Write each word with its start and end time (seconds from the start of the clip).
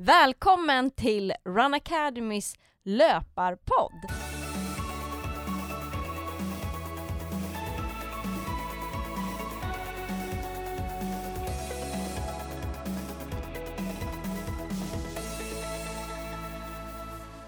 Välkommen 0.00 0.90
till 0.90 1.32
Run 1.44 1.74
Academys 1.74 2.54
löparpodd! 2.84 3.92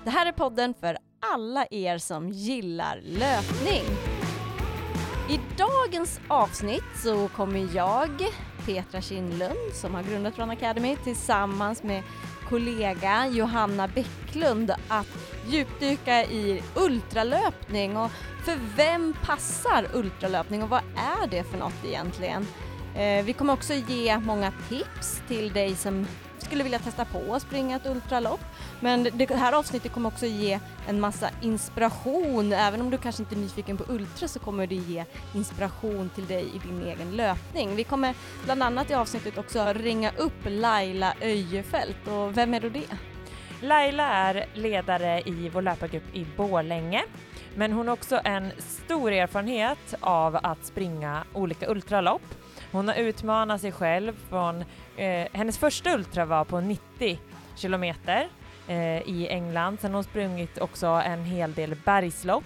Det 0.04 0.10
här 0.10 0.26
är 0.26 0.32
podden 0.32 0.74
för 0.80 0.98
alla 1.20 1.66
er 1.70 1.98
som 1.98 2.28
gillar 2.28 3.00
löpning. 3.04 3.84
I 5.28 5.40
dagens 5.58 6.20
avsnitt 6.28 6.84
så 7.02 7.28
kommer 7.28 7.76
jag, 7.76 8.10
Petra 8.66 9.00
Kindlund, 9.00 9.72
som 9.72 9.94
har 9.94 10.02
grundat 10.02 10.38
Run 10.38 10.50
Academy, 10.50 10.96
tillsammans 10.96 11.82
med 11.82 12.02
kollega 12.50 13.26
Johanna 13.26 13.88
Bäcklund 13.88 14.70
att 14.88 15.06
djupdyka 15.48 16.24
i 16.24 16.62
ultralöpning 16.74 17.96
och 17.96 18.10
för 18.45 18.58
vem 18.77 19.14
passar 19.24 19.86
ultralöpning 19.95 20.62
och 20.62 20.68
vad 20.68 20.82
är 20.96 21.27
det 21.27 21.44
för 21.44 21.58
något 21.58 21.84
egentligen? 21.84 22.46
Eh, 22.96 23.24
vi 23.24 23.32
kommer 23.32 23.52
också 23.52 23.74
ge 23.74 24.18
många 24.18 24.52
tips 24.68 25.22
till 25.28 25.52
dig 25.52 25.77
som 25.77 26.06
skulle 26.50 26.62
vilja 26.62 26.78
testa 26.78 27.04
på 27.04 27.34
att 27.34 27.42
springa 27.42 27.77
ett 27.77 27.86
ultralopp. 27.86 28.40
Men 28.80 29.08
det 29.12 29.34
här 29.34 29.52
avsnittet 29.52 29.92
kommer 29.92 30.08
också 30.08 30.27
ge 30.27 30.60
en 30.88 31.00
massa 31.00 31.30
inspiration. 31.42 32.52
Även 32.52 32.80
om 32.80 32.91
du 32.91 32.98
kanske 32.98 33.22
inte 33.22 33.34
är 33.34 33.38
nyfiken 33.38 33.77
på 33.77 33.92
ultra 33.92 34.28
så 34.28 34.38
kommer 34.38 34.66
det 34.66 34.74
ge 34.74 35.05
inspiration 35.34 36.10
till 36.14 36.27
dig 36.27 36.44
i 36.55 36.68
din 36.68 36.82
egen 36.82 37.16
löpning. 37.16 37.77
Vi 37.77 37.84
kommer 37.84 38.14
bland 38.44 38.62
annat 38.62 38.91
i 38.91 38.94
avsnittet 38.94 39.38
också 39.38 39.72
ringa 39.72 40.12
upp 40.16 40.42
Laila 40.44 41.14
Öjefelt. 41.22 42.08
Och 42.08 42.36
vem 42.36 42.55
är 42.55 42.60
då 42.60 42.69
det? 42.69 42.86
Laila 43.62 44.08
är 44.08 44.46
ledare 44.55 45.22
i 45.27 45.48
vår 45.48 45.62
löpargrupp 45.62 46.14
i 46.14 46.27
Bålänge. 46.36 47.03
Men 47.55 47.72
hon 47.72 47.88
har 47.88 47.94
också 47.94 48.20
en 48.25 48.53
stor 48.58 49.12
erfarenhet 49.12 49.94
av 50.00 50.36
att 50.42 50.64
springa 50.64 51.25
olika 51.32 51.70
ultralopp. 51.70 52.22
Hon 52.72 52.88
har 52.88 52.94
utmanat 52.94 53.60
sig 53.60 53.72
själv 53.72 54.12
från, 54.28 54.64
eh, 55.01 55.29
hennes 55.33 55.59
första 55.59 55.95
ultra 55.95 56.25
var 56.25 56.45
på 56.45 56.61
90 56.61 57.19
kilometer 57.56 58.29
eh, 58.69 59.09
i 59.09 59.27
England. 59.31 59.81
Sen 59.81 59.91
har 59.91 59.97
hon 59.97 60.05
sprungit 60.05 60.59
också 60.59 60.87
en 60.87 61.25
hel 61.25 61.55
del 61.55 61.75
bergslopp. 61.84 62.45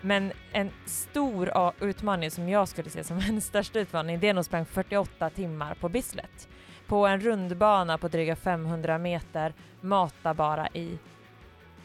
Men 0.00 0.32
en 0.52 0.70
stor 0.86 1.72
utmaning 1.80 2.30
som 2.30 2.48
jag 2.48 2.68
skulle 2.68 2.90
se 2.90 3.04
som 3.04 3.18
hennes 3.20 3.46
största 3.46 3.78
utmaning, 3.78 4.20
det 4.20 4.28
är 4.28 4.32
när 4.32 4.38
hon 4.38 4.44
sprang 4.44 4.64
48 4.64 5.30
timmar 5.30 5.74
på 5.74 5.88
Bislett. 5.88 6.48
På 6.86 7.06
en 7.06 7.20
rundbana 7.20 7.98
på 7.98 8.08
dryga 8.08 8.36
500 8.36 8.98
meter, 8.98 9.52
mata 9.80 10.34
bara 10.34 10.68
i 10.68 10.98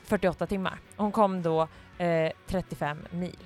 48 0.04 0.48
timmar. 0.48 0.80
Hon 0.96 1.12
kom 1.12 1.42
då 1.42 1.68
eh, 1.98 2.32
35 2.48 2.98
mil, 3.10 3.40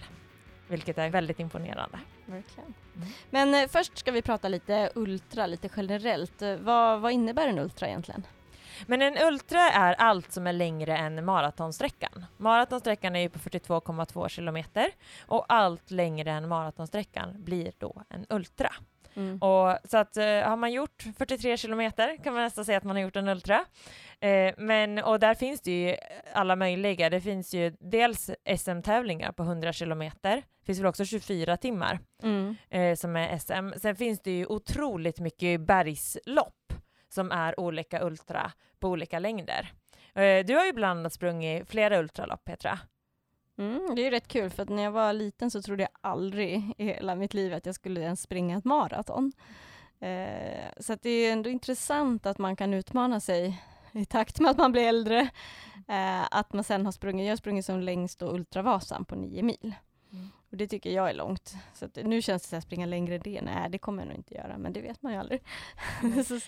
vilket 0.67 0.97
är 0.97 1.09
väldigt 1.09 1.39
imponerande. 1.39 1.99
Verkligen. 2.29 2.73
Mm. 2.95 3.07
Men 3.29 3.55
eh, 3.55 3.69
först 3.69 3.97
ska 3.97 4.11
vi 4.11 4.21
prata 4.21 4.47
lite 4.47 4.91
ultra, 4.95 5.47
lite 5.47 5.69
generellt. 5.75 6.41
Eh, 6.41 6.55
vad, 6.55 7.01
vad 7.01 7.11
innebär 7.11 7.47
en 7.47 7.59
ultra 7.59 7.87
egentligen? 7.87 8.23
Men 8.87 9.01
en 9.01 9.17
ultra 9.17 9.71
är 9.71 9.93
allt 9.93 10.31
som 10.31 10.47
är 10.47 10.53
längre 10.53 10.97
än 10.97 11.25
maratonsträckan. 11.25 12.25
Maratonsträckan 12.37 13.15
är 13.15 13.19
ju 13.19 13.29
på 13.29 13.39
42,2 13.39 14.29
kilometer 14.29 14.91
och 15.25 15.45
allt 15.47 15.91
längre 15.91 16.31
än 16.31 16.47
maratonsträckan 16.47 17.43
blir 17.43 17.71
då 17.77 18.03
en 18.09 18.25
ultra. 18.29 18.73
Mm. 19.19 19.37
Och, 19.37 19.77
så 19.83 19.97
att 19.97 20.17
uh, 20.17 20.23
har 20.23 20.55
man 20.55 20.71
gjort 20.71 21.03
43 21.17 21.57
kilometer 21.57 22.17
kan 22.23 22.33
man 22.33 22.43
nästan 22.43 22.65
säga 22.65 22.77
att 22.77 22.83
man 22.83 22.95
har 22.95 23.03
gjort 23.03 23.15
en 23.15 23.27
ultra. 23.27 23.59
Uh, 24.25 24.51
men, 24.57 24.99
och 24.99 25.19
där 25.19 25.35
finns 25.35 25.61
det 25.61 25.71
ju 25.71 25.95
alla 26.33 26.55
möjliga. 26.55 27.09
Det 27.09 27.21
finns 27.21 27.53
ju 27.53 27.75
dels 27.79 28.29
SM-tävlingar 28.57 29.31
på 29.31 29.43
100 29.43 29.73
kilometer. 29.73 30.35
Det 30.35 30.65
finns 30.65 30.79
väl 30.79 30.85
också 30.85 31.05
24 31.05 31.57
timmar 31.57 31.99
mm. 32.23 32.55
uh, 32.75 32.95
som 32.95 33.15
är 33.15 33.37
SM. 33.37 33.79
Sen 33.79 33.95
finns 33.95 34.21
det 34.21 34.31
ju 34.31 34.45
otroligt 34.45 35.19
mycket 35.19 35.61
bergslopp 35.61 36.73
som 37.09 37.31
är 37.31 37.59
olika 37.59 38.05
ultra 38.05 38.51
på 38.79 38.87
olika 38.87 39.19
längder. 39.19 39.71
Eh, 40.15 40.45
du 40.45 40.55
har 40.55 40.65
ju 40.65 40.73
bland 40.73 40.99
annat 40.99 41.13
sprungit 41.13 41.69
flera 41.69 41.99
ultralopp, 41.99 42.43
Petra. 42.45 42.79
Mm, 43.59 43.95
det 43.95 44.07
är 44.07 44.11
rätt 44.11 44.27
kul, 44.27 44.49
för 44.49 44.63
att 44.63 44.69
när 44.69 44.83
jag 44.83 44.91
var 44.91 45.13
liten 45.13 45.51
så 45.51 45.61
trodde 45.61 45.83
jag 45.83 45.89
aldrig 46.01 46.73
i 46.77 46.83
hela 46.83 47.15
mitt 47.15 47.33
liv 47.33 47.53
att 47.53 47.65
jag 47.65 47.75
skulle 47.75 48.01
ens 48.01 48.21
springa 48.21 48.57
ett 48.57 48.65
maraton. 48.65 49.31
Eh, 49.99 50.69
så 50.79 50.97
det 51.01 51.09
är 51.09 51.33
ändå 51.33 51.49
intressant 51.49 52.25
att 52.25 52.37
man 52.37 52.55
kan 52.55 52.73
utmana 52.73 53.19
sig 53.19 53.63
i 53.91 54.05
takt 54.05 54.39
med 54.39 54.51
att 54.51 54.57
man 54.57 54.71
blir 54.71 54.87
äldre. 54.87 55.29
Eh, 55.87 56.27
att 56.31 56.53
man 56.53 56.63
sen 56.63 56.85
har 56.85 56.91
sprungit, 56.91 57.25
jag 57.25 57.31
har 57.31 57.37
sprungit 57.37 57.65
som 57.65 57.79
längst 57.79 58.19
då 58.19 58.31
Ultravasan 58.31 59.05
på 59.05 59.15
nio 59.15 59.43
mil. 59.43 59.75
Mm. 60.11 60.29
Och 60.51 60.57
det 60.57 60.67
tycker 60.67 60.91
jag 60.91 61.09
är 61.09 61.13
långt. 61.13 61.53
Så 61.73 61.87
nu 62.03 62.21
känns 62.21 62.49
det 62.49 62.57
att 62.57 62.63
springa 62.63 62.85
längre 62.85 63.15
än 63.15 63.21
det. 63.23 63.41
Nej, 63.41 63.69
det 63.69 63.77
kommer 63.77 64.01
jag 64.03 64.07
nog 64.07 64.17
inte 64.17 64.35
göra, 64.35 64.57
men 64.57 64.73
det 64.73 64.81
vet 64.81 65.01
man 65.01 65.13
ju 65.13 65.19
aldrig. 65.19 65.43
så, 66.27 66.39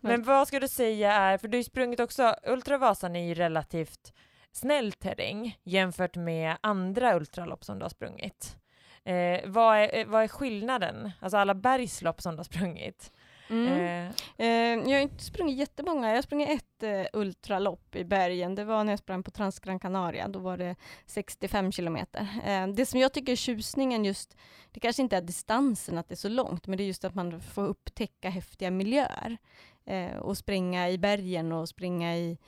men 0.00 0.22
vad 0.22 0.48
ska 0.48 0.60
du 0.60 0.68
säga 0.68 1.12
är, 1.12 1.38
för 1.38 1.48
du 1.48 1.56
har 1.56 1.60
ju 1.60 1.64
sprungit 1.64 2.00
också, 2.00 2.34
Ultravasan 2.46 3.16
är 3.16 3.24
ju 3.24 3.34
relativt 3.34 4.12
snäll 4.52 4.92
terräng 4.92 5.58
jämfört 5.62 6.16
med 6.16 6.56
andra 6.60 7.16
ultralopp 7.16 7.64
som 7.64 7.78
du 7.78 7.84
har 7.84 7.90
sprungit. 7.90 8.56
Eh, 9.04 9.40
vad, 9.44 9.76
är, 9.76 9.98
eh, 9.98 10.06
vad 10.06 10.22
är 10.22 10.28
skillnaden? 10.28 11.10
Alltså 11.20 11.36
alla 11.36 11.54
bergslopp 11.54 12.22
som 12.22 12.32
du 12.32 12.38
har 12.38 12.44
sprungit. 12.44 13.12
Mm. 13.50 13.72
Eh. 13.72 14.46
Eh, 14.46 14.90
jag 14.90 14.96
har 14.96 15.02
inte 15.02 15.24
sprungit 15.24 15.58
jättemånga. 15.58 16.08
Jag 16.08 16.14
har 16.14 16.22
sprungit 16.22 16.62
ett 16.62 16.82
eh, 16.82 17.20
ultralopp 17.20 17.96
i 17.96 18.04
bergen. 18.04 18.54
Det 18.54 18.64
var 18.64 18.84
när 18.84 18.92
jag 18.92 18.98
sprang 18.98 19.22
på 19.22 19.30
Transgran 19.30 19.80
Canaria. 19.80 20.28
Då 20.28 20.38
var 20.38 20.56
det 20.56 20.76
65 21.06 21.72
kilometer. 21.72 22.28
Eh, 22.44 22.66
det 22.66 22.86
som 22.86 23.00
jag 23.00 23.12
tycker 23.12 23.32
är 23.32 23.36
tjusningen 23.36 24.04
just, 24.04 24.36
det 24.70 24.80
kanske 24.80 25.02
inte 25.02 25.16
är 25.16 25.22
distansen 25.22 25.98
att 25.98 26.08
det 26.08 26.14
är 26.14 26.16
så 26.16 26.28
långt, 26.28 26.66
men 26.66 26.76
det 26.76 26.82
är 26.82 26.86
just 26.86 27.04
att 27.04 27.14
man 27.14 27.40
får 27.40 27.66
upptäcka 27.66 28.30
häftiga 28.30 28.70
miljöer. 28.70 29.36
Eh, 29.84 30.16
och 30.16 30.38
springa 30.38 30.90
i 30.90 30.98
bergen 30.98 31.52
och 31.52 31.68
springa 31.68 32.16
i, 32.16 32.30
i, 32.30 32.38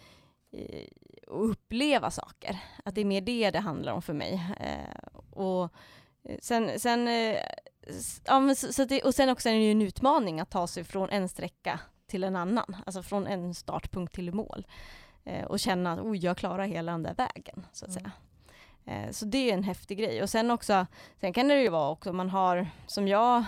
och 1.26 1.50
uppleva 1.50 2.10
saker. 2.10 2.58
Att 2.84 2.94
det 2.94 3.00
är 3.00 3.04
mer 3.04 3.20
det 3.20 3.50
det 3.50 3.58
handlar 3.58 3.92
om 3.92 4.02
för 4.02 4.12
mig. 4.12 4.42
Eh, 4.60 5.18
och 5.30 5.72
sen, 6.40 6.80
sen 6.80 7.08
ja, 8.24 8.54
så, 8.54 8.72
så 8.72 8.84
det, 8.84 9.02
och 9.02 9.14
sen 9.14 9.28
också 9.28 9.48
är 9.48 9.52
det 9.52 9.60
ju 9.60 9.70
en 9.70 9.82
utmaning 9.82 10.40
att 10.40 10.50
ta 10.50 10.66
sig 10.66 10.84
från 10.84 11.10
en 11.10 11.28
sträcka 11.28 11.80
till 12.06 12.24
en 12.24 12.36
annan, 12.36 12.76
alltså 12.86 13.02
från 13.02 13.26
en 13.26 13.54
startpunkt 13.54 14.14
till 14.14 14.34
mål. 14.34 14.66
Eh, 15.24 15.44
och 15.44 15.60
känna 15.60 15.92
att 15.92 16.00
oh, 16.00 16.16
jag 16.16 16.36
klarar 16.36 16.64
hela 16.64 16.92
den 16.92 17.02
där 17.02 17.14
vägen, 17.14 17.66
så 17.72 17.84
att 17.84 17.90
mm. 17.90 18.02
säga. 18.02 18.12
Eh, 18.84 19.10
så 19.10 19.24
det 19.24 19.50
är 19.50 19.54
en 19.54 19.62
häftig 19.62 19.98
grej. 19.98 20.22
Och 20.22 20.30
sen 20.30 20.50
också, 20.50 20.86
sen 21.20 21.32
kan 21.32 21.48
det 21.48 21.62
ju 21.62 21.68
vara 21.68 21.90
också, 21.90 22.12
man 22.12 22.30
har, 22.30 22.66
som 22.86 23.08
jag, 23.08 23.44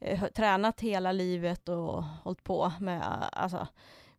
eh, 0.00 0.24
tränat 0.24 0.80
hela 0.80 1.12
livet 1.12 1.68
och 1.68 2.04
hållit 2.04 2.44
på 2.44 2.72
med, 2.80 3.28
alltså, 3.32 3.66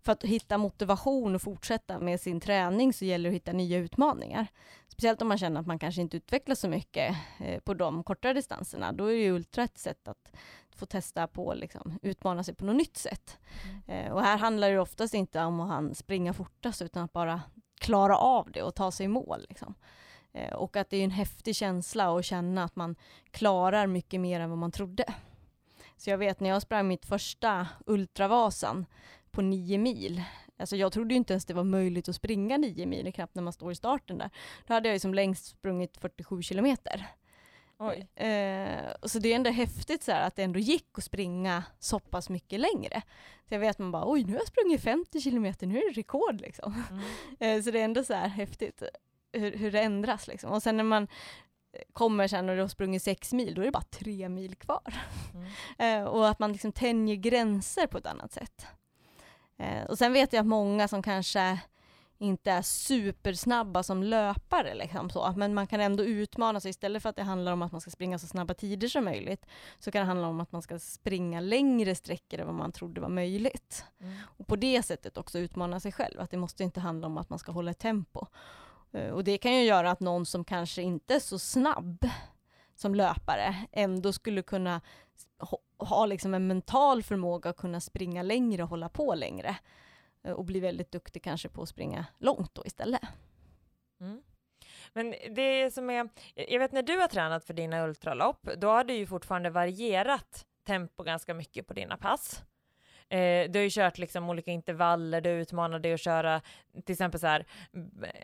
för 0.04 0.12
att 0.12 0.24
hitta 0.24 0.58
motivation 0.58 1.36
och 1.36 1.42
fortsätta 1.42 2.00
med 2.00 2.22
sin 2.22 2.40
träning 2.40 2.94
så 2.94 3.06
gäller 3.06 3.30
det 3.30 3.36
att 3.36 3.36
hitta 3.36 3.52
nya 3.52 3.78
utmaningar. 3.78 4.48
Speciellt 4.88 5.22
om 5.22 5.28
man 5.28 5.38
känner 5.38 5.60
att 5.60 5.68
man 5.68 5.80
kanske 5.80 6.02
inte 6.02 6.18
utvecklas 6.18 6.60
så 6.60 6.70
mycket 6.70 7.16
eh, 7.40 7.60
på 7.60 7.74
de 7.74 8.04
kortare 8.04 8.34
distanserna. 8.34 8.92
Då 8.92 9.06
är 9.06 9.16
ju 9.16 9.32
ultra 9.32 9.64
ett 9.64 9.78
sätt 9.78 10.08
att 10.08 10.32
få 10.76 10.86
testa 10.86 11.28
på, 11.28 11.54
liksom, 11.54 12.00
utmana 12.02 12.44
sig 12.44 12.56
på 12.56 12.66
något 12.66 12.76
nytt 12.76 12.98
sätt. 12.98 13.38
Mm. 13.88 14.06
Eh, 14.06 14.14
och 14.14 14.22
här 14.22 14.38
handlar 14.38 14.72
det 14.72 14.80
oftast 14.80 15.14
inte 15.14 15.44
om 15.44 15.60
att 15.60 15.98
springa 15.98 16.34
fortast 16.34 16.82
utan 16.82 17.04
att 17.04 17.14
bara 17.14 17.42
klara 17.80 18.18
av 18.18 18.52
det 18.52 18.64
och 18.64 18.76
ta 18.76 18.92
sig 18.92 19.06
i 19.06 19.10
mål. 19.10 19.46
Liksom. 19.50 19.76
Eh, 20.34 20.54
och 20.54 20.76
att 20.76 20.90
det 20.90 20.98
är 20.98 21.04
en 21.04 21.12
häftig 21.12 21.56
känsla 21.56 22.18
att 22.18 22.26
känna 22.26 22.64
att 22.64 22.76
man 22.76 22.96
klarar 23.32 23.88
mycket 23.88 24.22
mer 24.22 24.40
än 24.40 24.50
vad 24.50 24.60
man 24.60 24.72
trodde. 24.72 25.14
Så 25.98 26.10
jag 26.10 26.18
vet 26.18 26.40
när 26.40 26.50
jag 26.50 26.62
sprang 26.62 26.88
mitt 26.88 27.06
första 27.06 27.68
Ultravasan 27.86 28.86
på 29.34 29.42
nio 29.42 29.78
mil. 29.78 30.24
Alltså 30.58 30.76
jag 30.76 30.94
trodde 30.94 31.16
inte 31.16 31.34
ens 31.34 31.46
det 31.46 31.54
var 31.54 31.64
möjligt 31.64 32.10
att 32.10 32.16
springa 32.16 32.58
nio 32.58 32.86
mil, 32.86 33.14
knappt 33.14 33.36
när 33.36 33.44
man 33.44 33.54
står 33.54 33.72
i 33.72 33.76
starten 33.76 34.18
där. 34.18 34.30
Då 34.68 34.74
hade 34.74 34.90
jag 34.90 35.02
som 35.02 35.14
längst 35.14 35.46
sprungit 35.46 35.98
47 35.98 36.42
kilometer. 36.42 37.08
Eh, 38.16 38.94
så 39.04 39.20
det 39.20 39.32
är 39.32 39.36
ändå 39.36 39.50
häftigt 39.50 40.04
så 40.04 40.12
här, 40.12 40.28
att 40.28 40.36
det 40.36 40.44
ändå 40.44 40.60
gick 40.60 40.98
att 40.98 41.04
springa 41.04 41.64
så 41.80 42.00
pass 42.00 42.30
mycket 42.30 42.60
längre. 42.60 43.02
Så 43.48 43.54
jag 43.54 43.60
vet 43.60 43.80
man 43.80 43.92
bara, 43.92 44.12
oj 44.12 44.24
nu 44.24 44.32
har 44.32 44.40
jag 44.40 44.48
sprungit 44.48 44.82
50 44.82 45.22
kilometer, 45.22 45.68
nu 45.68 45.78
är 45.78 45.94
det 45.94 46.02
rekord 46.02 46.42
liksom. 46.42 46.84
Mm. 46.90 47.04
Eh, 47.40 47.64
så 47.64 47.72
det 47.72 47.80
är 47.80 47.86
ändå 47.86 48.04
så 48.04 48.14
här 48.14 48.28
häftigt 48.28 48.84
hur, 49.34 49.58
hur 49.58 49.72
det 49.72 49.82
ändras 49.82 50.28
liksom. 50.28 50.52
Och 50.52 50.64
sen 50.64 50.78
när 50.78 50.84
man 50.84 51.08
kommer 51.94 52.28
sen 52.28 52.50
och 52.50 52.56
du 52.56 52.62
har 52.62 52.68
sprungit 52.68 53.04
sex 53.04 53.34
mil, 53.34 53.54
då 53.54 53.62
är 53.62 53.66
det 53.66 53.72
bara 53.72 53.84
tre 53.84 54.30
mil 54.30 54.56
kvar. 54.56 54.94
Mm. 55.34 55.48
Eh, 55.78 56.04
och 56.04 56.30
att 56.30 56.40
man 56.40 56.52
liksom 56.52 56.72
tänjer 56.72 57.16
gränser 57.16 57.88
på 57.88 57.98
ett 57.98 58.06
annat 58.06 58.32
sätt. 58.32 58.66
Eh, 59.64 59.84
och 59.84 59.98
sen 59.98 60.14
vet 60.14 60.34
jag 60.34 60.40
att 60.40 60.48
många 60.48 60.88
som 60.88 61.04
kanske 61.04 61.60
inte 62.18 62.52
är 62.52 62.62
supersnabba 62.62 63.84
som 63.84 64.04
löpare. 64.04 64.74
Liksom 64.76 65.10
så. 65.10 65.34
Men 65.38 65.54
man 65.54 65.68
kan 65.68 65.82
ändå 65.82 66.04
utmana 66.04 66.60
sig. 66.60 66.70
Istället 66.70 67.04
för 67.04 67.10
att 67.10 67.16
det 67.16 67.24
handlar 67.24 67.52
om 67.52 67.62
att 67.62 67.72
man 67.72 67.82
ska 67.82 67.92
springa 67.92 68.20
så 68.20 68.28
snabba 68.28 68.54
tider 68.54 68.88
som 68.88 69.06
möjligt, 69.06 69.46
så 69.80 69.92
kan 69.92 70.00
det 70.00 70.06
handla 70.06 70.28
om 70.28 70.40
att 70.40 70.52
man 70.52 70.62
ska 70.62 70.80
springa 70.80 71.40
längre 71.40 71.96
sträckor 71.96 72.40
än 72.40 72.46
vad 72.48 72.56
man 72.56 72.72
trodde 72.72 73.02
var 73.02 73.10
möjligt. 73.10 73.86
Mm. 74.00 74.14
Och 74.38 74.48
på 74.48 74.56
det 74.56 74.84
sättet 74.84 75.18
också 75.18 75.40
utmana 75.40 75.80
sig 75.80 75.92
själv. 75.92 76.20
Att 76.20 76.32
det 76.32 76.38
måste 76.38 76.64
inte 76.64 76.80
handla 76.80 77.08
om 77.08 77.18
att 77.18 77.30
man 77.30 77.40
ska 77.40 77.52
hålla 77.52 77.72
ett 77.72 77.80
tempo. 77.80 78.26
Eh, 78.94 79.10
och 79.10 79.24
det 79.24 79.38
kan 79.38 79.56
ju 79.56 79.64
göra 79.64 79.92
att 79.92 80.00
någon 80.00 80.26
som 80.26 80.46
kanske 80.46 80.82
inte 80.82 81.16
är 81.16 81.20
så 81.20 81.40
snabb 81.40 82.10
som 82.76 82.96
löpare 82.96 83.56
ändå 83.72 84.14
skulle 84.14 84.42
kunna 84.42 84.82
ha 85.88 86.06
liksom 86.06 86.34
en 86.34 86.48
mental 86.48 87.04
förmåga 87.04 87.50
att 87.50 87.58
kunna 87.58 87.80
springa 87.80 88.22
längre 88.22 88.64
och 88.64 88.70
hålla 88.70 88.90
på 88.90 89.16
längre. 89.16 89.56
Eh, 90.24 90.32
och 90.32 90.46
bli 90.46 90.60
väldigt 90.60 90.92
duktig 90.92 91.24
kanske 91.24 91.50
på 91.50 91.62
att 91.62 91.70
springa 91.70 92.06
långt 92.18 92.56
då 92.56 92.66
istället. 92.66 93.02
Mm. 94.00 94.22
Men 94.94 95.16
det 95.36 95.74
som 95.74 95.90
är, 95.90 96.10
jag 96.36 96.60
vet 96.60 96.72
när 96.72 96.84
du 96.84 96.98
har 96.98 97.08
tränat 97.08 97.46
för 97.46 97.54
dina 97.54 97.84
ultralopp, 97.84 98.48
då 98.58 98.68
har 98.68 98.84
du 98.84 98.94
ju 98.94 99.08
fortfarande 99.08 99.50
varierat 99.50 100.46
tempo 100.66 101.04
ganska 101.04 101.34
mycket 101.34 101.68
på 101.68 101.74
dina 101.74 101.98
pass. 101.98 102.44
Eh, 103.10 103.50
du 103.50 103.60
har 103.60 103.64
ju 103.64 103.70
kört 103.70 103.98
liksom 103.98 104.30
olika 104.30 104.52
intervaller, 104.52 105.22
du 105.22 105.30
utmanar 105.30 105.80
dig 105.80 105.94
att 105.94 106.00
köra 106.00 106.42
till 106.86 106.94
exempel 106.94 107.20
så 107.20 107.28
här 107.28 107.46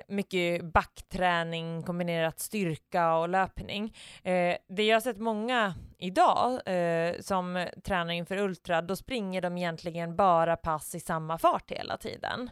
mycket 0.07 0.65
backträning 0.65 1.83
kombinerat 1.83 2.39
styrka 2.39 3.15
och 3.15 3.29
löpning. 3.29 3.95
Eh, 4.23 4.57
det 4.67 4.83
jag 4.83 4.95
har 4.95 5.01
sett 5.01 5.17
många 5.17 5.73
idag 5.97 6.67
eh, 6.67 7.19
som 7.19 7.67
tränar 7.83 8.13
inför 8.13 8.37
ultra, 8.37 8.81
då 8.81 8.95
springer 8.95 9.41
de 9.41 9.57
egentligen 9.57 10.15
bara 10.15 10.55
pass 10.55 10.95
i 10.95 10.99
samma 10.99 11.37
fart 11.37 11.71
hela 11.71 11.97
tiden. 11.97 12.49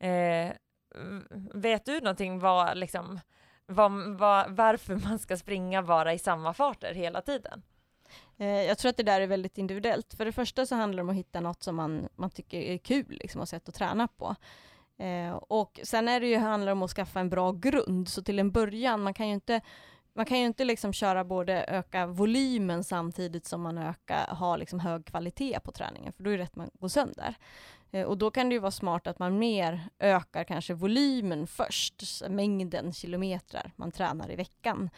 Eh, 0.00 0.52
vet 1.54 1.84
du 1.84 2.00
någonting 2.00 2.38
vad 2.38 2.78
liksom 2.78 3.20
var, 3.66 4.16
var, 4.16 4.46
varför 4.48 4.96
man 5.08 5.18
ska 5.18 5.36
springa 5.36 5.82
bara 5.82 6.12
i 6.12 6.18
samma 6.18 6.54
farter 6.54 6.94
hela 6.94 7.20
tiden? 7.20 7.62
Eh, 8.38 8.46
jag 8.46 8.78
tror 8.78 8.90
att 8.90 8.96
det 8.96 9.02
där 9.02 9.20
är 9.20 9.26
väldigt 9.26 9.58
individuellt. 9.58 10.14
För 10.14 10.24
det 10.24 10.32
första 10.32 10.66
så 10.66 10.74
handlar 10.74 10.96
det 10.96 11.02
om 11.02 11.08
att 11.08 11.16
hitta 11.16 11.40
något 11.40 11.62
som 11.62 11.76
man, 11.76 12.08
man 12.16 12.30
tycker 12.30 12.60
är 12.60 12.78
kul 12.78 13.18
liksom, 13.22 13.40
och 13.40 13.48
sätt 13.48 13.68
att 13.68 13.74
träna 13.74 14.08
på. 14.08 14.36
Eh, 14.98 15.34
och 15.34 15.80
sen 15.82 16.08
är 16.08 16.20
det 16.20 16.26
ju, 16.26 16.36
handlar 16.36 16.66
det 16.66 16.72
om 16.72 16.82
att 16.82 16.90
skaffa 16.90 17.20
en 17.20 17.30
bra 17.30 17.52
grund, 17.52 18.08
så 18.08 18.22
till 18.22 18.38
en 18.38 18.50
början, 18.50 19.02
man 19.02 19.14
kan 19.14 19.28
ju 19.28 19.34
inte 19.34 19.60
man 20.12 20.26
kan 20.26 20.38
ju 20.38 20.46
inte 20.46 20.64
liksom 20.64 20.92
köra 20.92 21.24
både 21.24 21.64
öka 21.64 22.06
volymen 22.06 22.84
samtidigt 22.84 23.46
som 23.46 23.62
man 23.62 23.78
ökar, 23.78 24.26
har 24.26 24.58
liksom 24.58 24.80
hög 24.80 25.06
kvalitet 25.06 25.60
på 25.64 25.72
träningen, 25.72 26.12
för 26.12 26.22
då 26.22 26.30
är 26.30 26.38
det 26.38 26.42
rätt 26.42 26.56
man 26.56 26.70
går 26.72 26.88
sönder. 26.88 27.34
Eh, 27.90 28.06
och 28.06 28.18
då 28.18 28.30
kan 28.30 28.48
det 28.48 28.52
ju 28.52 28.58
vara 28.58 28.70
smart 28.70 29.06
att 29.06 29.18
man 29.18 29.38
mer 29.38 29.88
ökar 29.98 30.44
kanske 30.44 30.74
volymen 30.74 31.46
först, 31.46 32.22
mängden 32.28 32.92
kilometrar 32.92 33.72
man 33.76 33.92
tränar 33.92 34.30
i 34.30 34.36
veckan. 34.36 34.90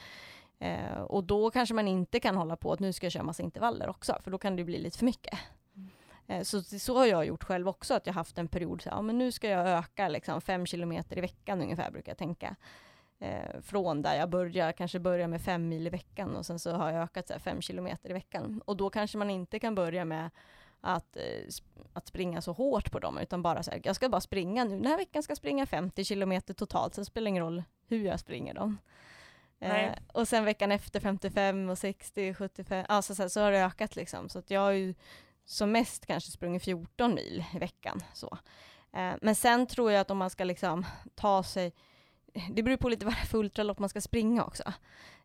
Eh, 0.60 1.00
och 1.00 1.24
då 1.24 1.50
kanske 1.50 1.74
man 1.74 1.88
inte 1.88 2.20
kan 2.20 2.36
hålla 2.36 2.56
på 2.56 2.72
att 2.72 2.80
nu 2.80 2.92
ska 2.92 3.06
jag 3.06 3.12
köra 3.12 3.22
massa 3.22 3.42
intervaller 3.42 3.88
också, 3.88 4.16
för 4.24 4.30
då 4.30 4.38
kan 4.38 4.56
det 4.56 4.64
bli 4.64 4.78
lite 4.78 4.98
för 4.98 5.04
mycket. 5.04 5.38
Mm. 5.76 5.90
Eh, 6.26 6.42
så, 6.42 6.62
så 6.62 6.98
har 6.98 7.06
jag 7.06 7.26
gjort 7.26 7.44
själv 7.44 7.68
också, 7.68 7.94
att 7.94 8.06
jag 8.06 8.14
haft 8.14 8.38
en 8.38 8.48
period, 8.48 8.82
så, 8.82 8.88
ja 8.88 9.02
men 9.02 9.18
nu 9.18 9.32
ska 9.32 9.48
jag 9.48 9.68
öka 9.68 10.08
liksom 10.08 10.40
fem 10.40 10.66
kilometer 10.66 11.18
i 11.18 11.20
veckan 11.20 11.62
ungefär, 11.62 11.90
brukar 11.90 12.10
jag 12.10 12.18
tänka. 12.18 12.56
Eh, 13.18 13.60
från 13.62 14.02
där 14.02 14.16
jag 14.16 14.30
börjar, 14.30 14.72
kanske 14.72 14.98
börjar 14.98 15.28
med 15.28 15.40
fem 15.40 15.68
mil 15.68 15.86
i 15.86 15.90
veckan 15.90 16.36
och 16.36 16.46
sen 16.46 16.58
så 16.58 16.72
har 16.72 16.90
jag 16.90 17.02
ökat 17.02 17.26
så 17.26 17.32
här, 17.32 17.40
fem 17.40 17.62
kilometer 17.62 18.10
i 18.10 18.12
veckan. 18.12 18.62
Och 18.64 18.76
då 18.76 18.90
kanske 18.90 19.18
man 19.18 19.30
inte 19.30 19.58
kan 19.58 19.74
börja 19.74 20.04
med 20.04 20.30
att, 20.80 21.16
eh, 21.16 21.22
att 21.92 22.06
springa 22.06 22.42
så 22.42 22.52
hårt 22.52 22.92
på 22.92 22.98
dem, 22.98 23.18
utan 23.18 23.42
bara 23.42 23.62
så 23.62 23.70
här, 23.70 23.80
jag 23.84 23.96
ska 23.96 24.08
bara 24.08 24.20
springa 24.20 24.64
nu, 24.64 24.76
den 24.76 24.86
här 24.86 24.96
veckan 24.96 25.22
ska 25.22 25.30
jag 25.30 25.38
springa 25.38 25.66
50 25.66 26.04
kilometer 26.04 26.54
totalt, 26.54 26.94
sen 26.94 27.04
spelar 27.04 27.24
det 27.24 27.28
ingen 27.28 27.44
roll 27.44 27.62
hur 27.86 28.06
jag 28.06 28.20
springer 28.20 28.54
dem. 28.54 28.78
Eh, 29.60 29.92
och 30.12 30.28
sen 30.28 30.44
veckan 30.44 30.72
efter 30.72 31.00
55 31.00 31.70
och 31.70 31.78
60, 31.78 32.34
75, 32.34 32.84
alltså 32.88 33.14
så, 33.14 33.28
så 33.28 33.40
har 33.40 33.52
det 33.52 33.64
ökat 33.64 33.96
liksom. 33.96 34.28
Så 34.28 34.38
att 34.38 34.50
jag 34.50 34.60
har 34.60 34.70
ju 34.70 34.94
som 35.44 35.72
mest 35.72 36.06
kanske 36.06 36.30
sprungit 36.30 36.64
14 36.64 37.14
mil 37.14 37.44
i 37.54 37.58
veckan. 37.58 38.00
Så. 38.12 38.38
Eh, 38.92 39.12
men 39.22 39.34
sen 39.34 39.66
tror 39.66 39.92
jag 39.92 40.00
att 40.00 40.10
om 40.10 40.18
man 40.18 40.30
ska 40.30 40.44
liksom 40.44 40.86
ta 41.14 41.42
sig, 41.42 41.72
det 42.50 42.62
beror 42.62 42.76
på 42.76 42.88
lite 42.88 43.04
vad 43.04 43.14
det 43.14 43.20
är 43.20 43.26
för 43.26 43.38
ultralopp 43.38 43.78
man 43.78 43.88
ska 43.88 44.00
springa 44.00 44.44
också. 44.44 44.72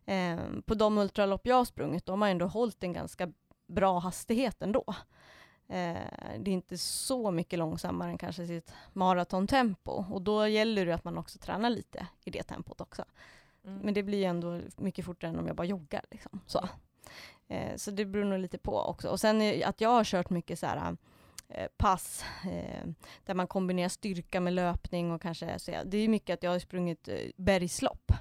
Eh, 0.04 0.38
på 0.66 0.74
de 0.74 0.98
ultralopp 0.98 1.46
jag 1.46 1.56
har 1.56 1.64
sprungit, 1.64 2.06
de 2.06 2.22
har 2.22 2.28
ändå 2.28 2.46
hållit 2.46 2.82
en 2.82 2.92
ganska 2.92 3.32
bra 3.66 3.98
hastighet 3.98 4.62
ändå. 4.62 4.84
Eh, 5.68 5.96
det 6.38 6.50
är 6.50 6.54
inte 6.54 6.78
så 6.78 7.30
mycket 7.30 7.58
långsammare 7.58 8.10
än 8.10 8.18
kanske 8.18 8.46
sitt 8.46 8.72
maratontempo 8.92 10.04
och 10.10 10.22
då 10.22 10.48
gäller 10.48 10.86
det 10.86 10.94
att 10.94 11.04
man 11.04 11.18
också 11.18 11.38
tränar 11.38 11.70
lite 11.70 12.06
i 12.24 12.30
det 12.30 12.42
tempot 12.42 12.80
också. 12.80 13.04
Mm. 13.66 13.78
Men 13.78 13.94
det 13.94 14.02
blir 14.02 14.18
ju 14.18 14.24
ändå 14.24 14.60
mycket 14.76 15.04
fortare 15.04 15.30
än 15.30 15.38
om 15.38 15.46
jag 15.46 15.56
bara 15.56 15.66
joggar. 15.66 16.04
Liksom. 16.10 16.40
Så. 16.46 16.68
Eh, 17.48 17.76
så 17.76 17.90
det 17.90 18.04
beror 18.04 18.24
nog 18.24 18.38
lite 18.38 18.58
på 18.58 18.78
också. 18.80 19.08
Och 19.08 19.20
sen 19.20 19.40
eh, 19.40 19.68
att 19.68 19.80
jag 19.80 19.88
har 19.88 20.04
kört 20.04 20.30
mycket 20.30 20.58
så 20.58 20.66
här, 20.66 20.96
eh, 21.48 21.66
pass 21.76 22.24
eh, 22.44 22.86
där 23.24 23.34
man 23.34 23.46
kombinerar 23.46 23.88
styrka 23.88 24.40
med 24.40 24.52
löpning 24.52 25.12
och 25.12 25.22
kanske 25.22 25.58
så 25.58 25.72
det 25.84 25.98
är 25.98 26.08
mycket 26.08 26.34
att 26.34 26.42
jag 26.42 26.50
har 26.50 26.58
sprungit 26.58 27.08
eh, 27.08 27.16
bergslopp. 27.36 28.12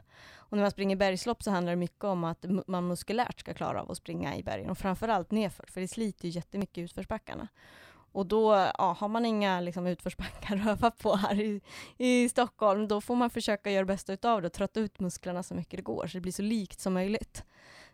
Och 0.48 0.58
när 0.58 0.64
man 0.64 0.72
springer 0.72 0.96
bergslopp 0.96 1.44
så 1.44 1.52
handlar 1.52 1.72
det 1.72 1.78
mycket 1.78 2.04
om 2.04 2.24
att 2.24 2.46
man 2.68 2.88
muskulärt 2.88 3.40
ska 3.40 3.54
klara 3.54 3.82
av 3.82 3.92
att 3.92 3.98
springa 3.98 4.38
i 4.38 4.44
bergen 4.44 4.70
och 4.70 4.78
framförallt 4.78 5.32
nerför, 5.32 5.66
för 5.68 5.82
det 5.82 5.88
sliter 5.88 6.26
ju 6.26 6.32
jättemycket 6.32 6.78
i 6.78 6.82
utförsbackarna. 6.82 7.48
Och 8.16 8.26
då 8.26 8.72
ja, 8.78 8.98
har 9.00 9.08
man 9.08 9.26
inga 9.26 9.60
liksom, 9.60 9.88
utförsbackar 9.88 10.56
att 10.62 10.68
öva 10.68 10.92
på 10.92 11.16
här 11.16 11.40
i, 11.40 11.62
i 11.98 12.30
Stockholm, 12.30 12.88
då 12.88 13.02
får 13.02 13.16
man 13.16 13.30
försöka 13.30 13.72
göra 13.72 13.82
det 13.82 13.94
bästa 13.94 14.14
utav 14.14 14.42
det 14.42 14.48
och 14.48 14.54
trötta 14.54 14.80
ut 14.80 15.00
musklerna 15.00 15.44
så 15.44 15.56
mycket 15.56 15.78
det 15.78 15.84
går, 15.84 16.08
så 16.08 16.18
det 16.18 16.22
blir 16.22 16.32
så 16.32 16.42
likt 16.42 16.80
som 16.80 16.94
möjligt. 16.94 17.44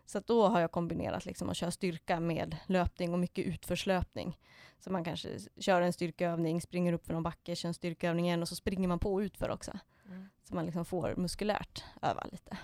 Så 0.06 0.20
då 0.26 0.48
har 0.48 0.60
jag 0.60 0.70
kombinerat 0.70 1.24
liksom 1.24 1.50
att 1.50 1.56
köra 1.56 1.70
styrka 1.70 2.20
med 2.20 2.56
löpning 2.66 3.12
och 3.12 3.18
mycket 3.18 3.46
utförslöpning. 3.46 4.38
Så 4.78 4.92
man 4.92 5.04
kanske 5.04 5.28
kör 5.60 5.80
en 5.80 5.92
styrkeövning, 5.92 6.60
springer 6.60 6.92
upp 6.92 7.06
för 7.06 7.14
någon 7.14 7.22
backe, 7.22 7.56
kör 7.56 7.68
en 7.68 7.74
styrkeövning 7.74 8.26
igen 8.26 8.42
och 8.42 8.48
så 8.48 8.56
springer 8.56 8.88
man 8.88 8.98
på 8.98 9.22
utför 9.22 9.50
också. 9.50 9.78
Mm. 10.06 10.28
Så 10.42 10.54
man 10.54 10.66
liksom 10.66 10.84
får 10.84 11.14
muskulärt 11.16 11.84
öva 12.02 12.24
lite. 12.32 12.58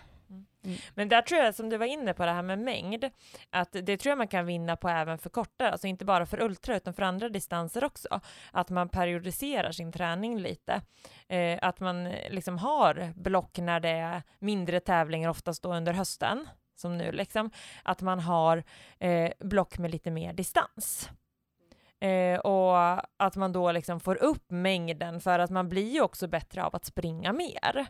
Mm. 0.64 0.76
Men 0.94 1.08
där 1.08 1.22
tror 1.22 1.40
jag, 1.40 1.55
som 1.55 1.69
du 1.69 1.76
var 1.76 1.87
inne 1.87 2.14
på 2.14 2.25
det 2.25 2.32
här 2.32 2.43
med 2.43 2.58
mängd, 2.58 3.10
att 3.50 3.72
det 3.72 3.96
tror 3.96 4.10
jag 4.10 4.19
man 4.19 4.28
kan 4.28 4.46
vinna 4.46 4.76
på 4.76 4.88
även 4.88 5.19
för 5.19 5.31
kortare, 5.31 5.70
alltså 5.70 5.87
inte 5.87 6.05
bara 6.05 6.26
för 6.26 6.43
ultra 6.43 6.76
utan 6.76 6.94
för 6.94 7.02
andra 7.02 7.28
distanser 7.28 7.84
också. 7.84 8.20
Att 8.52 8.70
man 8.70 8.88
periodiserar 8.88 9.72
sin 9.72 9.93
träning 9.93 10.38
lite. 10.38 10.82
Eh, 11.28 11.58
att 11.62 11.81
man 11.81 12.06
eh, 12.06 12.31
liksom 12.32 12.58
har 12.58 13.12
block 13.16 13.58
när 13.58 13.81
det 13.81 13.88
är 13.88 14.22
mindre 14.38 14.81
tävlingar, 14.81 15.31
oftast 15.31 15.62
då 15.62 15.75
under 15.75 15.93
hösten, 15.93 16.49
som 16.76 16.99
nu 16.99 17.12
liksom. 17.12 17.50
Att 17.82 18.02
man 18.02 18.20
har 18.20 18.64
eh, 18.99 19.31
block 19.38 19.78
med 19.78 19.90
lite 19.90 20.11
mer 20.11 20.32
distans. 20.32 21.11
Eh, 22.00 22.38
och 22.38 22.78
att 23.16 23.37
man 23.37 23.52
då 23.52 23.72
liksom 23.72 24.00
får 24.00 24.22
upp 24.22 24.50
mängden 24.50 25.20
för 25.20 25.38
att 25.38 25.50
man 25.50 25.69
blir 25.69 25.93
ju 25.93 26.00
också 26.00 26.28
bättre 26.28 26.64
av 26.64 26.76
att 26.76 26.84
springa 26.84 27.32
mer. 27.32 27.87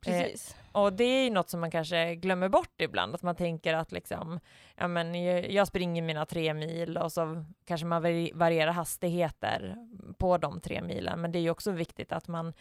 Precis. 0.00 0.56
Eh, 0.58 0.80
och 0.80 0.92
det 0.92 1.04
är 1.04 1.24
ju 1.24 1.30
något 1.30 1.50
som 1.50 1.60
man 1.60 1.70
kanske 1.70 2.14
glömmer 2.14 2.48
bort 2.48 2.80
ibland, 2.80 3.14
att 3.14 3.22
man 3.22 3.36
tänker 3.36 3.74
att 3.74 3.92
liksom, 3.92 4.40
ja 4.76 4.88
men 4.88 5.24
jag 5.54 5.66
springer 5.66 6.02
mina 6.02 6.26
tre 6.26 6.54
mil 6.54 6.96
och 6.96 7.12
så 7.12 7.44
kanske 7.64 7.86
man 7.86 8.02
varierar 8.34 8.72
hastigheter 8.72 9.76
på 10.18 10.38
de 10.38 10.60
tre 10.60 10.82
milen, 10.82 11.20
men 11.20 11.32
det 11.32 11.38
är 11.38 11.40
ju 11.40 11.50
också 11.50 11.70
viktigt 11.70 12.12
att 12.12 12.28
man, 12.28 12.52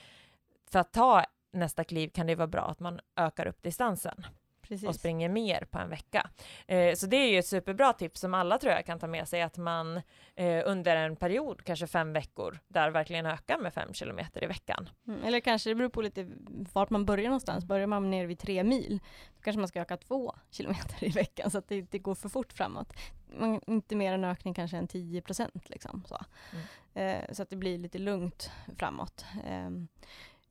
för 0.71 0.79
att 0.79 0.93
ta 0.93 1.23
nästa 1.51 1.83
kliv 1.83 2.09
kan 2.09 2.27
det 2.27 2.35
vara 2.35 2.47
bra 2.47 2.61
att 2.61 2.79
man 2.79 2.99
ökar 3.15 3.47
upp 3.47 3.63
distansen. 3.63 4.25
Precis. 4.69 4.87
och 4.87 4.95
springer 4.95 5.29
mer 5.29 5.67
på 5.71 5.79
en 5.79 5.89
vecka. 5.89 6.29
Eh, 6.67 6.95
så 6.95 7.05
det 7.05 7.17
är 7.17 7.31
ju 7.31 7.39
ett 7.39 7.47
superbra 7.47 7.93
tips 7.93 8.19
som 8.19 8.33
alla 8.33 8.57
tror 8.57 8.73
jag 8.73 8.85
kan 8.85 8.99
ta 8.99 9.07
med 9.07 9.27
sig, 9.27 9.41
att 9.41 9.57
man 9.57 10.01
eh, 10.35 10.63
under 10.65 10.95
en 10.95 11.15
period, 11.15 11.63
kanske 11.63 11.87
fem 11.87 12.13
veckor, 12.13 12.59
där 12.67 12.91
verkligen 12.91 13.25
ökar 13.25 13.57
med 13.57 13.73
fem 13.73 13.93
kilometer 13.93 14.43
i 14.43 14.47
veckan. 14.47 14.89
Mm, 15.07 15.23
eller 15.23 15.39
kanske 15.39 15.69
det 15.69 15.75
beror 15.75 15.89
på 15.89 16.01
lite 16.01 16.27
vart 16.73 16.89
man 16.89 17.05
börjar 17.05 17.25
någonstans. 17.25 17.65
Börjar 17.65 17.87
man 17.87 18.09
ner 18.09 18.25
vid 18.25 18.39
tre 18.39 18.63
mil, 18.63 18.99
då 19.35 19.41
kanske 19.41 19.59
man 19.59 19.67
ska 19.67 19.81
öka 19.81 19.97
två 19.97 20.35
kilometer 20.51 21.03
i 21.03 21.09
veckan, 21.09 21.51
så 21.51 21.57
att 21.57 21.67
det 21.67 21.75
inte 21.75 21.99
går 21.99 22.15
för 22.15 22.29
fort 22.29 22.53
framåt. 22.53 22.93
Man, 23.39 23.61
inte 23.67 23.95
mer 23.95 24.13
en 24.13 24.23
ökning 24.23 24.53
kanske 24.53 24.77
än 24.77 24.87
10 24.87 25.21
procent, 25.21 25.69
liksom, 25.69 26.03
så. 26.07 26.17
Mm. 26.51 26.65
Eh, 26.93 27.33
så 27.33 27.43
att 27.43 27.49
det 27.49 27.55
blir 27.55 27.77
lite 27.77 27.97
lugnt 27.97 28.51
framåt. 28.77 29.25
Ehm, 29.47 29.87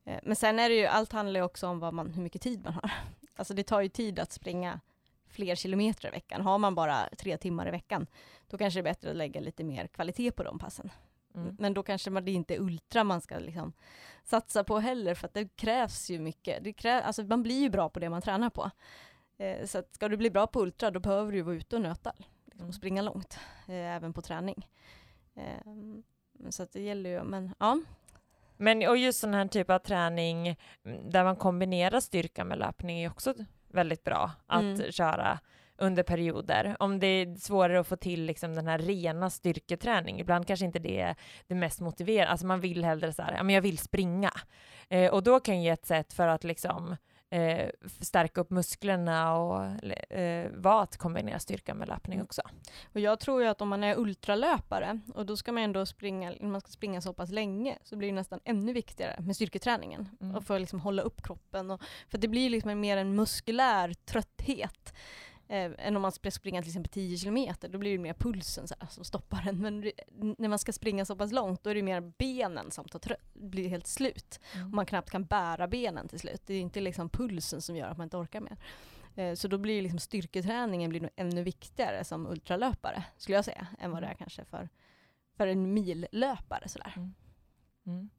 eh, 0.04 0.20
men 0.22 0.36
sen 0.36 0.58
är 0.58 0.68
det 0.68 0.74
ju, 0.74 0.86
allt 0.86 1.12
handlar 1.12 1.40
ju 1.40 1.44
också 1.44 1.66
om 1.66 1.78
vad 1.78 1.94
man, 1.94 2.10
hur 2.10 2.22
mycket 2.22 2.42
tid 2.42 2.64
man 2.64 2.72
har. 2.72 2.90
Alltså 3.38 3.54
det 3.54 3.62
tar 3.62 3.80
ju 3.80 3.88
tid 3.88 4.18
att 4.18 4.32
springa 4.32 4.80
fler 5.26 5.54
kilometer 5.54 6.08
i 6.08 6.10
veckan. 6.10 6.40
Har 6.40 6.58
man 6.58 6.74
bara 6.74 7.08
tre 7.18 7.36
timmar 7.36 7.68
i 7.68 7.70
veckan, 7.70 8.06
då 8.48 8.58
kanske 8.58 8.78
det 8.78 8.80
är 8.80 8.92
bättre 8.92 9.10
att 9.10 9.16
lägga 9.16 9.40
lite 9.40 9.64
mer 9.64 9.86
kvalitet 9.86 10.30
på 10.30 10.42
de 10.42 10.58
passen. 10.58 10.90
Mm. 11.34 11.56
Men 11.58 11.74
då 11.74 11.82
kanske 11.82 12.10
man, 12.10 12.24
det 12.24 12.30
inte 12.30 12.54
är 12.54 12.60
ultra 12.60 13.04
man 13.04 13.20
ska 13.20 13.38
liksom 13.38 13.72
satsa 14.24 14.64
på 14.64 14.78
heller, 14.78 15.14
för 15.14 15.26
att 15.26 15.34
det 15.34 15.56
krävs 15.56 16.10
ju 16.10 16.18
mycket. 16.18 16.64
Det 16.64 16.72
krävs, 16.72 17.04
alltså 17.04 17.22
man 17.22 17.42
blir 17.42 17.60
ju 17.60 17.70
bra 17.70 17.88
på 17.88 18.00
det 18.00 18.10
man 18.10 18.22
tränar 18.22 18.50
på. 18.50 18.70
Eh, 19.38 19.66
så 19.66 19.78
att 19.78 19.94
ska 19.94 20.08
du 20.08 20.16
bli 20.16 20.30
bra 20.30 20.46
på 20.46 20.62
ultra, 20.62 20.90
då 20.90 21.00
behöver 21.00 21.32
du 21.32 21.42
vara 21.42 21.54
ute 21.54 21.76
och 21.76 21.82
nöta, 21.82 22.12
liksom, 22.44 22.60
mm. 22.60 22.68
och 22.68 22.74
springa 22.74 23.02
långt, 23.02 23.38
eh, 23.66 23.74
även 23.96 24.12
på 24.12 24.22
träning. 24.22 24.68
Eh, 25.34 26.50
så 26.50 26.62
att 26.62 26.72
det 26.72 26.80
gäller 26.80 27.10
ju, 27.10 27.24
men 27.24 27.54
ja. 27.58 27.80
Men 28.58 28.88
och 28.88 28.96
just 28.96 29.20
sån 29.20 29.34
här 29.34 29.46
typ 29.48 29.70
av 29.70 29.78
träning 29.78 30.56
där 31.10 31.24
man 31.24 31.36
kombinerar 31.36 32.00
styrka 32.00 32.44
med 32.44 32.58
löpning 32.58 33.00
är 33.00 33.10
också 33.10 33.34
väldigt 33.72 34.04
bra 34.04 34.30
att 34.46 34.62
Mm. 34.62 34.92
köra 34.92 35.38
under 35.76 36.02
perioder. 36.02 36.76
Om 36.80 36.98
det 37.00 37.06
är 37.06 37.34
svårare 37.36 37.80
att 37.80 37.86
få 37.86 37.96
till 37.96 38.24
liksom 38.24 38.54
den 38.54 38.66
här 38.66 38.78
rena 38.78 39.30
styrketräning, 39.30 40.20
ibland 40.20 40.46
kanske 40.46 40.66
inte 40.66 40.78
det 40.78 41.00
är 41.00 41.16
det 41.46 41.54
mest 41.54 41.80
motiverande, 41.80 42.30
alltså 42.30 42.46
man 42.46 42.60
vill 42.60 42.84
hellre 42.84 43.12
så 43.12 43.22
här, 43.22 43.32
ja 43.36 43.42
men 43.42 43.54
jag 43.54 43.62
vill 43.62 43.78
springa. 43.78 44.30
Eh, 44.88 45.12
och 45.12 45.22
då 45.22 45.40
kan 45.40 45.62
ju 45.62 45.72
ett 45.72 45.86
sätt 45.86 46.12
för 46.12 46.28
att 46.28 46.44
liksom 46.44 46.96
eh, 47.30 47.70
stärka 48.00 48.40
upp 48.40 48.50
musklerna 48.50 49.34
och 49.34 49.84
eh, 50.12 50.50
vara 50.50 50.82
att 50.82 50.96
kombinera 50.96 51.38
styrka 51.38 51.74
med 51.74 51.88
löpning 51.88 52.22
också. 52.22 52.42
Och 52.92 53.00
jag 53.00 53.20
tror 53.20 53.42
ju 53.42 53.48
att 53.48 53.60
om 53.60 53.68
man 53.68 53.84
är 53.84 53.98
ultralöpare 53.98 55.00
och 55.14 55.26
då 55.26 55.36
ska 55.36 55.52
man 55.52 55.62
ändå 55.62 55.86
springa, 55.86 56.34
man 56.40 56.60
ska 56.60 56.70
springa 56.70 57.00
så 57.00 57.12
pass 57.12 57.30
länge, 57.30 57.78
så 57.82 57.96
blir 57.96 58.08
det 58.08 58.14
nästan 58.14 58.40
ännu 58.44 58.72
viktigare 58.72 59.16
med 59.20 59.36
styrketräningen. 59.36 60.08
Mm. 60.20 60.36
Och 60.36 60.44
för 60.44 60.54
att 60.54 60.60
liksom 60.60 60.80
hålla 60.80 61.02
upp 61.02 61.22
kroppen. 61.22 61.70
Och, 61.70 61.82
för 62.08 62.18
det 62.18 62.28
blir 62.28 62.50
liksom 62.50 62.80
mer 62.80 62.96
en 62.96 63.14
muskulär 63.14 63.94
trötthet. 63.94 64.94
Eh, 65.50 65.72
än 65.78 65.96
om 65.96 66.02
man 66.02 66.12
ska 66.12 66.30
springa 66.30 66.62
till 66.62 66.70
exempel 66.70 66.92
10 66.92 67.16
kilometer, 67.18 67.68
då 67.68 67.78
blir 67.78 67.92
det 67.92 67.98
mer 67.98 68.14
pulsen 68.14 68.68
så 68.68 68.74
här, 68.80 68.88
som 68.88 69.04
stoppar 69.04 69.48
en. 69.48 69.58
Men 69.62 69.80
det- 69.80 69.92
när 70.38 70.48
man 70.48 70.58
ska 70.58 70.72
springa 70.72 71.04
så 71.04 71.16
pass 71.16 71.32
långt, 71.32 71.62
då 71.64 71.70
är 71.70 71.74
det 71.74 71.82
mer 71.82 72.00
benen 72.18 72.70
som 72.70 72.84
tar 72.84 73.16
blir 73.34 73.68
helt 73.68 73.86
slut. 73.86 74.40
Och 74.54 74.70
man 74.74 74.86
knappt 74.86 75.10
kan 75.10 75.24
bära 75.24 75.68
benen 75.68 76.08
till 76.08 76.18
slut. 76.18 76.42
Det 76.46 76.54
är 76.54 76.60
inte 76.60 76.80
liksom 76.80 77.08
pulsen 77.08 77.62
som 77.62 77.76
gör 77.76 77.88
att 77.88 77.96
man 77.98 78.04
inte 78.04 78.16
orkar 78.16 78.40
mer. 78.40 78.56
Eh, 79.14 79.34
Så 79.34 79.48
då 79.48 79.58
blir 79.58 79.82
liksom 79.82 79.98
styrketräningen 79.98 80.90
blir 80.90 81.00
nog 81.00 81.10
ännu 81.16 81.42
viktigare 81.42 82.04
som 82.04 82.26
ultralöpare, 82.26 83.04
skulle 83.16 83.36
jag 83.38 83.44
säga, 83.44 83.66
än 83.78 83.90
vad 83.90 84.02
det 84.02 84.06
är 84.06 84.14
kanske 84.14 84.44
för, 84.44 84.68
för 85.36 85.46
en 85.46 85.74
millöpare. 85.74 86.68
Sådär. 86.68 86.92
Mm. 86.96 87.14
Men 87.82 88.10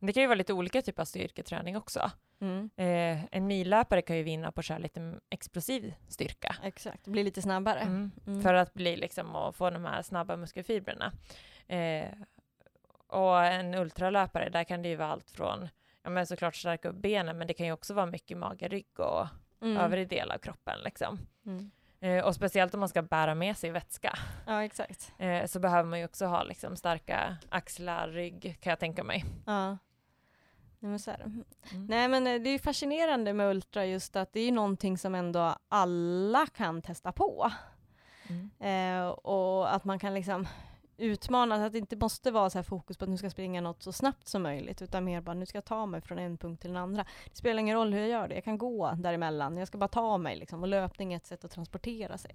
Det 0.00 0.12
kan 0.12 0.20
ju 0.22 0.26
vara 0.26 0.36
lite 0.38 0.52
olika 0.52 0.82
typer 0.82 1.02
av 1.02 1.06
styrketräning 1.06 1.76
också. 1.76 2.10
Mm. 2.40 2.70
Eh, 2.76 3.24
en 3.30 3.46
millöpare 3.46 4.02
kan 4.02 4.16
ju 4.16 4.22
vinna 4.22 4.52
på 4.52 4.60
att 4.60 4.64
köra 4.66 4.78
lite 4.78 5.20
explosiv 5.30 5.94
styrka. 6.08 6.56
Exakt, 6.62 7.06
blir 7.06 7.24
lite 7.24 7.42
snabbare. 7.42 7.80
Mm. 7.80 8.10
Mm. 8.26 8.42
För 8.42 8.54
att 8.54 8.74
bli 8.74 8.96
liksom 8.96 9.36
och 9.36 9.56
få 9.56 9.70
de 9.70 9.84
här 9.84 10.02
snabba 10.02 10.36
muskelfibrerna. 10.36 11.12
Eh, 11.66 12.08
och 13.06 13.44
en 13.44 13.74
ultralöpare, 13.74 14.48
där 14.48 14.64
kan 14.64 14.82
det 14.82 14.88
ju 14.88 14.96
vara 14.96 15.08
allt 15.08 15.30
från, 15.30 15.68
ja 16.02 16.10
men 16.10 16.26
såklart 16.26 16.56
stärka 16.56 16.88
upp 16.88 16.96
benen, 16.96 17.38
men 17.38 17.46
det 17.46 17.54
kan 17.54 17.66
ju 17.66 17.72
också 17.72 17.94
vara 17.94 18.06
mycket 18.06 18.36
mage, 18.36 18.68
rygg 18.68 19.00
och 19.00 19.26
Mm. 19.60 19.76
övrig 19.76 20.08
del 20.08 20.30
av 20.30 20.38
kroppen 20.38 20.78
liksom. 20.84 21.18
Mm. 21.46 21.70
Eh, 22.00 22.24
och 22.24 22.34
speciellt 22.34 22.74
om 22.74 22.80
man 22.80 22.88
ska 22.88 23.02
bära 23.02 23.34
med 23.34 23.56
sig 23.56 23.70
vätska, 23.70 24.18
Ja, 24.46 24.64
exakt. 24.64 25.12
eh, 25.18 25.46
så 25.46 25.60
behöver 25.60 25.88
man 25.88 25.98
ju 25.98 26.04
också 26.04 26.26
ha 26.26 26.42
liksom 26.42 26.76
starka 26.76 27.36
axlar, 27.48 28.08
rygg, 28.08 28.58
kan 28.60 28.70
jag 28.70 28.78
tänka 28.78 29.04
mig. 29.04 29.24
Ja. 29.46 29.68
Nej, 30.80 30.90
men 30.90 30.98
så. 30.98 31.10
Mm. 31.10 31.44
Nej 31.88 32.08
men 32.08 32.26
eh, 32.26 32.40
det 32.40 32.50
är 32.50 32.58
fascinerande 32.58 33.32
med 33.32 33.50
Ultra 33.50 33.84
just 33.86 34.16
att 34.16 34.32
det 34.32 34.40
är 34.40 34.52
någonting 34.52 34.98
som 34.98 35.14
ändå 35.14 35.56
alla 35.68 36.46
kan 36.46 36.82
testa 36.82 37.12
på. 37.12 37.52
Mm. 38.28 38.50
Eh, 38.60 39.08
och 39.08 39.74
att 39.74 39.84
man 39.84 39.98
kan 39.98 40.14
liksom 40.14 40.48
utmana, 40.98 41.66
att 41.66 41.72
det 41.72 41.78
inte 41.78 41.96
måste 41.96 42.30
vara 42.30 42.50
så 42.50 42.62
fokus 42.62 42.96
på 42.96 43.04
att 43.04 43.10
nu 43.10 43.16
ska 43.16 43.24
jag 43.24 43.32
springa 43.32 43.60
något 43.60 43.82
så 43.82 43.92
snabbt 43.92 44.28
som 44.28 44.42
möjligt, 44.42 44.82
utan 44.82 45.04
mer 45.04 45.20
bara 45.20 45.34
nu 45.34 45.46
ska 45.46 45.56
jag 45.56 45.64
ta 45.64 45.86
mig 45.86 46.00
från 46.00 46.18
en 46.18 46.38
punkt 46.38 46.60
till 46.60 46.70
en 46.70 46.76
andra. 46.76 47.04
Det 47.24 47.36
spelar 47.36 47.60
ingen 47.60 47.76
roll 47.76 47.92
hur 47.92 48.00
jag 48.00 48.08
gör 48.08 48.28
det, 48.28 48.34
jag 48.34 48.44
kan 48.44 48.58
gå 48.58 48.92
däremellan, 48.98 49.56
jag 49.56 49.68
ska 49.68 49.78
bara 49.78 49.88
ta 49.88 50.18
mig 50.18 50.36
liksom, 50.36 50.62
och 50.62 50.68
löpning 50.68 51.12
är 51.12 51.16
ett 51.16 51.26
sätt 51.26 51.44
att 51.44 51.50
transportera 51.50 52.18
sig. 52.18 52.34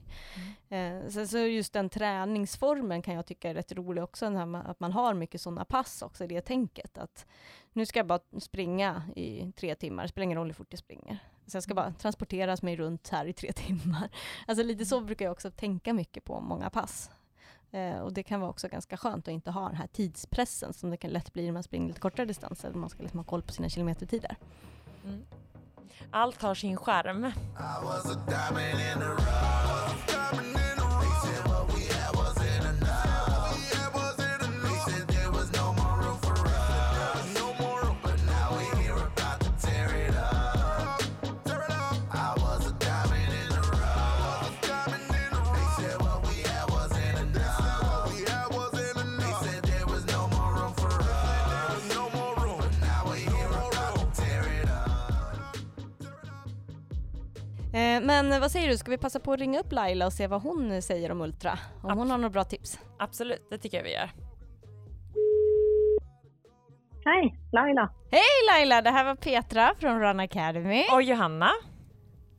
Eh, 0.70 1.08
så, 1.10 1.27
så 1.27 1.38
just 1.38 1.74
den 1.74 1.89
träningsformen 1.89 3.01
kan 3.01 3.13
jag 3.13 3.25
tycka 3.25 3.50
är 3.50 3.53
rätt 3.53 3.72
rolig 3.72 4.03
också, 4.03 4.29
den 4.29 4.55
att 4.55 4.79
man 4.79 4.91
har 4.91 5.13
mycket 5.13 5.41
sådana 5.41 5.65
pass 5.65 6.01
också, 6.01 6.27
det 6.27 6.41
tänket 6.41 6.98
att 6.98 7.25
nu 7.74 7.86
ska 7.86 8.00
jag 8.00 8.08
bara 8.08 8.20
springa 8.39 9.03
i 9.15 9.51
tre 9.51 9.75
timmar, 9.75 10.03
det 10.03 10.10
spelar 10.10 10.24
ingen 10.24 10.38
roll 10.38 10.48
hur 10.48 10.53
fort 10.53 10.67
jag 10.70 10.79
springer. 10.79 11.20
Så 11.48 11.58
jag 11.58 11.63
ska 11.63 11.74
bara 11.74 11.93
transporteras 11.93 12.62
mig 12.62 12.75
runt 12.75 13.10
här 13.10 13.25
i 13.25 13.34
tre 13.34 13.51
timmar. 13.53 14.10
Alltså 14.48 14.63
lite 14.63 14.86
så 14.86 15.01
brukar 15.01 15.25
jag 15.25 15.32
också 15.32 15.51
tänka 15.51 15.93
mycket 15.93 16.24
på 16.24 16.41
många 16.41 16.70
pass. 16.70 17.10
Eh, 17.74 18.00
och 18.00 18.13
det 18.13 18.24
kan 18.24 18.39
vara 18.39 18.50
också 18.50 18.68
ganska 18.68 18.98
skönt 18.98 19.27
att 19.27 19.32
inte 19.32 19.51
ha 19.51 19.68
den 19.68 19.75
här 19.75 19.88
tidspressen 19.88 20.74
som 20.74 20.89
det 20.89 20.98
kan 20.98 21.12
lätt 21.12 21.34
bli 21.34 21.46
när 21.46 21.51
man 21.51 21.63
springer 21.63 21.88
lite 21.88 22.00
kortare 22.00 22.25
distanser. 22.25 22.74
Man 22.74 22.89
ska 22.89 23.03
liksom 23.03 23.20
ha 23.20 23.24
koll 23.24 23.42
på 23.42 23.53
sina 23.53 23.70
kilometertider. 23.70 24.36
Mm. 25.06 25.25
Allt 26.12 26.42
har 26.42 26.56
sin 26.56 26.77
skärm. 26.77 27.32
Men 58.00 58.41
vad 58.41 58.51
säger 58.51 58.69
du, 58.69 58.77
ska 58.77 58.91
vi 58.91 58.97
passa 58.97 59.19
på 59.19 59.33
att 59.33 59.39
ringa 59.39 59.59
upp 59.59 59.71
Laila 59.71 60.05
och 60.05 60.13
se 60.13 60.27
vad 60.27 60.41
hon 60.41 60.81
säger 60.81 61.12
om 61.12 61.21
Ultra? 61.21 61.59
Om 61.83 61.97
hon 61.97 62.12
har 62.12 62.17
några 62.17 62.29
bra 62.29 62.43
tips? 62.43 62.79
Absolut, 63.00 63.47
det 63.50 63.57
tycker 63.57 63.77
jag 63.77 63.83
vi 63.83 63.93
gör. 63.93 64.09
Hej, 67.05 67.35
Laila. 67.51 67.93
Hej 68.12 68.21
Laila, 68.51 68.81
det 68.81 68.89
här 68.89 69.05
var 69.05 69.15
Petra 69.15 69.75
från 69.79 70.00
Run 70.00 70.19
Academy. 70.19 70.83
Och 70.93 71.03
Johanna, 71.03 71.50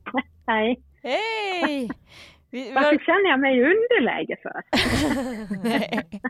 Hej. 0.47 0.81
Hej! 1.03 1.89
Vi, 2.51 2.71
Varför 2.71 2.91
vad, 2.91 3.01
känner 3.01 3.29
jag 3.29 3.39
mig 3.39 3.57
i 3.57 3.63
underläge 3.63 4.37
för? 4.41 4.63
Nej. 5.69 6.21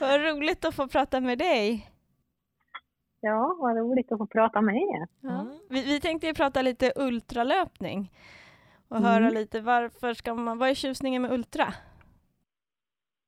vad 0.00 0.20
roligt 0.20 0.64
att 0.64 0.74
få 0.74 0.88
prata 0.88 1.20
med 1.20 1.38
dig. 1.38 1.90
Ja, 3.26 3.56
vad 3.60 3.76
roligt 3.76 4.12
att 4.12 4.18
få 4.18 4.26
prata 4.26 4.60
med 4.60 4.74
er. 4.76 5.06
Ja. 5.20 5.40
Mm. 5.40 5.58
Vi, 5.70 5.82
vi 5.84 6.00
tänkte 6.00 6.26
ju 6.26 6.34
prata 6.34 6.62
lite 6.62 6.92
ultralöpning 6.96 8.12
och 8.88 8.96
Mm. 8.96 9.08
höra 9.08 9.30
lite 9.30 9.60
varför 9.60 10.14
ska 10.14 10.34
man, 10.34 10.58
vad 10.58 10.68
är 10.68 10.74
tjusningen 10.74 11.22
med 11.22 11.32
ultra? 11.32 11.66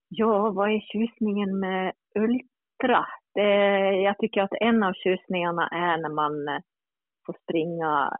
Ja, 0.08 0.50
vad 0.50 0.70
är 0.70 0.80
tjusningen 0.80 1.58
med 1.60 1.92
Ultra? 2.14 3.06
Det, 3.34 3.50
jag 4.02 4.18
tycker 4.18 4.40
att 4.42 4.52
en 4.60 4.82
av 4.82 4.92
tjusningarna 4.92 5.68
är 5.68 5.96
när 6.02 6.08
man 6.14 6.48
eh, 6.48 6.60
får 7.26 7.36
springa, 7.42 8.18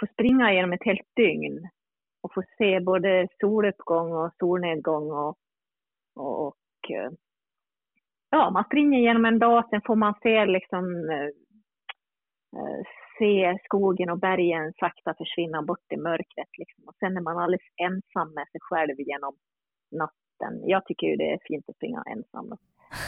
får 0.00 0.06
springa 0.06 0.52
genom 0.52 0.72
ett 0.72 0.84
helt 0.84 1.08
dygn 1.16 1.68
och 2.22 2.34
få 2.34 2.42
se 2.58 2.80
både 2.80 3.28
soluppgång 3.40 4.12
och 4.12 4.30
solnedgång 4.38 5.10
och, 5.10 5.36
och, 6.16 6.46
och 6.46 6.90
eh, 6.90 7.10
ja, 8.30 8.50
man 8.50 8.64
springer 8.64 9.00
genom 9.00 9.24
en 9.24 9.38
dag, 9.38 9.68
sen 9.70 9.80
får 9.86 9.96
man 9.96 10.14
se 10.22 10.46
liksom 10.46 10.84
eh, 11.10 11.30
eh, 12.56 12.82
se 13.18 13.58
skogen 13.64 14.10
och 14.10 14.18
bergen 14.18 14.72
sakta 14.80 15.14
försvinna 15.14 15.62
bort 15.62 15.92
i 15.94 15.96
mörkret 15.96 16.52
liksom. 16.58 16.84
Och 16.86 16.94
sen 16.94 17.16
är 17.16 17.20
man 17.20 17.38
alldeles 17.38 17.68
ensam 17.76 18.34
med 18.34 18.46
sig 18.52 18.60
själv 18.60 18.94
genom 18.98 19.34
natten. 20.00 20.68
Jag 20.68 20.84
tycker 20.86 21.06
ju 21.06 21.16
det 21.16 21.32
är 21.32 21.38
fint 21.48 21.68
att 21.68 21.76
springa 21.76 22.02
ensam. 22.14 22.48
Då. 22.48 22.56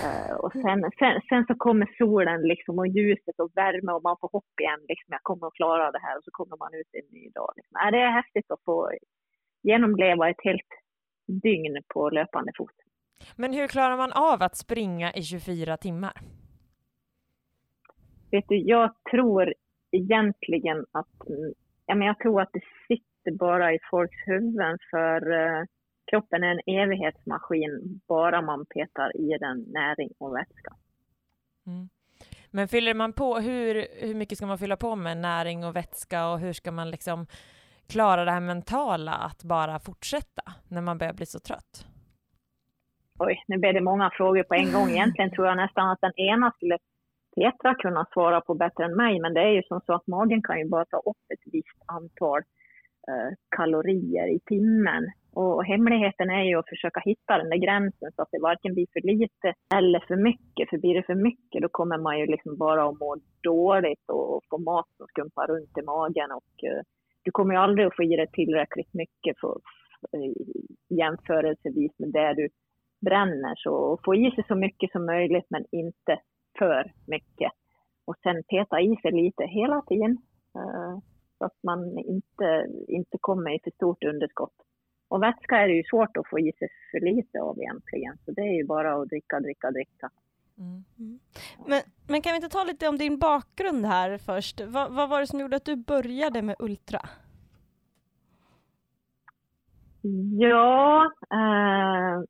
Eh, 0.04 0.34
och 0.44 0.52
sen, 0.52 0.90
sen, 0.98 1.20
sen 1.28 1.44
så 1.46 1.54
kommer 1.54 1.88
solen 1.98 2.40
liksom 2.42 2.78
och 2.78 2.86
ljuset 2.86 3.40
och 3.40 3.50
värme 3.54 3.92
och 3.92 4.02
man 4.02 4.16
får 4.20 4.28
hopp 4.32 4.54
igen. 4.60 4.80
Liksom, 4.88 5.08
jag 5.16 5.22
kommer 5.22 5.46
att 5.46 5.54
klara 5.54 5.90
det 5.90 6.02
här 6.06 6.18
och 6.18 6.24
så 6.24 6.30
kommer 6.30 6.56
man 6.56 6.74
ut 6.80 6.90
en 6.92 7.08
ny 7.16 7.28
dag. 7.28 7.50
Liksom. 7.56 7.74
Äh, 7.82 7.90
det 7.90 8.00
är 8.00 8.10
häftigt 8.20 8.50
att 8.50 8.64
få 8.64 8.90
genomleva 9.62 10.30
ett 10.30 10.44
helt 10.44 10.72
dygn 11.42 11.74
på 11.94 12.10
löpande 12.10 12.52
fot 12.58 12.78
men 13.36 13.52
hur 13.52 13.68
klarar 13.68 13.96
man 13.96 14.12
av 14.12 14.42
att 14.42 14.56
springa 14.56 15.12
i 15.12 15.22
24 15.22 15.76
timmar? 15.76 16.12
Vet 18.30 18.44
du, 18.48 18.56
jag 18.56 18.94
tror 19.10 19.54
egentligen 19.90 20.86
att, 20.92 21.08
ja, 21.86 21.94
men 21.94 22.06
jag 22.06 22.18
tror 22.18 22.40
att 22.42 22.50
det 22.52 22.62
sitter 22.88 23.38
bara 23.38 23.74
i 23.74 23.78
folks 23.90 24.16
huvuden 24.26 24.78
för 24.90 25.32
eh, 25.32 25.64
kroppen 26.10 26.42
är 26.42 26.50
en 26.50 26.82
evighetsmaskin 26.82 28.00
bara 28.08 28.42
man 28.42 28.66
petar 28.66 29.16
i 29.16 29.38
den 29.38 29.64
näring 29.68 30.10
och 30.18 30.36
vätska. 30.36 30.76
Mm. 31.66 31.88
Men 32.50 32.68
fyller 32.68 32.94
man 32.94 33.12
på, 33.12 33.38
hur, 33.38 33.86
hur 34.06 34.14
mycket 34.14 34.38
ska 34.38 34.46
man 34.46 34.58
fylla 34.58 34.76
på 34.76 34.96
med 34.96 35.16
näring 35.16 35.64
och 35.64 35.76
vätska 35.76 36.28
och 36.28 36.38
hur 36.38 36.52
ska 36.52 36.72
man 36.72 36.90
liksom 36.90 37.26
klara 37.88 38.24
det 38.24 38.30
här 38.30 38.40
mentala 38.40 39.12
att 39.12 39.44
bara 39.44 39.78
fortsätta 39.78 40.42
när 40.68 40.80
man 40.80 40.98
börjar 40.98 41.12
bli 41.12 41.26
så 41.26 41.38
trött? 41.38 41.86
Oj, 43.18 43.44
nu 43.48 43.58
blev 43.58 43.74
det 43.74 43.80
många 43.80 44.10
frågor 44.10 44.42
på 44.42 44.54
en 44.54 44.72
gång. 44.72 44.90
Egentligen 44.96 45.30
tror 45.30 45.46
jag 45.46 45.56
nästan 45.56 45.90
att 45.90 46.00
den 46.00 46.16
ena 46.16 46.50
skulle 46.50 46.78
Petra 47.36 47.74
kunna 47.74 48.06
svara 48.12 48.40
på 48.40 48.54
bättre 48.54 48.84
än 48.84 48.96
mig, 48.96 49.20
men 49.20 49.34
det 49.34 49.40
är 49.40 49.50
ju 49.50 49.62
som 49.62 49.80
så 49.86 49.92
att 49.94 50.06
magen 50.06 50.42
kan 50.42 50.58
ju 50.58 50.68
bara 50.68 50.84
ta 50.84 50.96
upp 50.96 51.24
ett 51.34 51.52
visst 51.52 51.78
antal 51.86 52.38
eh, 53.08 53.30
kalorier 53.56 54.26
i 54.36 54.40
timmen. 54.46 55.10
Och 55.34 55.64
hemligheten 55.64 56.30
är 56.30 56.44
ju 56.44 56.58
att 56.58 56.68
försöka 56.68 57.00
hitta 57.00 57.38
den 57.38 57.50
där 57.50 57.56
gränsen 57.56 58.12
så 58.16 58.22
att 58.22 58.28
det 58.32 58.38
varken 58.38 58.74
blir 58.74 58.86
för 58.92 59.00
lite 59.00 59.54
eller 59.74 60.00
för 60.08 60.16
mycket. 60.16 60.70
För 60.70 60.78
blir 60.78 60.94
det 60.94 61.02
för 61.02 61.14
mycket 61.14 61.62
då 61.62 61.68
kommer 61.68 61.98
man 61.98 62.18
ju 62.18 62.26
liksom 62.26 62.56
bara 62.56 62.88
att 62.88 63.00
må 63.00 63.16
dåligt 63.42 64.06
och 64.08 64.40
få 64.50 64.58
mat 64.58 64.88
som 64.96 65.06
skumpar 65.06 65.46
runt 65.46 65.78
i 65.78 65.82
magen. 65.82 66.30
Och 66.32 66.64
eh, 66.70 66.82
du 67.24 67.30
kommer 67.30 67.54
ju 67.54 67.60
aldrig 67.60 67.86
att 67.86 67.96
få 67.96 68.02
i 68.02 68.16
dig 68.16 68.30
tillräckligt 68.32 68.94
mycket 68.94 69.40
för, 69.40 69.56
för, 70.00 70.18
jämförelsevis 70.88 71.92
med 71.98 72.12
det 72.12 72.34
du 72.34 72.48
bränner. 73.04 73.54
Så 73.56 73.98
få 74.04 74.14
i 74.14 74.30
sig 74.30 74.44
så 74.48 74.54
mycket 74.54 74.92
som 74.92 75.06
möjligt 75.06 75.46
men 75.48 75.64
inte 75.70 76.20
för 76.58 76.92
mycket. 77.06 77.52
Och 78.04 78.16
sen 78.22 78.42
peta 78.48 78.80
i 78.80 78.96
sig 79.02 79.12
lite 79.12 79.44
hela 79.44 79.82
tiden. 79.82 80.18
eh, 80.54 80.98
Så 81.38 81.44
att 81.44 81.58
man 81.62 81.98
inte, 81.98 82.66
inte 82.88 83.18
kommer 83.20 83.50
i 83.56 83.60
för 83.64 83.70
stort 83.70 84.04
underskott. 84.04 84.54
Och 85.08 85.22
vätska 85.22 85.56
är 85.56 85.68
det 85.68 85.74
ju 85.74 85.84
svårt 85.84 86.16
att 86.16 86.28
få 86.30 86.38
i 86.38 86.52
sig 86.58 86.68
för 86.90 87.00
lite 87.00 87.40
av 87.42 87.58
egentligen. 87.58 88.18
Så 88.24 88.30
det 88.32 88.40
är 88.42 88.56
ju 88.56 88.64
bara 88.64 88.94
att 88.94 89.08
dricka, 89.08 89.40
dricka, 89.40 89.70
dricka. 89.70 90.10
Mm. 90.58 90.84
Men, 91.66 91.80
men 92.08 92.22
kan 92.22 92.32
vi 92.32 92.36
inte 92.36 92.48
ta 92.48 92.64
lite 92.64 92.88
om 92.88 92.98
din 92.98 93.18
bakgrund 93.18 93.86
här 93.86 94.18
först? 94.18 94.60
Vad, 94.60 94.92
vad 94.94 95.08
var 95.08 95.20
det 95.20 95.26
som 95.26 95.40
gjorde 95.40 95.56
att 95.56 95.64
du 95.64 95.76
började 95.76 96.42
med 96.42 96.56
Ultra? 96.58 97.00
Ja, 100.38 101.04
eh, 101.30 102.22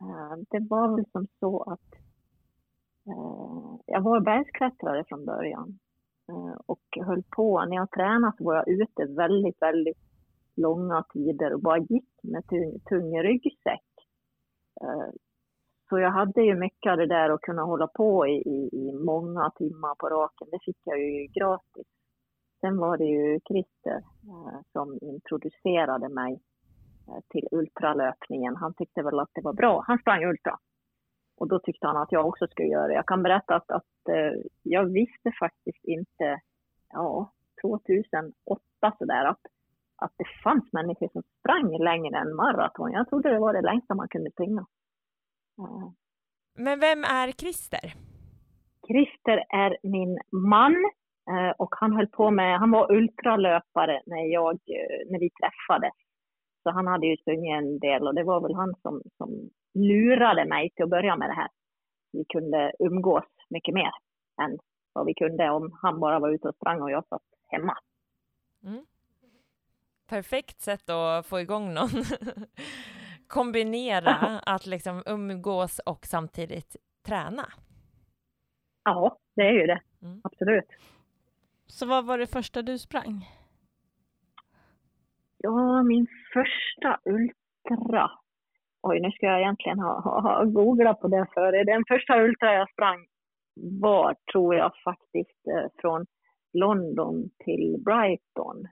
Eh, 0.00 0.36
det 0.50 0.66
var 0.70 0.96
väl 0.96 1.04
som 1.12 1.26
så 1.40 1.62
att 1.62 1.94
eh, 3.06 3.80
jag 3.86 4.00
var 4.00 4.20
bergsklättrare 4.20 5.04
från 5.04 5.24
början 5.24 5.78
eh, 6.28 6.60
och 6.66 6.82
höll 7.06 7.22
på. 7.22 7.64
När 7.64 7.76
jag 7.76 7.90
tränade 7.90 8.36
så 8.38 8.44
var 8.44 8.54
jag 8.54 8.68
ute 8.68 9.04
väldigt, 9.04 9.62
väldigt 9.62 9.98
långa 10.56 11.04
tider 11.12 11.54
och 11.54 11.60
bara 11.60 11.78
gick 11.78 12.10
med 12.22 12.46
tung, 12.46 12.80
tung 12.88 13.22
ryggsäck. 13.22 13.84
Eh, 14.80 15.10
så 15.88 15.98
jag 15.98 16.10
hade 16.10 16.42
ju 16.42 16.54
mycket 16.54 16.90
av 16.90 16.96
det 16.96 17.06
där 17.06 17.30
att 17.30 17.40
kunna 17.40 17.62
hålla 17.62 17.86
på 17.86 18.26
i, 18.26 18.32
i, 18.32 18.70
i 18.72 18.92
många 18.92 19.50
timmar 19.50 19.94
på 19.94 20.08
raken. 20.08 20.48
Det 20.50 20.58
fick 20.64 20.78
jag 20.84 20.98
ju 20.98 21.26
gratis. 21.26 21.86
Sen 22.60 22.76
var 22.76 22.96
det 22.96 23.04
ju 23.04 23.40
Christer 23.40 24.02
eh, 24.24 24.60
som 24.72 24.98
introducerade 25.02 26.08
mig 26.08 26.40
till 27.28 27.48
ultralöpningen. 27.50 28.56
Han 28.56 28.74
tyckte 28.74 29.02
väl 29.02 29.20
att 29.20 29.30
det 29.34 29.40
var 29.40 29.52
bra. 29.52 29.84
Han 29.86 29.98
sprang 29.98 30.24
ultra. 30.24 30.58
Och 31.36 31.48
då 31.48 31.58
tyckte 31.58 31.86
han 31.86 31.96
att 31.96 32.12
jag 32.12 32.26
också 32.26 32.46
skulle 32.46 32.68
göra 32.68 32.86
det. 32.86 32.94
Jag 32.94 33.06
kan 33.06 33.22
berätta 33.22 33.54
att, 33.54 33.70
att 33.70 34.08
eh, 34.08 34.32
jag 34.62 34.84
visste 34.84 35.32
faktiskt 35.40 35.84
inte, 35.84 36.40
ja, 36.88 37.32
2008 37.62 38.32
sådär, 38.98 39.24
att, 39.24 39.40
att 39.96 40.12
det 40.16 40.24
fanns 40.44 40.72
människor 40.72 41.08
som 41.12 41.22
sprang 41.22 41.78
längre 41.78 42.18
än 42.18 42.36
maraton. 42.36 42.92
Jag 42.92 43.08
trodde 43.08 43.30
det 43.30 43.38
var 43.38 43.52
det 43.52 43.62
längsta 43.62 43.94
man 43.94 44.08
kunde 44.08 44.30
springa. 44.30 44.66
Eh, 45.58 45.88
Men 46.54 46.80
vem 46.80 47.04
är 47.04 47.32
Christer? 47.32 47.94
Christer 48.86 49.44
är 49.48 49.76
min 49.82 50.18
man 50.30 50.74
eh, 51.30 51.50
och 51.58 51.74
han 51.80 51.92
höll 51.92 52.08
på 52.08 52.30
med, 52.30 52.58
han 52.58 52.70
var 52.70 52.92
ultralöpare 52.92 54.02
när, 54.06 54.32
jag, 54.32 54.54
eh, 54.54 55.10
när 55.10 55.20
vi 55.20 55.30
träffades. 55.30 56.05
Så 56.66 56.70
han 56.70 56.86
hade 56.86 57.06
ju 57.06 57.16
sprungit 57.16 57.52
en 57.52 57.78
del 57.78 58.06
och 58.06 58.14
det 58.14 58.24
var 58.24 58.40
väl 58.40 58.54
han 58.54 58.74
som, 58.82 59.02
som 59.16 59.50
lurade 59.74 60.44
mig 60.44 60.70
till 60.70 60.84
att 60.84 60.90
börja 60.90 61.16
med 61.16 61.28
det 61.28 61.34
här. 61.34 61.48
Vi 62.12 62.24
kunde 62.24 62.72
umgås 62.78 63.24
mycket 63.50 63.74
mer 63.74 63.90
än 64.42 64.58
vad 64.92 65.06
vi 65.06 65.14
kunde 65.14 65.50
om 65.50 65.78
han 65.82 66.00
bara 66.00 66.18
var 66.18 66.30
ute 66.30 66.48
och 66.48 66.54
sprang 66.54 66.82
och 66.82 66.90
jag 66.90 67.06
satt 67.08 67.22
hemma. 67.48 67.78
Perfekt 70.08 70.60
sätt 70.60 70.90
att 70.90 71.26
få 71.26 71.40
igång 71.40 71.74
någon. 71.74 71.88
Kombinera 73.26 74.40
att 74.46 74.66
liksom 74.66 75.02
umgås 75.06 75.78
och 75.78 76.06
samtidigt 76.06 76.76
träna. 77.06 77.46
Ja, 78.84 79.18
det 79.34 79.42
är 79.42 79.52
ju 79.52 79.66
det. 79.66 79.80
Mm. 80.02 80.20
Absolut. 80.24 80.68
Så 81.66 81.86
vad 81.86 82.06
var 82.06 82.18
det 82.18 82.26
första 82.26 82.62
du 82.62 82.78
sprang? 82.78 83.26
Ja, 85.38 85.82
min 85.82 86.06
första 86.32 87.00
ultra. 87.04 88.10
Oj, 88.82 89.00
nu 89.00 89.10
ska 89.10 89.26
jag 89.26 89.40
egentligen 89.40 89.78
ha, 89.78 90.00
ha, 90.00 90.20
ha 90.20 90.44
googlat 90.44 91.00
på 91.00 91.08
det 91.08 91.26
före. 91.34 91.64
Den 91.64 91.84
första 91.88 92.22
ultra 92.22 92.54
jag 92.54 92.70
sprang 92.70 93.06
var, 93.80 94.16
tror 94.32 94.54
jag 94.54 94.72
faktiskt, 94.84 95.46
eh, 95.46 95.66
från 95.80 96.06
London 96.52 97.30
till 97.44 97.82
Brighton. 97.84 98.68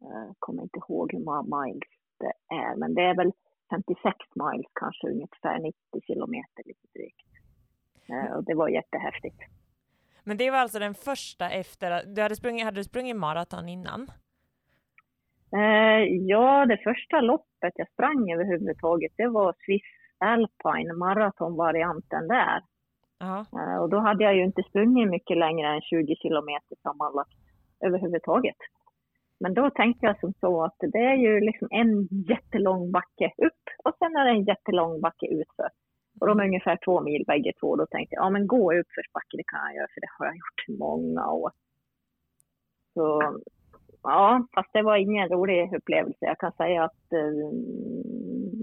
Jag 0.00 0.34
kommer 0.38 0.62
inte 0.62 0.78
ihåg 0.78 1.12
hur 1.12 1.24
många 1.24 1.42
miles 1.42 1.88
det 2.18 2.54
är, 2.54 2.76
men 2.76 2.94
det 2.94 3.02
är 3.02 3.16
väl 3.16 3.32
56 3.70 4.16
miles, 4.34 4.70
kanske 4.74 5.08
ungefär 5.08 5.58
90 5.58 5.76
kilometer 6.06 6.62
lite 6.64 6.86
drygt. 6.94 7.30
Eh, 8.08 8.36
och 8.36 8.44
det 8.44 8.54
var 8.54 8.68
jättehäftigt. 8.68 9.40
Men 10.24 10.36
det 10.36 10.50
var 10.50 10.58
alltså 10.58 10.78
den 10.78 10.94
första 10.94 11.50
efter 11.50 11.90
att 11.90 12.14
du 12.14 12.22
hade 12.22 12.36
sprungit, 12.36 12.64
hade 12.64 12.80
du 12.80 12.84
sprungit 12.84 13.16
maraton 13.16 13.68
innan? 13.68 14.10
Eh, 15.52 16.02
ja, 16.04 16.66
det 16.66 16.76
första 16.76 17.20
loppet 17.20 17.72
jag 17.76 17.88
sprang 17.88 18.32
överhuvudtaget, 18.32 19.12
det 19.16 19.28
var 19.28 19.54
Swiss 19.64 19.82
Alpine 20.18 20.92
maratonvarianten 20.92 22.28
där. 22.28 22.62
Ja. 23.18 23.46
Eh, 23.58 23.76
och 23.82 23.90
då 23.90 23.98
hade 23.98 24.24
jag 24.24 24.36
ju 24.36 24.44
inte 24.44 24.62
sprungit 24.62 25.10
mycket 25.10 25.36
längre 25.36 25.68
än 25.68 25.80
20 25.80 26.16
kilometer 26.16 26.76
sammanlagt 26.82 27.38
överhuvudtaget. 27.80 28.56
Men 29.40 29.54
då 29.54 29.70
tänkte 29.70 30.06
jag 30.06 30.20
som 30.20 30.32
så 30.40 30.64
att 30.64 30.76
det 30.78 30.98
är 30.98 31.16
ju 31.16 31.40
liksom 31.40 31.68
en 31.70 32.08
jättelång 32.28 32.92
backe 32.92 33.32
upp 33.46 33.64
och 33.84 33.94
sen 33.98 34.16
är 34.16 34.24
det 34.24 34.30
en 34.30 34.44
jättelång 34.44 35.00
backe 35.00 35.26
utför. 35.26 35.68
Och 36.20 36.26
de 36.26 36.40
är 36.40 36.44
ungefär 36.44 36.78
två 36.84 37.00
mil 37.00 37.24
bägge 37.26 37.52
två. 37.60 37.76
Då 37.76 37.86
tänkte 37.86 38.14
jag, 38.14 38.24
ja 38.24 38.30
men 38.30 38.46
gå 38.46 38.74
i 38.74 38.80
uppförsbacke, 38.80 39.36
det 39.36 39.44
kan 39.44 39.60
jag 39.66 39.76
göra 39.76 39.88
för 39.94 40.00
det 40.00 40.10
har 40.18 40.26
jag 40.26 40.36
gjort 40.36 40.78
många 40.78 41.30
år. 41.30 41.50
Så 42.94 43.22
ja, 44.02 44.46
fast 44.54 44.72
det 44.72 44.82
var 44.82 44.96
ingen 44.96 45.28
rolig 45.28 45.74
upplevelse. 45.76 46.18
Jag 46.20 46.38
kan 46.38 46.52
säga 46.52 46.84
att 46.84 47.12
eh, 47.12 47.50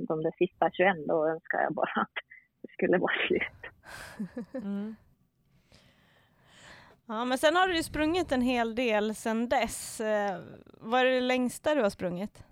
de 0.07 0.23
där 0.23 0.31
sista 0.37 0.69
21 0.71 0.95
då 1.07 1.27
önskar 1.27 1.61
jag 1.61 1.73
bara 1.73 1.91
att 2.01 2.13
det 2.61 2.67
skulle 2.71 2.97
vara 2.97 3.13
slut. 3.27 3.61
Mm. 4.53 4.95
Ja, 7.05 7.25
men 7.25 7.37
sen 7.37 7.55
har 7.55 7.67
du 7.67 7.75
ju 7.75 7.83
sprungit 7.83 8.31
en 8.31 8.41
hel 8.41 8.75
del 8.75 9.15
sen 9.15 9.49
dess. 9.49 10.01
Eh, 10.01 10.39
Vad 10.81 11.01
är 11.01 11.05
det 11.05 11.21
längsta 11.21 11.75
du 11.75 11.81
har 11.81 11.89
sprungit? 11.89 12.43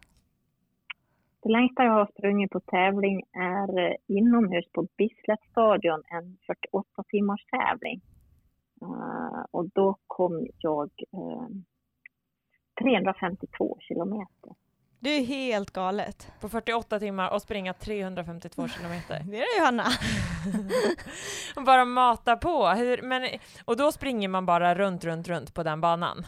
Det 1.44 1.50
längsta 1.50 1.84
jag 1.84 1.92
har 1.92 2.06
sprungit 2.06 2.52
på 2.52 2.60
tävling 2.60 3.24
är 3.32 3.80
eh, 3.80 3.96
inomhus 4.08 4.66
på 4.74 4.88
Bislett-stadion, 4.98 6.04
en 6.08 6.38
48 6.48 7.04
timmars 7.08 7.46
tävling. 7.46 8.02
Och 9.52 9.70
då 9.70 9.98
kom 10.08 10.48
jag 10.58 10.90
352 12.82 13.78
kilometer. 13.80 14.52
Det 15.00 15.10
är 15.10 15.26
helt 15.26 15.72
galet. 15.72 16.32
På 16.42 16.50
48 16.50 17.00
timmar 17.00 17.34
och 17.34 17.42
springa 17.42 17.74
352 17.74 18.68
kilometer. 18.68 19.20
Det 19.32 19.38
är 19.38 19.42
det 19.42 19.60
Johanna. 19.60 19.84
Och 21.56 21.64
bara 21.64 21.86
mata 21.86 22.36
på. 22.36 22.68
Hur, 22.68 23.02
men, 23.02 23.22
och 23.66 23.78
då 23.78 23.92
springer 23.92 24.28
man 24.28 24.46
bara 24.46 24.76
runt, 24.76 25.06
runt, 25.06 25.28
runt 25.28 25.54
på 25.54 25.64
den 25.64 25.82
banan? 25.82 26.26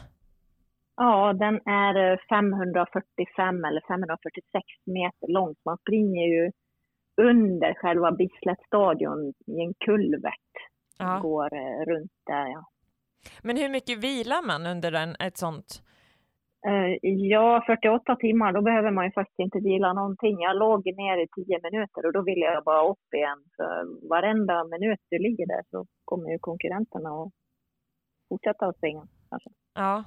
Ja, 0.96 1.34
den 1.34 1.56
är 1.66 2.12
eh, 2.12 2.18
545 2.30 3.66
eller 3.66 3.82
546 3.88 4.66
meter 4.86 5.28
lång. 5.28 5.56
Man 5.66 5.78
springer 5.78 6.28
ju 6.28 6.52
under 7.22 7.74
själva 7.74 8.12
Bislett-stadion 8.12 9.34
i 9.48 9.62
en 9.62 9.74
kulvert. 9.86 10.54
som 10.98 11.08
Ja. 11.08 11.20
Går 11.20 11.54
eh, 11.54 11.86
runt 11.86 12.12
där, 12.26 12.48
ja. 12.48 12.66
Men 13.42 13.58
hur 13.58 13.70
mycket 13.70 13.98
vilar 13.98 14.48
man 14.48 14.66
under 14.66 14.92
en, 14.94 15.16
ett 15.20 15.38
sånt? 15.38 15.84
Eh, 16.68 16.98
Ja, 17.02 17.64
48 17.66 18.16
timmar, 18.16 18.54
då 18.54 18.62
behöver 18.62 18.92
man 18.92 19.06
ju 19.06 19.12
faktiskt 19.12 19.40
inte 19.40 19.60
vila 19.60 19.94
någonting. 19.94 20.42
Jag 20.42 20.56
låg 20.58 20.86
ner 20.86 21.18
i 21.24 21.28
10 21.36 21.60
minuter 21.64 22.06
och 22.06 22.14
då 22.14 22.22
ville 22.22 22.46
jag 22.46 22.64
bara 22.64 22.88
upp 22.92 23.14
igen. 23.16 23.40
För 23.56 24.10
varenda 24.10 24.64
minut 24.64 25.00
du 25.10 25.18
ligger 25.20 25.48
där 25.48 25.64
så 25.72 25.86
kommer 26.06 26.30
ju 26.32 26.40
konkurrenterna 26.40 27.10
att 27.10 27.32
fortsätta 28.30 28.66
att 28.66 28.78
springa. 28.78 29.08
Kanske. 29.30 29.50
Ja. 29.74 30.04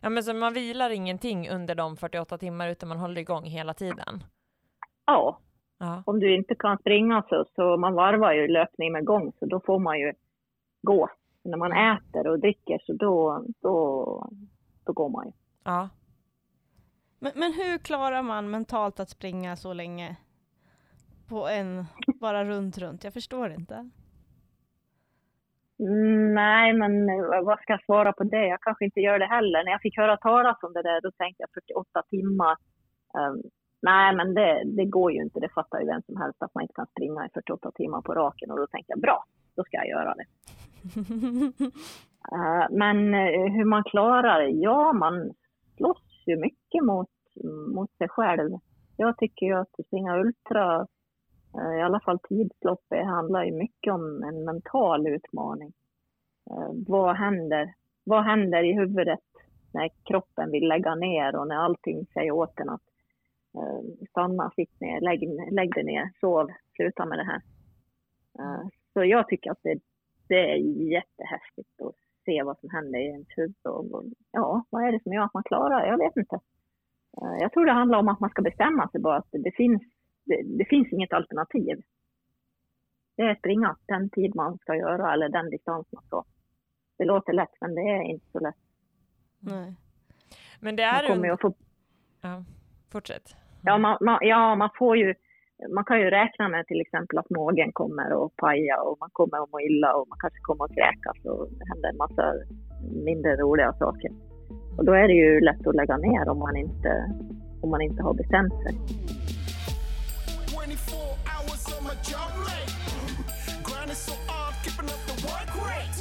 Ja 0.00 0.08
men 0.10 0.22
så 0.22 0.34
man 0.34 0.52
vilar 0.54 0.90
ingenting 0.90 1.48
under 1.50 1.74
de 1.74 1.96
48 1.96 2.38
timmar 2.38 2.68
utan 2.68 2.88
man 2.88 2.98
håller 2.98 3.20
igång 3.20 3.44
hela 3.44 3.74
tiden? 3.74 4.24
Ja, 5.06 5.38
Ja. 5.78 6.02
om 6.06 6.20
du 6.20 6.34
inte 6.34 6.54
kan 6.54 6.78
springa 6.78 7.22
så, 7.28 7.44
så 7.54 7.76
man 7.76 7.94
varvar 7.94 8.32
ju 8.32 8.48
löpning 8.48 8.92
med 8.92 9.04
gång 9.04 9.32
så 9.38 9.46
då 9.46 9.60
får 9.60 9.78
man 9.78 9.98
ju 10.00 10.12
gå. 10.82 11.08
När 11.44 11.56
man 11.58 11.72
äter 11.72 12.26
och 12.30 12.38
dricker 12.40 12.78
så 12.86 12.92
då, 12.92 13.44
då, 13.62 14.28
då 14.84 14.92
går 14.92 15.08
man 15.08 15.26
ju. 15.26 15.32
ja. 15.64 15.88
Men, 17.18 17.32
men 17.34 17.52
hur 17.52 17.78
klarar 17.78 18.22
man 18.22 18.50
mentalt 18.50 19.00
att 19.00 19.08
springa 19.08 19.56
så 19.56 19.72
länge? 19.72 20.16
På 21.28 21.48
en, 21.48 21.84
bara 22.20 22.44
runt, 22.44 22.78
runt? 22.78 23.04
Jag 23.04 23.12
förstår 23.12 23.50
inte. 23.50 23.90
Mm, 25.78 26.34
nej, 26.34 26.72
men 26.72 27.06
vad 27.44 27.58
ska 27.58 27.72
jag 27.72 27.84
svara 27.84 28.12
på 28.12 28.24
det? 28.24 28.46
Jag 28.46 28.60
kanske 28.60 28.84
inte 28.84 29.00
gör 29.00 29.18
det 29.18 29.26
heller. 29.26 29.64
När 29.64 29.72
jag 29.72 29.80
fick 29.80 29.96
höra 29.96 30.16
talas 30.16 30.62
om 30.62 30.72
det 30.72 30.82
där, 30.82 31.00
då 31.00 31.10
tänkte 31.10 31.42
jag 31.42 31.50
48 31.54 32.02
timmar. 32.10 32.56
Ehm, 33.18 33.42
nej, 33.82 34.14
men 34.16 34.34
det, 34.34 34.62
det 34.64 34.84
går 34.84 35.12
ju 35.12 35.22
inte. 35.22 35.40
Det 35.40 35.48
fattar 35.48 35.80
ju 35.80 35.86
vem 35.86 36.02
som 36.02 36.16
helst 36.16 36.42
att 36.42 36.54
man 36.54 36.62
inte 36.62 36.74
kan 36.74 36.86
springa 36.86 37.26
i 37.26 37.28
48 37.34 37.70
timmar 37.74 38.00
på 38.02 38.14
raken. 38.14 38.50
Och 38.50 38.58
då 38.58 38.66
tänkte 38.66 38.92
jag, 38.92 39.00
bra, 39.00 39.24
då 39.56 39.64
ska 39.64 39.76
jag 39.76 39.88
göra 39.88 40.14
det. 40.14 40.26
Eh, 42.32 42.66
men 42.70 43.14
eh, 43.14 43.52
hur 43.52 43.64
man 43.64 43.84
klarar 43.84 44.40
det? 44.40 44.50
Ja, 44.50 44.92
man 44.92 45.32
slåss 45.76 46.22
ju 46.26 46.36
mycket 46.36 46.84
mot, 46.84 47.10
mot 47.74 47.96
sig 47.96 48.08
själv. 48.08 48.50
Jag 48.96 49.16
tycker 49.16 49.46
ju 49.46 49.54
att 49.54 49.86
springa 49.86 50.18
ultra, 50.18 50.86
eh, 51.54 51.78
i 51.78 51.82
alla 51.82 52.00
fall 52.00 52.18
tidslopp, 52.18 52.84
handlar 52.90 53.44
ju 53.44 53.52
mycket 53.52 53.92
om 53.92 54.22
en 54.22 54.44
mental 54.44 55.06
utmaning. 55.06 55.72
Vad 56.86 57.16
händer? 57.16 57.74
Vad 58.04 58.24
händer 58.24 58.62
i 58.62 58.72
huvudet 58.72 59.24
när 59.72 59.90
kroppen 60.04 60.50
vill 60.50 60.68
lägga 60.68 60.94
ner 60.94 61.36
och 61.36 61.48
när 61.48 61.56
allting 61.56 62.06
säger 62.06 62.30
åt 62.30 62.60
en 62.60 62.68
att 62.68 62.82
stanna, 64.10 64.50
sitt 64.50 64.80
ner, 64.80 65.00
lägg, 65.00 65.52
lägg 65.52 65.74
dig 65.74 65.84
ner, 65.84 66.10
sov, 66.20 66.48
sluta 66.76 67.06
med 67.06 67.18
det 67.18 67.24
här. 67.24 67.42
Så 68.92 69.04
jag 69.04 69.28
tycker 69.28 69.50
att 69.50 69.62
det, 69.62 69.78
det 70.28 70.52
är 70.52 70.56
jättehäftigt 70.92 71.80
att 71.80 72.03
se 72.24 72.42
vad 72.42 72.58
som 72.58 72.70
händer 72.70 72.98
i 72.98 73.06
ens 73.06 73.28
huvud. 73.36 73.54
Ja, 74.30 74.64
vad 74.70 74.84
är 74.84 74.92
det 74.92 75.02
som 75.02 75.12
gör 75.12 75.22
att 75.22 75.34
man 75.34 75.42
klarar 75.42 75.80
det? 75.80 75.86
Jag 75.88 75.98
vet 75.98 76.16
inte. 76.16 76.34
Eh, 77.22 77.36
Jag 77.40 77.52
tror 77.52 77.66
det 77.66 77.72
handlar 77.72 77.98
om 77.98 78.08
att 78.08 78.20
man 78.20 78.30
ska 78.30 78.42
bestämma 78.42 78.88
sig 78.88 79.00
bara 79.00 79.16
att 79.16 79.28
det 79.30 79.52
finns, 79.56 79.82
det, 80.24 80.42
det 80.58 80.64
finns 80.64 80.92
inget 80.92 81.12
alternativ. 81.12 81.82
Det 83.16 83.22
är 83.22 83.34
springa 83.34 83.76
den 83.86 84.10
tid 84.10 84.34
man 84.34 84.58
ska 84.58 84.76
göra 84.76 85.12
eller 85.12 85.28
den 85.28 85.50
distans 85.50 85.86
man 85.92 86.02
ska. 86.06 86.24
Det 86.98 87.04
låter 87.04 87.32
lätt 87.32 87.60
men 87.60 87.74
det 87.74 87.80
är 87.80 88.02
inte 88.02 88.26
så 88.32 88.40
lätt. 88.40 88.54
Nej. 89.40 89.74
Men 90.60 90.76
det 90.76 90.86
Man 90.86 91.04
är... 91.04 91.08
kommer 91.08 91.24
ju 91.26 91.32
att 91.34 91.40
få 91.40 91.54
ja, 92.20 92.44
fortsätt. 92.92 93.36
Ja, 93.62 93.78
man, 93.78 93.98
man, 94.00 94.18
ja, 94.20 94.54
man 94.54 94.70
får 94.78 94.96
ju, 94.96 95.14
man 95.68 95.84
kan 95.84 96.00
ju 96.00 96.10
räkna 96.10 96.48
med 96.48 96.66
till 96.66 96.80
exempel 96.80 97.18
att 97.18 97.30
magen 97.30 97.72
kommer 97.72 98.24
att 98.24 98.36
paja 98.36 98.76
och 98.80 98.96
man 99.00 99.10
kommer 99.12 99.42
att 99.42 99.52
må 99.52 99.60
illa 99.60 99.94
och 99.96 100.08
man 100.08 100.18
kanske 100.18 100.40
kommer 100.42 100.64
att 100.64 100.74
kräkas 100.74 101.18
och 101.24 101.48
det 101.58 101.66
händer 101.68 101.88
en 101.88 101.96
massa 101.96 102.24
mindre 103.08 103.36
roliga 103.36 103.72
saker. 103.72 104.10
Och 104.76 104.84
då 104.84 104.92
är 104.92 105.08
det 105.08 105.14
ju 105.14 105.40
lätt 105.40 105.66
att 105.66 105.74
lägga 105.74 105.96
ner 105.96 106.28
om 106.28 106.38
man 106.38 106.56
inte, 106.56 106.90
om 107.62 107.70
man 107.70 107.80
inte 107.80 108.02
har 108.02 108.14
bestämt 108.14 108.54
sig. 108.62 108.74
keeping 114.64 114.88
up 114.88 115.00
the 115.06 115.26
work 115.26 115.50
rate. 115.56 115.92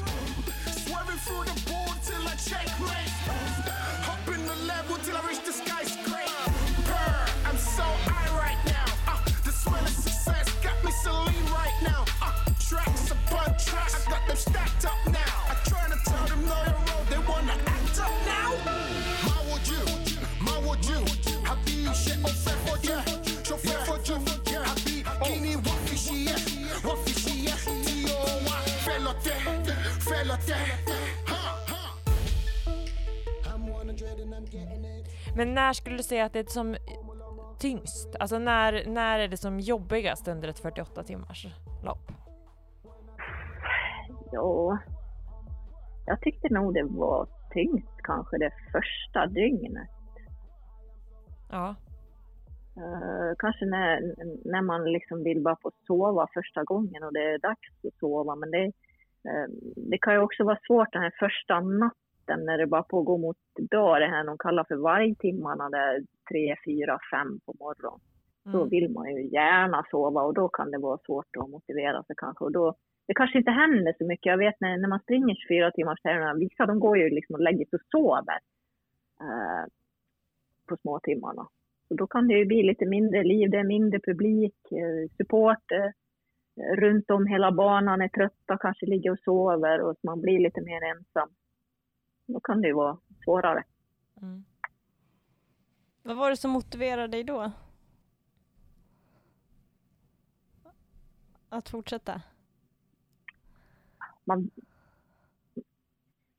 Swerving 0.71 1.19
through 1.25 1.43
the 1.43 1.69
board 1.69 1.97
till 2.01 2.23
I 2.23 2.35
checkmate. 2.37 3.62
Men 35.35 35.53
när 35.53 35.73
skulle 35.73 35.97
du 35.97 36.03
säga 36.03 36.25
att 36.25 36.33
det 36.33 36.39
är 36.39 36.43
som 36.43 36.75
tyngst? 37.59 38.15
Alltså 38.19 38.39
när, 38.39 38.85
när 38.87 39.19
är 39.19 39.27
det 39.27 39.37
som 39.37 39.59
jobbigast 39.59 40.27
under 40.27 40.47
ett 40.47 40.59
48 40.59 41.03
timmars 41.03 41.45
lopp? 41.83 42.11
Ja, 44.31 44.77
jag 46.05 46.21
tyckte 46.21 46.53
nog 46.53 46.73
det 46.73 46.83
var 46.83 47.27
tyngst 47.51 48.01
kanske 48.03 48.37
det 48.37 48.51
första 48.71 49.27
dygnet. 49.27 49.89
Ja. 51.51 51.75
Eh, 52.77 53.35
kanske 53.37 53.65
när, 53.65 54.15
när 54.51 54.61
man 54.61 54.91
liksom 54.91 55.23
vill 55.23 55.41
bara 55.41 55.57
få 55.61 55.71
sova 55.87 56.27
första 56.33 56.63
gången 56.63 57.03
och 57.03 57.13
det 57.13 57.33
är 57.33 57.39
dags 57.39 57.85
att 57.87 57.99
sova. 57.99 58.35
Men 58.35 58.51
det, 58.51 58.63
eh, 59.29 59.47
det 59.75 59.97
kan 59.97 60.13
ju 60.13 60.19
också 60.19 60.43
vara 60.43 60.59
svårt 60.67 60.93
den 60.93 61.01
här 61.01 61.13
första 61.19 61.59
natten 61.59 62.02
när 62.27 62.57
det 62.57 62.67
bara 62.67 62.83
på 62.83 62.99
att 62.99 63.05
gå 63.05 63.17
mot 63.17 63.37
dag, 63.71 64.01
det 64.01 64.05
här 64.07 64.23
de 64.25 64.37
kallar 64.37 64.63
för 64.63 64.75
vargtimmarna, 64.75 65.69
där 65.69 66.01
tre, 66.31 66.55
fyra, 66.65 66.99
fem 67.11 67.39
på 67.45 67.53
morgonen. 67.59 67.99
Då 68.45 68.57
Mm. 68.57 68.69
vill 68.69 68.91
man 68.91 69.15
ju 69.15 69.27
gärna 69.27 69.83
sova 69.91 70.21
och 70.21 70.33
då 70.33 70.47
kan 70.49 70.71
det 70.71 70.77
vara 70.77 70.97
svårt 71.05 71.35
att 71.39 71.49
motivera 71.49 72.03
sig 72.03 72.15
kanske. 72.17 72.43
Och 72.45 72.51
då, 72.51 72.75
det 73.07 73.13
kanske 73.13 73.37
inte 73.37 73.51
händer 73.51 73.93
så 73.97 74.05
mycket. 74.05 74.25
Jag 74.25 74.37
vet 74.37 74.55
när, 74.61 74.77
när 74.77 74.87
man 74.89 74.99
springer 74.99 75.35
24 75.35 75.71
timmars 75.71 76.01
tävlingar, 76.01 76.35
vissa 76.35 76.65
de 76.65 76.79
går 76.79 76.97
ju 76.97 77.09
liksom 77.09 77.33
och 77.35 77.41
lägger 77.41 77.65
sig 77.65 77.77
och 77.77 77.85
sover 77.91 78.39
eh, 79.21 79.65
på 80.67 80.77
småtimmarna. 80.77 81.47
Så 81.87 81.93
då 81.93 82.07
kan 82.07 82.27
det 82.27 82.33
ju 82.33 82.45
bli 82.45 82.63
lite 82.63 82.85
mindre 82.85 83.23
liv, 83.23 83.49
det 83.49 83.57
är 83.57 83.63
mindre 83.63 83.99
publik, 83.99 84.55
eh, 84.71 85.09
supporter 85.17 85.93
eh, 86.57 86.75
runt 86.75 87.09
om 87.11 87.25
hela 87.27 87.51
banan 87.51 88.01
är 88.01 88.07
trötta, 88.07 88.57
kanske 88.57 88.85
ligger 88.85 89.11
och 89.11 89.19
sover 89.19 89.81
och 89.81 89.95
man 90.03 90.21
blir 90.21 90.39
lite 90.39 90.61
mer 90.61 90.81
ensam. 90.83 91.29
Då 92.25 92.39
kan 92.39 92.61
det 92.61 92.67
ju 92.67 92.73
vara 92.73 92.97
svårare. 93.23 93.63
Mm. 94.21 94.45
Vad 96.03 96.17
var 96.17 96.29
det 96.29 96.37
som 96.37 96.51
motiverade 96.51 97.07
dig 97.07 97.23
då? 97.23 97.51
Att 101.49 101.69
fortsätta? 101.69 102.21
man, 104.25 104.49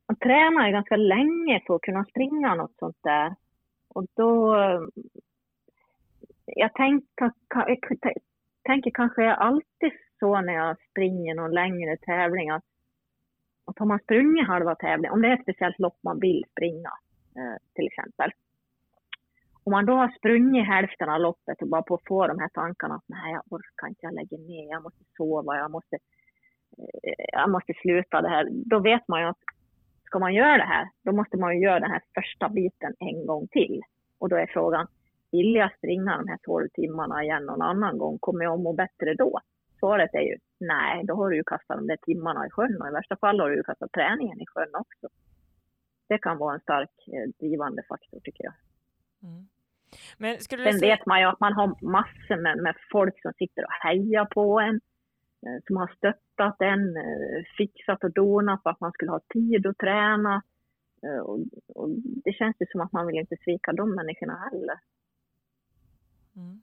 man 0.09 0.17
tränar 0.17 0.67
ju 0.67 0.73
ganska 0.73 0.97
länge 0.97 1.63
för 1.67 1.75
att 1.75 1.83
kunna 1.83 2.05
springa 2.05 2.55
något 2.55 2.77
sånt 2.79 2.99
där. 3.03 3.35
Och 3.89 4.07
då... 4.15 4.57
Jag 6.47 6.75
tänker, 6.75 7.33
tänker 8.63 8.91
kanske 8.91 9.35
alltid 9.35 9.93
så 10.19 10.41
när 10.41 10.53
jag 10.53 10.77
springer 10.91 11.35
någon 11.35 11.51
längre 11.51 11.97
tävling 11.97 12.51
att, 12.51 12.65
att 13.65 13.79
har 13.79 13.87
man 13.87 13.99
sprungit 13.99 14.47
halva 14.47 14.75
tävlingen, 14.75 15.13
om 15.13 15.23
det 15.23 15.29
är 15.29 15.35
ett 15.35 15.43
speciellt 15.43 15.79
lopp 15.79 15.99
man 16.03 16.21
vill 16.21 16.45
springa 16.53 16.93
eh, 17.37 17.57
till 17.75 17.87
exempel. 17.87 18.31
Om 19.65 19.71
man 19.71 19.87
då 19.87 19.93
har 19.93 20.09
sprungit 20.09 20.67
hälften 20.67 21.09
av 21.09 21.21
loppet 21.21 21.63
och 21.63 21.69
bara 21.69 21.83
på 21.83 22.01
få 22.07 22.27
de 22.27 22.39
här 22.39 22.49
tankarna 22.49 22.95
att 22.95 23.05
nej 23.07 23.33
jag 23.33 23.43
orkar 23.51 23.89
inte, 23.89 24.01
jag 24.03 24.15
lägger 24.15 24.39
ner, 24.39 24.71
jag 24.71 24.83
måste 24.83 25.05
sova, 25.17 25.57
jag 25.57 25.71
måste 25.71 25.97
eh, 26.79 27.25
jag 27.33 27.51
måste 27.51 27.73
sluta 27.83 28.23
det 28.23 28.29
här. 28.29 28.49
Då 28.51 28.79
vet 28.79 29.09
man 29.09 29.21
ju 29.21 29.27
att 29.27 29.43
ska 30.05 30.19
man 30.19 30.35
göra 30.35 30.57
det 30.57 30.71
här, 30.75 30.89
då 31.05 31.13
måste 31.13 31.37
man 31.37 31.55
ju 31.55 31.63
göra 31.65 31.81
den 31.81 31.91
här 31.91 32.03
första 32.15 32.49
biten 32.49 32.95
en 32.99 33.27
gång 33.27 33.47
till. 33.49 33.83
Och 34.19 34.29
då 34.29 34.37
är 34.37 34.47
frågan, 34.47 34.87
vill 35.33 35.55
jag 35.55 35.77
springa 35.77 36.17
de 36.17 36.29
här 36.29 36.39
12 36.43 36.69
timmarna 36.69 37.25
igen 37.25 37.47
någon 37.47 37.63
annan 37.63 37.99
gång? 37.99 38.19
Kommer 38.19 38.45
jag 38.45 38.55
att 38.55 38.61
må 38.61 38.73
bättre 38.73 39.15
då? 39.15 39.41
Svaret 39.79 40.15
är 40.15 40.21
ju 40.21 40.37
nej, 40.59 41.05
då 41.05 41.15
har 41.15 41.31
du 41.31 41.37
ju 41.37 41.45
kastat 41.45 41.77
de 41.77 41.87
där 41.87 41.97
timmarna 41.97 42.47
i 42.47 42.51
sjön 42.51 42.81
och 42.81 42.89
i 42.89 42.91
värsta 42.91 43.17
fall 43.17 43.41
har 43.41 43.51
du 43.51 43.57
ju 43.57 43.63
kastat 43.63 43.93
träningen 43.93 44.41
i 44.41 44.47
sjön 44.47 44.75
också. 44.75 45.09
Det 46.09 46.19
kan 46.19 46.39
vara 46.39 46.55
en 46.55 46.61
stark 46.61 46.91
eh, 47.07 47.31
drivande 47.39 47.83
faktor 47.89 48.21
tycker 48.21 48.45
jag. 48.45 48.55
Mm. 49.23 49.49
Men 50.19 50.41
skulle 50.41 50.65
Sen 50.65 50.79
säga... 50.79 50.97
vet 50.97 51.07
man 51.07 51.21
ju 51.21 51.27
att 51.27 51.41
man 51.41 51.53
har 51.53 51.67
massor 51.83 52.43
med, 52.43 52.59
med 52.59 52.77
folk 52.93 53.23
som 53.23 53.33
sitter 53.33 53.65
och 53.65 53.73
hejar 53.73 54.25
på 54.25 54.61
en, 54.61 54.81
eh, 55.47 55.63
som 55.67 55.77
har 55.77 55.93
stöttat 55.97 56.57
en, 56.61 56.97
eh, 56.97 57.45
fixat 57.57 58.05
och 58.05 58.13
donat 58.13 58.63
för 58.63 58.71
att 58.71 58.81
man 58.81 58.93
skulle 58.93 59.11
ha 59.11 59.21
tid 59.29 59.67
att 59.67 59.79
träna. 59.79 60.43
Och, 61.25 61.39
och 61.75 61.89
det 62.25 62.33
känns 62.33 62.57
ju 62.61 62.67
som 62.67 62.81
att 62.81 62.93
man 62.93 63.07
vill 63.07 63.17
inte 63.17 63.37
svika 63.45 63.73
de 63.73 63.95
människorna 63.95 64.49
heller. 64.51 64.79
Mm. 66.37 66.63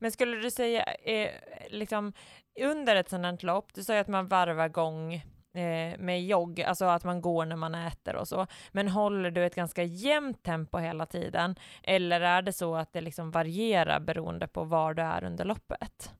Men 0.00 0.10
skulle 0.10 0.36
du 0.36 0.50
säga, 0.50 0.82
eh, 0.82 1.30
liksom 1.68 2.12
under 2.60 2.96
ett 2.96 3.08
sådant 3.08 3.42
här 3.42 3.46
lopp, 3.46 3.74
du 3.74 3.82
sa 3.82 3.94
ju 3.94 4.00
att 4.00 4.08
man 4.08 4.28
varvar 4.28 4.68
gång 4.68 5.14
eh, 5.54 5.98
med 5.98 6.26
jogg, 6.26 6.60
alltså 6.60 6.84
att 6.84 7.04
man 7.04 7.20
går 7.20 7.44
när 7.44 7.56
man 7.56 7.74
äter 7.74 8.16
och 8.16 8.28
så, 8.28 8.46
men 8.72 8.88
håller 8.88 9.30
du 9.30 9.44
ett 9.44 9.54
ganska 9.54 9.82
jämnt 9.82 10.42
tempo 10.42 10.78
hela 10.78 11.06
tiden? 11.06 11.54
Eller 11.82 12.20
är 12.20 12.42
det 12.42 12.52
så 12.52 12.74
att 12.74 12.92
det 12.92 13.00
liksom 13.00 13.30
varierar 13.30 14.00
beroende 14.00 14.48
på 14.48 14.64
var 14.64 14.94
du 14.94 15.02
är 15.02 15.24
under 15.24 15.44
loppet? 15.44 16.12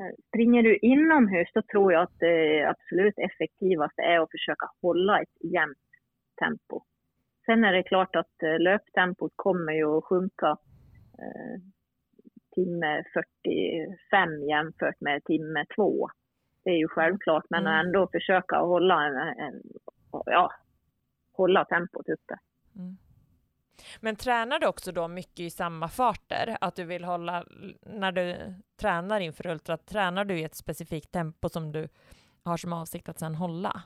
Eh, 0.00 0.14
springer 0.28 0.62
du 0.62 0.76
inomhus 0.76 1.48
då 1.54 1.62
tror 1.62 1.92
jag 1.92 2.02
att 2.02 2.18
det 2.18 2.64
absolut 2.68 3.18
effektivaste 3.18 4.02
är 4.02 4.18
att 4.20 4.30
försöka 4.30 4.66
hålla 4.82 5.20
ett 5.20 5.52
jämnt 5.52 5.78
tempo. 6.38 6.82
Sen 7.46 7.64
är 7.64 7.72
det 7.72 7.82
klart 7.82 8.16
att 8.16 8.42
eh, 8.42 8.58
löptempot 8.58 9.32
kommer 9.36 9.72
ju 9.72 9.98
att 9.98 10.04
sjunka 10.04 10.56
timme 12.54 13.04
45 13.14 14.42
jämfört 14.48 15.00
med 15.00 15.24
timme 15.24 15.64
2. 15.76 16.08
Det 16.64 16.70
är 16.70 16.76
ju 16.76 16.88
självklart, 16.88 17.44
men 17.50 17.66
Mm. 17.66 17.86
ändå 17.86 18.08
försöka 18.12 18.56
hålla, 18.56 19.06
en, 19.06 19.16
en, 19.16 19.62
ja, 20.26 20.52
hålla 21.32 21.64
tempot 21.64 22.08
uppe. 22.08 22.38
Mm. 22.76 22.96
Men 24.00 24.16
tränar 24.16 24.58
du 24.58 24.66
också 24.66 24.92
då 24.92 25.08
mycket 25.08 25.40
i 25.40 25.50
samma 25.50 25.88
farter? 25.88 26.56
Att 26.60 26.76
du 26.76 26.84
vill 26.84 27.04
hålla, 27.04 27.44
när 27.82 28.12
du 28.12 28.36
tränar 28.80 29.20
inför 29.20 29.46
ultra, 29.46 29.76
tränar 29.76 30.24
du 30.24 30.38
i 30.38 30.44
ett 30.44 30.54
specifikt 30.54 31.12
tempo 31.12 31.48
som 31.48 31.72
du 31.72 31.88
har 32.44 32.56
som 32.56 32.72
avsikt 32.72 33.08
att 33.08 33.18
sedan 33.18 33.34
hålla? 33.34 33.82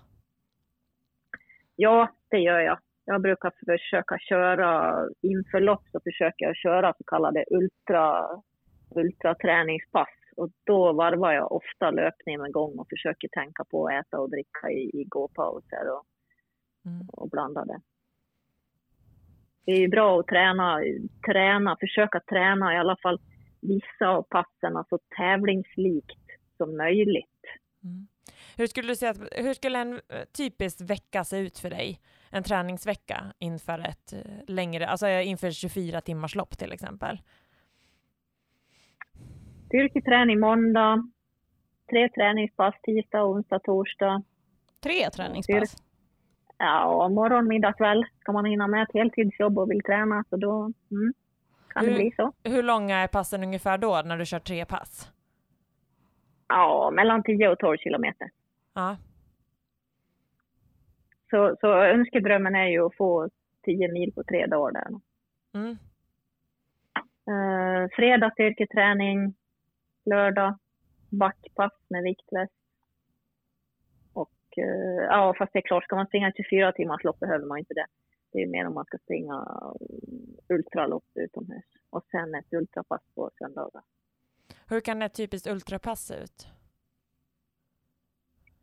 Ja, 1.76 2.12
det 2.28 2.38
gör 2.38 2.60
jag. 2.60 2.78
Jag 3.10 3.22
brukar 3.22 3.52
försöka 3.66 4.18
köra 4.18 4.94
inför 5.20 5.60
lopp 5.60 5.82
så 5.92 6.00
försöker 6.00 6.44
jag 6.44 6.56
köra 6.56 6.94
så 6.98 7.04
kallade 7.04 7.44
ultra, 7.50 8.28
ultraträningspass. 8.90 10.08
Och 10.36 10.50
då 10.64 10.92
varvar 10.92 11.32
jag 11.32 11.52
ofta 11.52 11.90
löpning 11.90 12.38
med 12.38 12.52
gång 12.52 12.78
och 12.78 12.86
försöker 12.90 13.28
tänka 13.28 13.64
på 13.64 13.86
att 13.86 13.92
äta 13.92 14.20
och 14.20 14.30
dricka 14.30 14.70
i, 14.70 15.00
i 15.00 15.04
gåpauser 15.04 15.90
och, 15.90 16.04
Mm. 16.86 17.08
och 17.12 17.30
blanda 17.30 17.64
det. 17.64 17.80
Det 19.64 19.72
är 19.72 19.88
bra 19.88 20.20
att 20.20 20.26
träna, 20.26 20.80
träna, 21.26 21.76
försöka 21.80 22.20
träna 22.20 22.74
i 22.74 22.78
alla 22.78 22.96
fall 23.02 23.20
vissa 23.60 24.08
av 24.08 24.22
passen 24.22 24.84
så 24.88 24.98
tävlingslikt 25.16 26.26
som 26.56 26.76
möjligt. 26.76 27.44
Mm. 27.84 28.06
Hur 28.56 28.66
skulle 28.66 28.88
du 28.88 28.96
säga 28.96 29.10
att, 29.10 29.18
hur 29.32 29.54
skulle 29.54 29.78
en 29.78 29.92
eh, 29.92 30.24
typisk 30.36 30.80
vecka 30.80 31.24
se 31.24 31.38
ut 31.38 31.58
för 31.58 31.70
dig? 31.70 32.00
En 32.30 32.42
träningsvecka 32.42 33.24
inför 33.38 33.78
ett 33.78 34.12
eh, 34.12 34.20
längre, 34.46 34.88
alltså 34.88 35.08
inför 35.08 35.50
24 35.50 36.00
timmars 36.00 36.34
lopp 36.34 36.58
till 36.58 36.72
exempel? 36.72 37.20
Styrketräning 39.66 40.40
måndag, 40.40 41.10
tre 41.90 42.08
träningspass 42.08 42.74
tisdag, 42.82 43.24
onsdag, 43.24 43.58
torsdag. 43.58 44.22
Tre 44.80 45.10
träningspass. 45.10 45.76
Ja, 46.58 47.08
morgon, 47.08 47.48
middag, 47.48 47.72
kväll. 47.72 48.04
Ska 48.20 48.32
man 48.32 48.44
hinna 48.44 48.66
med 48.66 48.82
ett 48.82 48.94
heltidsjobb 48.94 49.58
och 49.58 49.70
vill 49.70 49.82
träna 49.82 50.24
så 50.30 50.36
då 50.36 50.72
mm, 50.90 51.14
kan 51.68 51.84
det 51.84 51.90
Hur- 51.90 51.98
bli 51.98 52.12
så. 52.16 52.32
Hur 52.44 52.62
långa 52.62 52.96
är 52.96 53.06
passen 53.06 53.42
ungefär 53.42 53.78
då 53.78 54.02
när 54.04 54.18
du 54.18 54.26
kör 54.26 54.38
tre 54.38 54.64
pass? 54.64 55.12
Ja, 56.48 56.90
mellan 56.90 57.22
10 57.22 57.48
och 57.48 57.58
12 57.58 57.76
kilometer. 57.76 58.30
Ja. 58.74 58.96
Så, 61.30 61.56
så 61.60 61.72
önskedrömmen 61.72 62.54
är 62.54 62.66
ju 62.66 62.86
att 62.86 62.96
få 62.96 63.28
10 63.62 63.92
mil 63.92 64.12
på 64.12 64.24
tre 64.24 64.46
dagar 64.46 64.72
där. 64.72 65.00
Mm. 65.60 65.78
Eh, 67.28 67.88
fredag 67.96 68.30
styrketräning, 68.30 69.34
lördag 70.04 70.58
backpass 71.10 71.72
med 71.88 72.02
viktväst. 72.02 72.52
Och 74.12 74.58
eh, 74.58 75.04
ja, 75.08 75.34
fast 75.38 75.52
det 75.52 75.58
är 75.58 75.62
klart, 75.62 75.84
ska 75.84 75.96
man 75.96 76.06
springa 76.06 76.32
24 76.36 76.72
timmars 76.72 77.04
lopp 77.04 77.20
behöver 77.20 77.46
man 77.46 77.58
inte 77.58 77.74
det. 77.74 77.86
Det 78.32 78.42
är 78.42 78.46
mer 78.46 78.66
om 78.66 78.74
man 78.74 78.84
ska 78.84 78.98
springa 78.98 79.46
ultralopp 80.48 81.04
utomhus. 81.14 81.64
Och 81.90 82.04
sen 82.10 82.34
ett 82.34 82.52
ultrapass 82.52 83.02
på 83.14 83.30
söndagar. 83.38 83.82
Hur 84.68 84.80
kan 84.80 85.02
ett 85.02 85.14
typiskt 85.14 85.46
ultrapass 85.46 86.00
se 86.06 86.14
ut? 86.14 86.48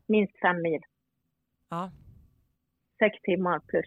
Minst 0.07 0.39
fem 0.41 0.61
mil, 0.61 0.81
Ja. 1.69 1.91
sex 2.99 3.21
timmar 3.21 3.59
plus. 3.59 3.85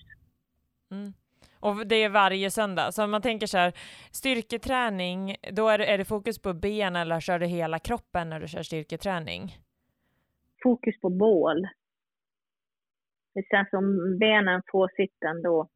Mm. 0.91 1.13
Och 1.61 1.87
det 1.87 1.97
är 1.97 2.09
varje 2.09 2.51
söndag. 2.51 2.93
Så 2.93 3.05
om 3.05 3.11
man 3.11 3.23
tänker 3.23 3.47
så 3.47 3.59
här, 3.59 3.73
styrketräning, 4.11 5.37
då 5.53 5.69
är 5.69 5.79
det, 5.79 5.87
är 5.87 5.99
det 5.99 6.05
fokus 6.05 6.39
på 6.39 6.55
ben 6.55 6.97
eller 6.97 7.21
kör 7.21 7.39
du 7.39 7.47
hela 7.47 7.79
kroppen 7.79 8.29
när 8.31 8.41
du 8.41 8.49
kör 8.49 8.63
styrketräning? 8.63 9.59
Fokus 10.63 11.01
på 11.01 11.11
bål. 11.11 11.69
Det 13.35 13.43
känns 13.51 13.71
som 13.71 14.17
benen 14.19 14.63
får 14.73 14.89
sitt 14.97 15.23
ändå. 15.23 15.69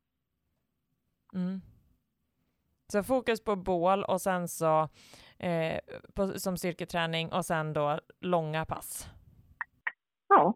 Mm. 1.34 1.60
Så 2.92 3.02
fokus 3.02 3.44
på 3.44 3.56
bål 3.56 4.04
och 4.04 4.20
sen 4.20 4.48
så 4.48 4.88
eh, 5.42 5.78
på, 6.14 6.38
som 6.38 6.56
styrketräning 6.56 7.32
och 7.32 7.44
sen 7.44 7.72
då 7.72 8.00
långa 8.20 8.64
pass. 8.64 9.08
Ja, 10.28 10.54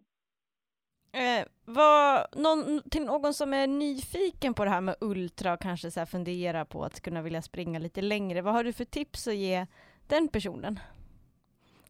Eh, 1.17 1.47
vad, 1.65 2.27
någon, 2.37 2.83
till 2.91 3.05
någon 3.05 3.35
som 3.35 3.55
är 3.55 3.67
nyfiken 3.67 4.55
på 4.55 4.65
det 4.65 4.71
här 4.71 4.81
med 4.81 4.97
ultra 5.01 5.53
och 5.53 5.61
kanske 5.61 5.91
så 5.91 6.01
här 6.01 6.07
funderar 6.07 6.65
på 6.65 6.85
att 6.85 7.01
kunna 7.01 7.23
vilja 7.23 7.43
springa 7.43 7.79
lite 7.79 8.03
längre, 8.03 8.43
vad 8.43 8.55
har 8.55 8.65
du 8.65 8.73
för 8.73 8.85
tips 8.85 9.29
att 9.29 9.35
ge 9.35 9.67
den 10.07 10.29
personen? 10.29 10.79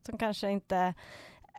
Som 0.02 0.18
kanske 0.18 0.50
inte 0.50 0.94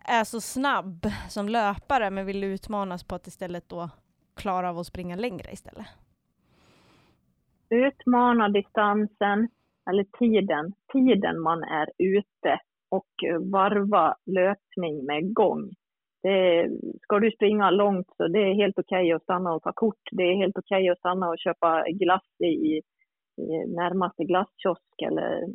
är 0.06 0.24
så 0.24 0.42
snabb 0.42 1.12
som 1.30 1.50
löpare 1.50 2.10
men 2.10 2.26
vill 2.26 2.44
utmanas 2.44 3.04
på 3.04 3.16
att 3.16 3.28
istället 3.28 3.70
då 3.70 3.90
klara 4.36 4.70
av 4.70 4.80
att 4.80 4.88
springa 4.88 5.16
längre 5.16 5.52
istället. 5.52 5.88
utmana 7.70 8.50
distansen 8.50 9.50
eller 9.90 10.04
tiden, 10.20 10.74
tiden 10.94 11.42
man 11.42 11.64
är 11.64 11.90
ute 11.98 12.60
och 12.90 13.10
varva 13.52 14.16
löpning 14.26 15.06
med 15.06 15.34
gång. 15.34 15.70
Det, 16.24 16.70
ska 17.02 17.20
du 17.20 17.32
springa 17.32 17.72
långt 17.72 18.08
så 18.18 18.28
det 18.28 18.40
är 18.40 18.54
helt 18.54 18.80
okej 18.80 19.12
att 19.12 19.24
stanna 19.24 19.54
och 19.54 19.64
ta 19.64 19.72
kort. 19.74 20.02
Det 20.12 20.24
är 20.24 20.36
helt 20.36 20.58
okej 20.58 20.90
att 20.90 21.00
stanna 21.00 21.30
och 21.30 21.40
köpa 21.40 21.84
glass 21.90 22.42
i, 22.44 22.46
i 22.46 22.82
närmaste 23.68 24.24
glasskiosk 24.24 25.02
eller 25.08 25.48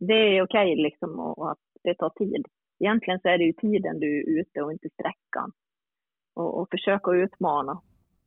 det 0.00 0.36
är 0.36 0.42
okej 0.42 0.76
liksom 0.76 1.20
och 1.20 1.50
att 1.50 1.58
det 1.82 1.94
tar 1.94 2.10
tid. 2.10 2.46
Egentligen 2.80 3.20
så 3.20 3.28
är 3.28 3.38
det 3.38 3.44
ju 3.44 3.52
tiden 3.52 4.00
du 4.00 4.18
är 4.18 4.40
ute 4.40 4.62
och 4.62 4.72
inte 4.72 4.88
sträckan. 4.88 5.52
Och, 6.36 6.60
och 6.60 6.68
försöka 6.70 7.10
utmana 7.10 7.80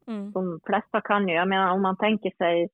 Mm. 0.08 0.32
de 0.32 0.60
flesta 0.66 1.02
kan 1.02 1.28
ju, 1.28 1.34
jag 1.34 1.48
menar 1.48 1.72
om 1.72 1.82
man 1.82 1.98
tänker 1.98 2.32
sig, 2.38 2.70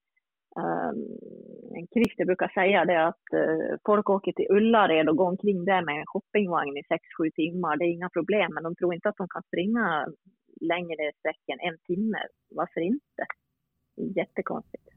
um, 0.56 1.88
Christer 1.94 2.26
brukar 2.26 2.48
säga 2.48 2.86
det 2.86 3.08
att 3.08 3.34
eh, 3.34 3.78
folk 3.86 4.10
åker 4.10 4.32
till 4.32 4.48
Ullared 4.50 5.10
och 5.10 5.18
går 5.18 5.28
omkring 5.28 5.66
där 5.66 5.82
med 5.86 6.00
en 6.00 6.06
shoppingvagn 6.06 6.78
i 6.78 6.82
6-7 6.82 7.32
timmar, 7.36 7.78
det 7.78 7.86
är 7.86 7.94
inga 7.98 8.10
problem, 8.10 8.52
men 8.54 8.64
de 8.64 8.76
tror 8.76 8.94
inte 8.94 9.10
att 9.10 9.18
de 9.18 9.28
kan 9.28 9.44
springa 9.44 10.08
längre 10.62 11.12
sträckor 11.20 11.54
än 11.54 11.70
en 11.70 11.78
timme. 11.78 12.18
Varför 12.50 12.82
inte? 12.82 13.24
Det 13.96 14.02
är 14.02 14.18
jättekonstigt. 14.18 14.90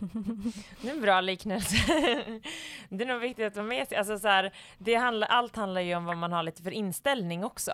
Det 0.82 0.88
är 0.88 0.94
en 0.94 1.02
bra 1.02 1.20
liknelse. 1.20 1.76
det 2.88 3.04
är 3.04 3.08
nog 3.08 3.20
viktigt 3.20 3.46
att 3.46 3.56
ha 3.56 3.62
med 3.62 3.88
sig, 3.88 3.98
alltså 3.98 4.18
så 4.18 4.28
här, 4.28 4.52
det 4.78 4.94
handlar, 4.94 5.28
allt 5.28 5.56
handlar 5.56 5.80
ju 5.80 5.94
om 5.94 6.04
vad 6.04 6.16
man 6.16 6.32
har 6.32 6.42
lite 6.42 6.62
för 6.62 6.70
inställning 6.70 7.44
också. 7.44 7.72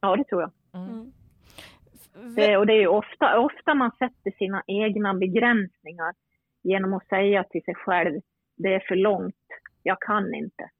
Ja, 0.00 0.16
det 0.16 0.24
tror 0.24 0.42
jag. 0.42 0.50
Mm. 0.82 1.12
Det, 2.36 2.56
och 2.56 2.66
det 2.66 2.72
är 2.72 2.80
ju 2.80 2.86
ofta, 2.86 3.40
ofta 3.40 3.74
man 3.74 3.90
sätter 3.98 4.30
sina 4.30 4.62
egna 4.66 5.14
begränsningar 5.14 6.14
genom 6.62 6.94
att 6.94 7.08
säga 7.08 7.44
till 7.44 7.62
sig 7.64 7.74
själv, 7.74 8.20
det 8.56 8.74
är 8.74 8.80
för 8.88 8.96
långt, 8.96 9.46
jag 9.82 10.00
kan 10.00 10.34
inte. 10.34 10.70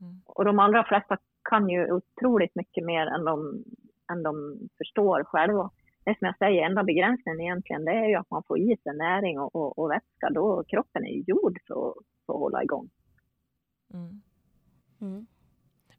Mm. 0.00 0.22
Och 0.26 0.44
de 0.44 0.58
allra 0.58 0.84
flesta 0.84 1.18
kan 1.42 1.68
ju 1.68 1.92
otroligt 1.92 2.54
mycket 2.54 2.84
mer 2.84 3.06
än 3.06 3.24
de, 3.24 3.64
än 4.12 4.22
de 4.22 4.58
förstår 4.78 5.24
själva. 5.24 5.70
Det 6.04 6.18
som 6.18 6.26
jag 6.26 6.38
säger, 6.38 6.62
enda 6.62 6.84
begränsningen 6.84 7.40
egentligen, 7.40 7.84
det 7.84 7.92
är 7.92 8.08
ju 8.08 8.14
att 8.14 8.30
man 8.30 8.42
får 8.42 8.58
i 8.58 8.76
sig 8.82 8.96
näring 8.96 9.40
och, 9.40 9.56
och, 9.56 9.78
och 9.78 9.90
vätska. 9.90 10.30
Då 10.30 10.64
kroppen 10.68 11.04
är 11.04 11.10
ju 11.10 11.22
gjord 11.26 11.58
för 11.66 11.88
att, 11.88 11.96
för 12.26 12.32
att 12.32 12.38
hålla 12.38 12.62
igång. 12.62 12.88
Mm. 13.94 14.22
Mm. 15.00 15.26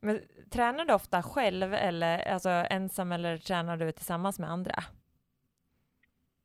Men 0.02 0.20
tränar 0.50 0.86
du 0.86 0.94
ofta 0.94 1.22
själv 1.22 1.74
eller 1.74 2.28
alltså 2.28 2.50
ensam 2.50 3.12
eller 3.12 3.38
tränar 3.38 3.78
du 3.78 3.92
tillsammans 3.92 4.40
med 4.40 4.50
andra? 4.50 4.76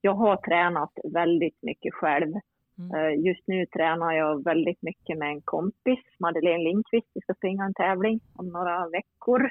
Jag 0.00 0.14
har 0.14 0.36
tränat 0.36 0.92
väldigt 1.04 1.62
mycket 1.62 1.94
själv. 1.94 2.34
Mm. 2.78 2.94
Eh, 2.94 3.26
Just 3.26 3.46
nu 3.46 3.66
tränar 3.66 4.12
jag 4.12 4.44
väldigt 4.44 4.82
mycket 4.82 5.18
med 5.18 5.28
en 5.28 5.40
kompis, 5.40 5.98
Madeleine 6.18 6.64
Lindqvist. 6.64 7.10
Vi 7.14 7.20
ska 7.20 7.34
springa 7.34 7.64
en 7.64 7.74
tävling 7.74 8.20
om 8.36 8.48
några 8.48 8.88
veckor 8.88 9.50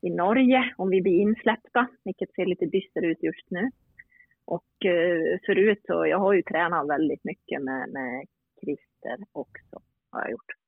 i 0.00 0.10
Norge 0.10 0.74
om 0.76 0.90
vi 0.90 1.02
blir 1.02 1.20
insläppta, 1.20 1.88
vilket 2.04 2.34
ser 2.34 2.46
lite 2.46 2.66
dyster 2.66 3.04
ut 3.04 3.22
just 3.22 3.50
nu. 3.50 3.70
Och 4.44 4.84
eh, 4.84 5.38
förut 5.46 5.82
så, 5.86 6.06
jag 6.06 6.18
har 6.18 6.32
ju 6.32 6.42
tränat 6.42 6.88
väldigt 6.88 7.24
mycket 7.24 7.62
med, 7.62 7.88
med 7.92 8.26
Christer 8.60 9.16
också, 9.32 9.82
har 10.10 10.20
jag 10.20 10.30
gjort. 10.30 10.61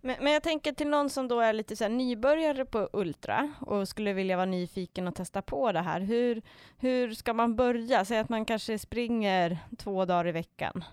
Men, 0.00 0.16
men 0.20 0.32
jag 0.32 0.42
tänker 0.42 0.72
till 0.72 0.88
någon 0.88 1.10
som 1.10 1.28
då 1.28 1.40
är 1.40 1.52
lite 1.52 1.76
så 1.76 1.84
här 1.84 1.90
nybörjare 1.90 2.64
på 2.64 2.88
Ultra 2.92 3.50
och 3.60 3.88
skulle 3.88 4.12
vilja 4.12 4.36
vara 4.36 4.46
nyfiken 4.46 5.08
och 5.08 5.14
testa 5.14 5.42
på 5.42 5.72
det 5.72 5.80
här. 5.80 6.00
Hur, 6.00 6.42
hur 6.80 7.10
ska 7.10 7.32
man 7.32 7.56
börja? 7.56 8.04
Säg 8.04 8.18
att 8.18 8.28
man 8.28 8.44
kanske 8.44 8.78
springer 8.78 9.58
två 9.78 10.04
dagar 10.04 10.28
i 10.28 10.32
veckan. 10.32 10.84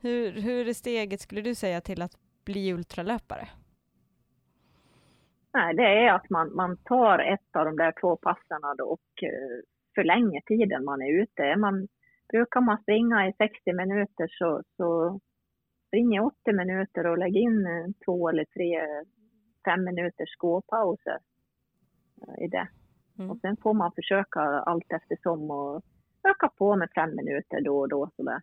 Hur, 0.00 0.32
hur 0.32 0.68
är 0.68 0.72
steget, 0.72 1.20
skulle 1.20 1.40
du 1.40 1.54
säga, 1.54 1.80
till 1.80 2.02
att 2.02 2.16
bli 2.44 2.72
ultralöpare? 2.72 3.48
Nej, 5.52 5.74
det 5.74 5.82
är 5.82 6.14
att 6.14 6.30
man, 6.30 6.54
man 6.54 6.76
tar 6.76 7.18
ett 7.18 7.56
av 7.56 7.64
de 7.64 7.76
där 7.76 7.92
två 8.00 8.16
passen 8.16 8.60
då 8.78 8.84
och 8.84 9.22
eh, 9.22 9.62
förlänger 9.94 10.40
tiden 10.40 10.84
man 10.84 11.02
är 11.02 11.22
ute. 11.22 11.56
Man, 11.56 11.88
brukar 12.32 12.60
man 12.60 12.82
springa 12.82 13.28
i 13.28 13.32
60 13.32 13.72
minuter 13.72 14.28
så, 14.28 14.62
så 14.76 15.20
spring 15.90 16.16
i 16.16 16.20
80 16.20 16.52
minuter 16.52 17.06
och 17.06 17.18
lägg 17.18 17.36
in 17.36 17.66
eh, 17.66 17.86
två 18.04 18.28
eller 18.28 18.44
tre 18.44 18.80
fem 19.64 19.84
minuters 19.84 20.36
gåpauser 20.36 21.18
eh, 22.22 22.44
i 22.44 22.48
det. 22.48 22.68
Mm. 23.18 23.30
Och 23.30 23.38
sen 23.40 23.56
får 23.56 23.74
man 23.74 23.92
försöka 23.92 24.40
allt 24.40 24.92
eftersom 24.92 25.50
och 25.50 25.82
öka 26.28 26.48
på 26.48 26.76
med 26.76 26.88
fem 26.94 27.16
minuter 27.16 27.60
då 27.60 27.78
och 27.78 27.88
då 27.88 28.10
sådär. 28.16 28.40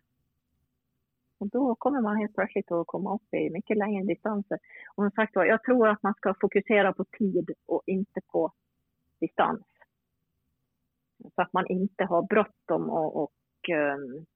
Och 1.38 1.48
då 1.48 1.74
kommer 1.74 2.00
man 2.00 2.16
helt 2.16 2.34
plötsligt 2.34 2.72
att 2.72 2.86
komma 2.86 3.14
upp 3.14 3.34
i 3.34 3.50
mycket 3.50 3.76
längre 3.76 4.04
distanser. 4.04 4.58
Och 4.94 5.04
som 5.04 5.10
sagt 5.10 5.32
jag 5.34 5.62
tror 5.62 5.88
att 5.88 6.02
man 6.02 6.14
ska 6.14 6.34
fokusera 6.40 6.92
på 6.92 7.04
tid 7.04 7.50
och 7.66 7.82
inte 7.86 8.20
på 8.32 8.52
distans. 9.20 9.62
Så 11.34 11.42
att 11.42 11.52
man 11.52 11.66
inte 11.66 12.04
har 12.04 12.22
bråttom 12.22 12.90
och, 12.90 13.22
och 13.22 13.68
ehm, 13.68 14.26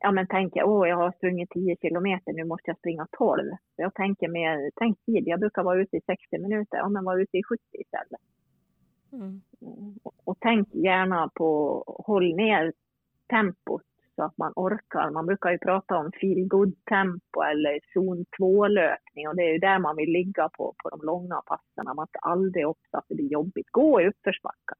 ja 0.00 0.10
men 0.12 0.26
tänker, 0.26 0.64
åh 0.64 0.88
jag 0.88 0.96
har 0.96 1.12
sprungit 1.12 1.50
10 1.50 1.76
kilometer, 1.76 2.32
nu 2.32 2.44
måste 2.44 2.70
jag 2.70 2.78
springa 2.78 3.06
12. 3.12 3.50
Så 3.50 3.82
jag 3.82 3.94
tänker 3.94 4.28
mer, 4.28 4.70
tänk 4.76 5.04
tid, 5.04 5.22
jag 5.26 5.40
brukar 5.40 5.62
vara 5.62 5.80
ute 5.80 5.96
i 5.96 6.00
60 6.00 6.38
minuter, 6.38 6.76
ja 6.76 6.88
men 6.88 7.04
var 7.04 7.18
ute 7.18 7.38
i 7.38 7.42
70 7.42 7.62
istället. 7.72 8.20
Mm. 9.12 9.42
Och, 10.02 10.14
och 10.24 10.36
tänk 10.40 10.74
gärna 10.74 11.30
på, 11.34 11.82
håll 11.86 12.36
ner 12.36 12.72
tempot 13.28 13.82
så 14.16 14.22
att 14.24 14.38
man 14.38 14.52
orkar. 14.56 15.10
Man 15.10 15.26
brukar 15.26 15.50
ju 15.50 15.58
prata 15.58 15.96
om 15.96 16.12
feel 16.20 16.48
good 16.48 16.84
tempo 16.84 17.42
eller 17.42 17.80
zon 17.94 18.24
2-löpning 18.38 19.28
och 19.28 19.36
det 19.36 19.42
är 19.42 19.52
ju 19.52 19.58
där 19.58 19.78
man 19.78 19.96
vill 19.96 20.10
ligga 20.10 20.48
på, 20.48 20.74
på 20.82 20.90
de 20.90 21.00
långa 21.06 21.42
passen. 21.46 21.96
Man 21.96 22.06
ska 22.06 22.18
aldrig 22.18 22.66
upp 22.66 22.78
så 22.90 22.98
att 22.98 23.04
det 23.08 23.14
blir 23.14 23.32
jobbigt. 23.32 23.70
Gå 23.70 24.00
i 24.00 24.08
uppförsbackar. 24.08 24.78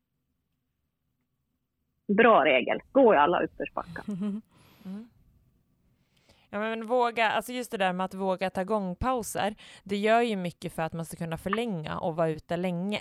Bra 2.06 2.44
regel, 2.44 2.80
gå 2.92 3.14
i 3.14 3.16
alla 3.16 3.42
uppförsbackar. 3.42 4.04
Mm. 4.88 5.08
Ja, 6.50 6.58
men 6.58 6.86
våga, 6.86 7.30
alltså 7.30 7.52
just 7.52 7.70
det 7.70 7.76
där 7.78 7.92
med 7.92 8.04
att 8.04 8.14
våga 8.14 8.50
ta 8.50 8.64
gångpauser, 8.64 9.54
det 9.84 9.96
gör 9.96 10.20
ju 10.20 10.36
mycket 10.36 10.72
för 10.72 10.82
att 10.82 10.92
man 10.92 11.04
ska 11.04 11.16
kunna 11.16 11.36
förlänga 11.36 11.98
och 11.98 12.16
vara 12.16 12.28
ute 12.28 12.56
länge. 12.56 13.00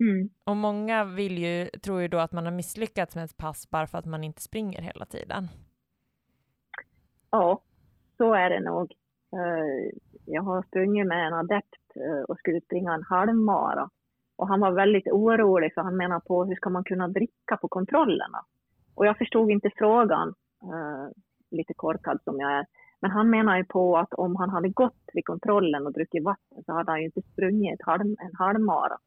Mm. 0.00 0.30
Och 0.44 0.56
många 0.56 1.04
vill 1.04 1.38
ju, 1.38 1.66
tror 1.66 2.00
ju 2.00 2.08
då 2.08 2.18
att 2.18 2.32
man 2.32 2.44
har 2.44 2.52
misslyckats 2.52 3.16
med 3.16 3.24
ett 3.24 3.36
pass 3.36 3.70
bara 3.70 3.86
för 3.86 3.98
att 3.98 4.06
man 4.06 4.24
inte 4.24 4.42
springer 4.42 4.82
hela 4.82 5.06
tiden. 5.06 5.48
Ja, 7.30 7.62
så 8.16 8.34
är 8.34 8.50
det 8.50 8.60
nog. 8.60 8.92
Eh, 9.32 9.98
Jag 10.26 10.42
har 10.42 10.62
sprungit 10.62 11.06
med 11.06 11.26
en 11.26 11.34
adept 11.34 11.96
eh, 11.96 12.22
och 12.28 12.38
skulle 12.38 12.60
springa 12.60 12.94
en 12.94 13.02
halvmara. 13.02 13.90
Och 14.36 14.48
han 14.48 14.60
var 14.60 14.72
väldigt 14.72 15.06
orolig 15.06 15.74
för 15.74 15.82
han 15.82 15.96
menar 15.96 16.20
på 16.20 16.44
hur 16.44 16.54
ska 16.56 16.70
man 16.70 16.84
kunna 16.84 17.08
dricka 17.08 17.56
på 17.56 17.68
kontrollerna? 17.68 18.44
Och 18.94 19.06
jag 19.06 19.18
förstod 19.18 19.50
inte 19.50 19.70
frågan, 19.76 20.34
eh, 20.64 21.08
lite 21.50 21.74
korkad 21.74 22.20
som 22.24 22.40
jag 22.40 22.52
är. 22.52 22.66
Men 23.00 23.10
han 23.10 23.30
menar 23.30 23.56
ju 23.56 23.64
på 23.64 23.98
att 23.98 24.14
om 24.14 24.36
han 24.36 24.50
hade 24.50 24.68
gått 24.68 25.02
vid 25.12 25.24
kontrollen 25.24 25.86
och 25.86 25.92
druckit 25.92 26.24
vatten 26.24 26.64
så 26.66 26.72
hade 26.72 26.90
han 26.90 27.00
ju 27.00 27.06
inte 27.06 27.22
sprungit 27.22 27.74
ett 27.74 27.86
halv, 27.86 28.00
en 28.00 28.34
halvmara. 28.38 28.98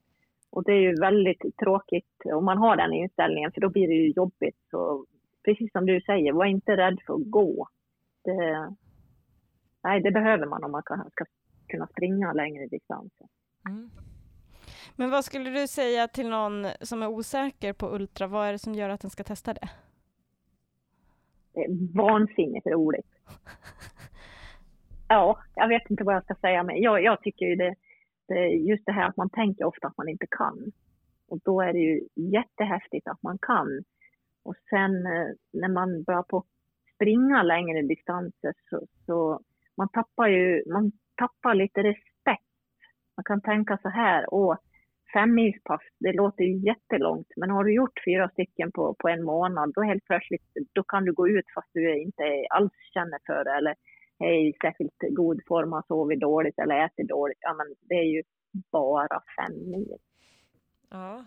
Och 0.50 0.64
det 0.64 0.72
är 0.72 0.82
ju 0.82 0.96
väldigt 0.96 1.58
tråkigt 1.64 2.16
om 2.26 2.46
man 2.46 2.58
har 2.58 2.76
den 2.76 2.94
inställningen 2.94 3.52
för 3.52 3.62
då 3.62 3.70
blir 3.70 3.88
det 3.88 3.94
ju 3.94 4.12
jobbigt. 4.12 4.58
Så 4.72 5.06
precis 5.46 5.72
som 5.72 5.86
du 5.86 6.02
säger, 6.02 6.34
var 6.34 6.46
inte 6.46 6.78
rädd 6.78 7.00
för 7.06 7.14
att 7.14 7.32
gå. 7.32 7.68
Det, 8.24 8.76
nej, 9.84 10.02
det 10.02 10.12
behöver 10.12 10.46
man 10.46 10.64
om 10.64 10.72
man 10.72 10.84
kan, 10.86 11.10
ska 11.12 11.26
kunna 11.68 11.88
springa 11.88 12.34
längre 12.34 12.68
distanser. 12.68 13.28
Mm. 13.70 13.90
Men 14.96 15.10
vad 15.10 15.26
skulle 15.26 15.50
du 15.50 15.68
säga 15.68 16.08
till 16.08 16.30
någon 16.30 16.66
som 16.82 17.04
är 17.04 17.08
osäker 17.08 17.74
på 17.74 17.96
ultra? 17.96 18.28
Vad 18.28 18.48
är 18.48 18.52
det 18.52 18.60
som 18.60 18.74
gör 18.74 18.90
att 18.90 19.02
den 19.02 19.10
ska 19.10 19.24
testa 19.24 19.54
det? 19.54 19.70
Det 21.58 21.64
är 21.64 21.98
vansinnigt 21.98 22.68
roligt. 22.68 23.08
Ja, 25.08 25.40
jag 25.56 25.68
vet 25.68 25.90
inte 25.90 26.04
vad 26.04 26.16
jag 26.16 26.24
ska 26.24 26.36
säga, 26.36 26.64
men 26.64 26.82
jag, 26.82 27.04
jag 27.04 27.22
tycker 27.22 27.46
ju 27.46 27.56
det, 27.56 27.76
det, 28.28 28.48
just 28.48 28.86
det 28.86 28.92
här 28.92 29.08
att 29.10 29.18
man 29.18 29.30
tänker 29.30 29.66
ofta 29.66 29.88
att 29.88 29.98
man 29.98 30.10
inte 30.10 30.28
kan. 30.30 30.72
Och 31.30 31.40
då 31.44 31.62
är 31.62 31.74
det 31.74 31.80
ju 31.80 32.08
jättehäftigt 32.16 33.08
att 33.08 33.24
man 33.24 33.38
kan. 33.42 33.84
Och 34.44 34.56
sen 34.70 35.06
eh, 35.06 35.28
när 35.54 35.68
man 35.70 36.04
börjar 36.04 36.24
på 36.24 36.44
springa 36.96 37.44
längre 37.44 37.82
distanser 37.82 38.54
så, 38.70 38.86
så 39.06 39.40
man 39.78 39.90
tappar 39.90 40.28
ju, 40.28 40.64
man 40.72 40.92
tappar 41.16 41.56
lite 41.56 41.84
respekt. 41.84 42.54
Man 43.18 43.24
kan 43.24 43.42
tänka 43.42 43.78
så 43.82 43.90
här, 43.90 44.26
åh, 44.34 44.58
femmilspass, 45.14 45.82
det 46.00 46.14
låter 46.14 46.44
ju 46.44 46.58
jättelångt, 46.58 47.28
men 47.36 47.50
har 47.50 47.64
du 47.64 47.74
gjort 47.74 48.00
fyra 48.06 48.30
stycken 48.30 48.72
på, 48.72 48.96
på 49.00 49.10
en 49.10 49.24
månad, 49.24 49.72
då 49.76 49.82
helt 49.82 50.06
plötsligt, 50.06 50.44
då 50.74 50.84
kan 50.84 51.06
du 51.06 51.14
gå 51.14 51.28
ut 51.28 51.46
fast 51.56 51.70
du 51.74 52.02
inte 52.02 52.24
alls 52.50 52.74
känner 52.94 53.20
för 53.26 53.44
det, 53.44 53.52
eller 53.52 53.76
är 54.20 54.48
i 54.48 54.54
särskilt 54.62 54.98
god 55.10 55.42
form, 55.48 55.72
har 55.72 55.84
sovit 55.88 56.20
dåligt 56.20 56.60
eller 56.60 56.86
ätit 56.86 57.08
dåligt. 57.10 57.38
Ja, 57.42 57.54
men 57.54 57.68
det 57.82 57.96
är 57.96 58.04
ju 58.16 58.24
bara 58.72 59.22
fem 59.38 59.72
mil. 59.72 59.98
Ja. 60.90 61.26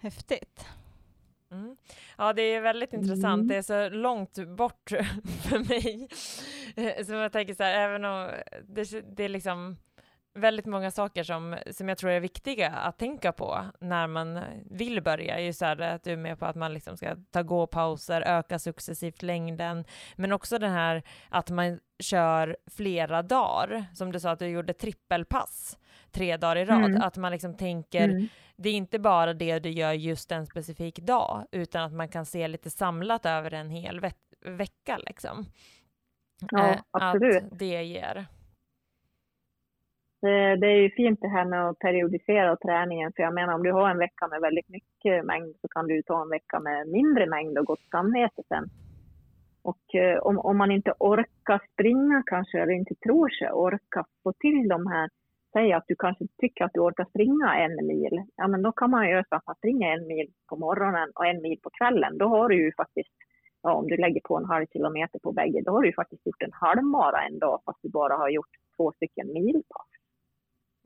Häftigt. 0.00 0.66
Mm. 1.50 1.76
Ja, 2.18 2.32
det 2.32 2.42
är 2.42 2.60
väldigt 2.60 2.92
intressant. 2.92 3.40
Mm. 3.40 3.48
Det 3.48 3.56
är 3.56 3.62
så 3.62 3.88
långt 3.88 4.38
bort 4.56 4.90
för 5.48 5.58
mig. 5.68 6.08
Eh, 6.76 7.04
Så 7.04 7.12
jag 7.12 7.32
tänker 7.32 7.54
så 7.54 7.62
här, 7.62 7.84
även 7.84 8.04
om 8.04 8.30
det, 8.62 9.16
det 9.16 9.24
är 9.24 9.28
liksom 9.28 9.76
väldigt 10.38 10.66
många 10.66 10.90
saker 10.90 11.22
som, 11.22 11.56
som 11.70 11.88
jag 11.88 11.98
tror 11.98 12.10
är 12.10 12.20
viktiga 12.20 12.70
att 12.70 12.98
tänka 12.98 13.32
på 13.32 13.64
när 13.80 14.06
man 14.06 14.40
vill 14.70 15.02
börja. 15.02 15.40
Just 15.40 15.58
så 15.58 15.64
här 15.64 15.80
att 15.80 16.04
du 16.04 16.12
är 16.12 16.16
med 16.16 16.38
på 16.38 16.46
att 16.46 16.56
man 16.56 16.74
liksom 16.74 16.96
ska 16.96 17.16
ta 17.30 17.42
gåpauser, 17.42 18.20
öka 18.20 18.58
successivt 18.58 19.22
längden, 19.22 19.84
men 20.16 20.32
också 20.32 20.58
den 20.58 20.72
här 20.72 21.02
att 21.28 21.50
man 21.50 21.80
kör 21.98 22.56
flera 22.76 23.22
dagar, 23.22 23.84
som 23.94 24.12
du 24.12 24.20
sa 24.20 24.30
att 24.30 24.38
du 24.38 24.46
gjorde 24.46 24.72
trippelpass 24.72 25.78
tre 26.12 26.36
dagar 26.36 26.56
i 26.56 26.64
rad, 26.64 26.84
Mm. 26.84 27.02
att 27.02 27.16
man 27.16 27.32
liksom 27.32 27.56
tänker 27.56 28.04
Mm. 28.08 28.28
det 28.56 28.68
är 28.68 28.74
inte 28.74 28.98
bara 28.98 29.34
det 29.34 29.58
du 29.58 29.70
gör 29.70 29.92
just 29.92 30.32
en 30.32 30.46
specifik 30.46 30.98
dag, 30.98 31.46
utan 31.52 31.82
att 31.84 31.92
man 31.92 32.08
kan 32.08 32.26
se 32.26 32.48
lite 32.48 32.70
samlat 32.70 33.26
över 33.26 33.54
en 33.54 33.70
hel 33.70 34.00
ve 34.00 34.10
vecka 34.44 34.98
liksom. 34.98 35.46
Ja, 36.50 36.68
Eh, 36.68 36.80
absolut. 36.90 37.42
Att 37.52 37.58
det 37.58 37.82
ger. 37.84 38.26
Det, 40.20 40.66
är 40.66 40.80
ju 40.80 40.90
fint 40.90 41.20
det 41.20 41.28
här 41.28 41.44
med 41.44 41.68
att 41.68 41.78
periodisera 41.78 42.56
träningen. 42.56 43.12
För 43.16 43.22
jag 43.22 43.34
menar 43.34 43.54
om 43.54 43.62
du 43.62 43.72
har 43.72 43.90
en 43.90 43.98
vecka 43.98 44.28
med 44.28 44.40
väldigt 44.40 44.68
mycket 44.68 45.24
mängd 45.24 45.54
så 45.60 45.68
kan 45.68 45.86
du 45.86 46.02
ta 46.02 46.22
en 46.22 46.30
vecka 46.30 46.60
med 46.60 46.88
mindre 46.88 47.26
mängd 47.26 47.58
och 47.58 47.66
gott 47.66 47.90
samvete 47.90 48.42
sen. 48.48 48.64
Och 49.62 49.94
eh, 49.94 50.18
om, 50.18 50.38
om 50.38 50.56
man 50.58 50.70
inte 50.70 50.92
orkar 50.98 51.60
springa 51.72 52.22
kanske 52.26 52.60
eller 52.60 52.72
inte 52.72 52.94
tror 52.94 53.28
sig 53.28 53.50
orka 53.50 54.04
få 54.22 54.32
till 54.32 54.68
de 54.68 54.86
här, 54.86 55.10
säg 55.52 55.72
att 55.72 55.84
du 55.86 55.94
kanske 55.98 56.24
tycker 56.38 56.64
att 56.64 56.72
du 56.74 56.80
orkar 56.80 57.04
springa 57.04 57.54
en 57.54 57.86
mil. 57.86 58.24
Ja 58.36 58.48
men 58.48 58.62
då 58.62 58.72
kan 58.72 58.90
man 58.90 59.08
göra 59.10 59.24
så 59.28 59.34
att 59.34 59.46
man 59.46 59.56
springer 59.56 59.92
en 59.92 60.06
mil 60.06 60.28
på 60.48 60.56
morgonen 60.56 61.08
och 61.14 61.26
en 61.26 61.42
mil 61.42 61.58
på 61.62 61.70
kvällen. 61.70 62.18
Då 62.18 62.26
har 62.28 62.48
du 62.48 62.64
ju 62.64 62.72
faktiskt, 62.72 63.14
ja, 63.62 63.74
om 63.74 63.86
du 63.86 63.96
lägger 63.96 64.20
på 64.20 64.36
en 64.36 64.44
halv 64.44 64.66
kilometer 64.66 65.18
på 65.18 65.32
bägge, 65.32 65.62
då 65.64 65.72
har 65.72 65.82
du 65.82 65.88
ju 65.88 65.94
faktiskt 65.94 66.26
gjort 66.26 66.42
en 66.42 66.52
halvmara 66.52 67.22
en 67.26 67.38
dag 67.38 67.60
fast 67.64 67.78
du 67.82 67.88
bara 67.88 68.14
har 68.16 68.28
gjort 68.28 68.54
två 68.76 68.92
stycken 68.92 69.32
milpass. 69.32 69.97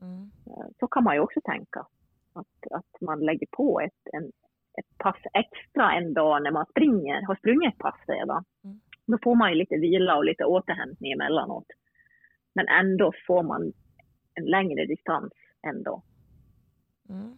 Mm. 0.03 0.31
Eh, 0.47 0.67
Så 0.81 0.87
kan 0.87 1.05
man 1.05 1.15
ju 1.15 1.21
också 1.21 1.41
tänka. 1.45 1.87
Att, 2.33 2.73
att 2.73 3.01
man 3.01 3.21
lägger 3.21 3.47
på 3.51 3.81
ett, 3.81 4.01
en, 4.12 4.25
ett 4.79 4.99
pass 4.99 5.21
extra 5.35 5.93
en 5.93 6.15
dag 6.15 6.43
när 6.43 6.51
man 6.51 6.67
springer, 6.67 7.27
har 7.27 7.35
sprungit 7.35 7.73
ett 7.73 7.79
pass 7.79 8.01
redan. 8.07 8.45
Mm. 8.65 8.81
Då 9.07 9.19
får 9.23 9.35
man 9.35 9.51
ju 9.51 9.55
lite 9.55 9.77
vila 9.77 10.17
och 10.17 10.25
lite 10.25 10.45
återhämtning 10.45 11.12
emellanåt. 11.12 11.67
Men 12.55 12.69
ändå 12.69 13.12
får 13.27 13.43
man 13.43 13.73
en 14.35 14.45
längre 14.45 14.87
distans 14.87 15.33
ändå. 15.62 16.03
Mm. 17.09 17.37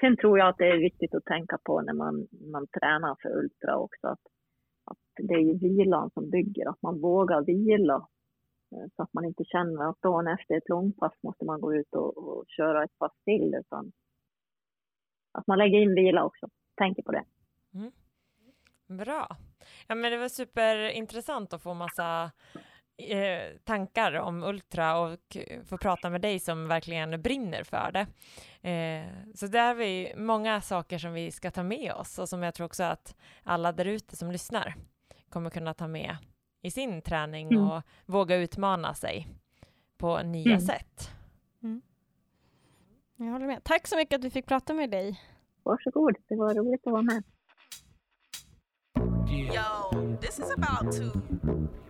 Sen 0.00 0.16
tror 0.16 0.38
jag 0.38 0.48
att 0.48 0.58
det 0.58 0.68
är 0.68 0.78
viktigt 0.78 1.14
att 1.14 1.24
tänka 1.24 1.58
på 1.64 1.80
när 1.80 1.92
man, 1.92 2.26
man 2.52 2.66
tränar 2.66 3.16
för 3.22 3.38
ultra 3.38 3.76
också. 3.76 4.06
Att, 4.06 4.26
att 4.84 4.98
det 5.16 5.34
är 5.34 5.40
ju 5.40 5.58
vilan 5.58 6.10
som 6.10 6.30
bygger, 6.30 6.68
att 6.68 6.82
man 6.82 7.00
vågar 7.00 7.42
vila. 7.42 8.08
Eh, 8.72 8.86
så 8.96 9.02
att 9.02 9.12
man 9.12 9.24
inte 9.24 9.44
känner 9.44 9.90
att 9.90 10.02
dagen 10.02 10.26
efter 10.26 10.56
ett 10.56 10.68
långpass 10.68 11.12
måste 11.22 11.44
man 11.44 11.60
gå 11.60 11.74
ut 11.74 11.94
och, 11.94 12.18
och 12.18 12.44
köra 12.48 12.84
ett 12.84 12.98
pass 12.98 13.12
till. 13.24 13.54
Utan 13.54 13.92
att 15.32 15.46
man 15.46 15.58
lägger 15.58 15.78
in 15.78 15.94
vila 15.94 16.24
också. 16.24 16.48
Tänker 16.76 17.02
på 17.02 17.12
det. 17.12 17.24
Mm. 17.74 17.92
Bra. 18.86 19.36
Ja, 19.86 19.94
men 19.94 20.12
det 20.12 20.18
var 20.18 20.28
superintressant 20.28 21.52
att 21.52 21.62
få 21.62 21.74
massa 21.74 22.30
eh, 22.96 23.56
tankar 23.64 24.12
om 24.12 24.42
Ultra 24.42 24.98
och 24.98 25.36
få 25.64 25.78
prata 25.78 26.10
med 26.10 26.20
dig 26.20 26.38
som 26.38 26.68
verkligen 26.68 27.22
brinner 27.22 27.62
för 27.62 27.92
det. 27.92 28.06
Eh, 28.70 29.34
så 29.34 29.46
där 29.46 29.66
har 29.66 29.74
vi 29.74 30.14
många 30.16 30.60
saker 30.60 30.98
som 30.98 31.12
vi 31.12 31.30
ska 31.30 31.50
ta 31.50 31.62
med 31.62 31.92
oss 31.92 32.18
och 32.18 32.28
som 32.28 32.42
jag 32.42 32.54
tror 32.54 32.66
också 32.66 32.84
att 32.84 33.16
alla 33.42 33.72
där 33.72 33.84
ute 33.84 34.16
som 34.16 34.30
lyssnar 34.30 34.74
kommer 35.28 35.50
kunna 35.50 35.74
ta 35.74 35.86
med 35.86 36.16
i 36.66 36.70
sin 36.70 37.02
träning 37.02 37.52
Mm. 37.52 37.70
och 37.70 37.82
våga 38.06 38.36
utmana 38.36 38.94
sig 38.94 39.28
på 39.98 40.22
nya 40.22 40.50
Mm. 40.52 40.60
sätt. 40.60 41.10
Jag 43.18 43.26
håller 43.26 43.46
med. 43.46 43.64
Tack 43.64 43.86
så 43.86 43.96
mycket 43.96 44.18
att 44.18 44.24
vi 44.24 44.30
fick 44.30 44.46
prata 44.46 44.74
med 44.74 44.90
dig. 44.90 45.20
Varsågod, 45.62 46.14
det 46.28 46.36
var 46.36 46.54
roligt 46.54 46.86
att 46.86 46.92
vara 46.92 47.02
med. 47.02 47.22
Yo, 49.28 50.16
this 50.20 50.38
is 50.38 50.50
about 50.56 50.92
to 50.96 51.02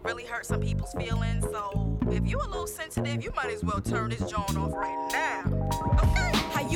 really 0.05 0.27
hurt 0.27 0.45
some 0.45 0.63
people's 0.65 0.93
feelings. 0.99 1.45
So 1.45 1.99
if 2.13 2.31
you 2.33 2.39
a 2.41 2.47
little 2.49 2.67
sensitive, 2.67 3.23
you 3.25 3.33
might 3.33 3.55
as 3.57 3.63
well 3.63 3.83
turn 3.83 4.11
this 4.11 4.21
joint 4.31 4.57
off 4.59 4.73
right 4.75 5.13
now. 5.13 5.69
Okay? 5.95 6.26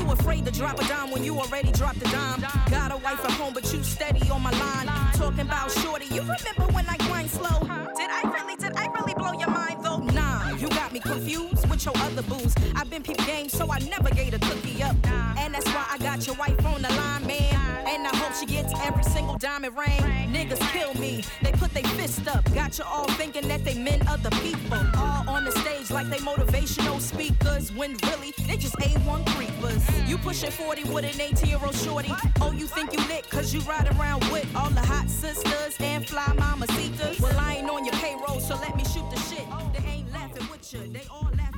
You 0.00 0.10
afraid 0.12 0.46
to 0.46 0.50
drop 0.50 0.80
a 0.80 0.88
dime 0.88 1.10
when 1.10 1.24
you 1.24 1.38
already 1.38 1.72
dropped 1.72 1.98
a 1.98 2.10
dime? 2.10 2.40
Got 2.70 2.90
a 2.90 2.96
wife 2.96 3.22
at 3.22 3.32
home, 3.32 3.52
but 3.52 3.70
you 3.72 3.82
steady 3.82 4.28
on 4.30 4.42
my 4.42 4.50
line. 4.52 4.86
Talking 5.12 5.40
about 5.40 5.70
shorty, 5.70 6.06
you 6.06 6.22
remember 6.22 6.72
when 6.72 6.86
I 6.88 6.96
grind 6.96 7.30
slow? 7.30 7.60
Did 7.96 8.08
I 8.10 8.22
really, 8.32 8.56
did 8.56 8.74
I 8.76 8.86
really 8.86 9.12
blow 9.12 9.32
your 9.32 9.50
mind 9.50 9.84
though? 9.84 9.98
Nah, 9.98 10.56
you 10.56 10.68
got 10.70 10.94
me 10.94 11.00
confused 11.00 11.68
with 11.68 11.84
your 11.84 11.96
other 11.98 12.22
booze. 12.22 12.54
I've 12.74 12.88
been 12.88 13.02
peep 13.02 13.18
game, 13.26 13.50
so 13.50 13.70
I 13.70 13.78
never 13.80 14.08
gave 14.08 14.32
a 14.32 14.38
cookie 14.38 14.82
up. 14.82 14.96
And 15.36 15.54
that's 15.54 15.66
why 15.66 15.86
I 15.90 15.98
got 15.98 16.26
your 16.26 16.36
wife 16.36 16.64
on 16.64 16.80
the 16.80 16.88
line, 16.88 17.26
man. 17.26 17.59
And 17.90 18.06
I 18.06 18.16
hope 18.16 18.32
she 18.34 18.46
gets 18.46 18.72
every 18.84 19.02
single 19.02 19.36
diamond 19.36 19.76
ring. 19.76 20.00
Niggas 20.32 20.60
kill 20.70 20.94
me, 20.94 21.24
they 21.42 21.50
put 21.50 21.74
their 21.74 21.82
fist 21.98 22.28
up. 22.28 22.44
Got 22.54 22.78
you 22.78 22.84
all 22.84 23.10
thinking 23.20 23.48
that 23.48 23.64
they 23.64 23.74
meant 23.74 24.08
other 24.08 24.30
people. 24.42 24.78
All 24.96 25.28
on 25.28 25.44
the 25.44 25.50
stage 25.50 25.90
like 25.90 26.08
they 26.08 26.18
motivational 26.18 27.00
speakers. 27.00 27.72
When 27.72 27.96
really, 28.04 28.32
they 28.46 28.56
just 28.56 28.76
A1 28.76 29.26
creepers. 29.34 29.82
You 30.08 30.18
pushing 30.18 30.52
40 30.52 30.84
with 30.84 31.04
an 31.04 31.20
18 31.20 31.48
year 31.48 31.58
old 31.64 31.74
shorty. 31.74 32.12
Oh, 32.40 32.52
you 32.52 32.68
think 32.68 32.92
you 32.92 33.04
lit 33.08 33.28
cause 33.28 33.52
you 33.52 33.60
ride 33.62 33.88
around 33.98 34.22
with 34.30 34.46
all 34.54 34.70
the 34.70 34.80
hot 34.80 35.10
sisters 35.10 35.76
and 35.80 36.06
fly 36.06 36.26
mamacitas. 36.36 37.20
Well, 37.20 37.36
I 37.40 37.56
ain't 37.56 37.68
on 37.68 37.84
your 37.84 37.94
payroll, 37.94 38.38
so 38.38 38.54
let 38.54 38.76
me 38.76 38.84
shoot 38.84 39.10
the 39.10 39.18
shit. 39.28 39.46
They 39.74 39.84
ain't 39.90 40.12
laughing 40.12 40.46
with 40.48 40.72
you, 40.72 40.86
they 40.92 41.02
all 41.10 41.28
laughing 41.36 41.49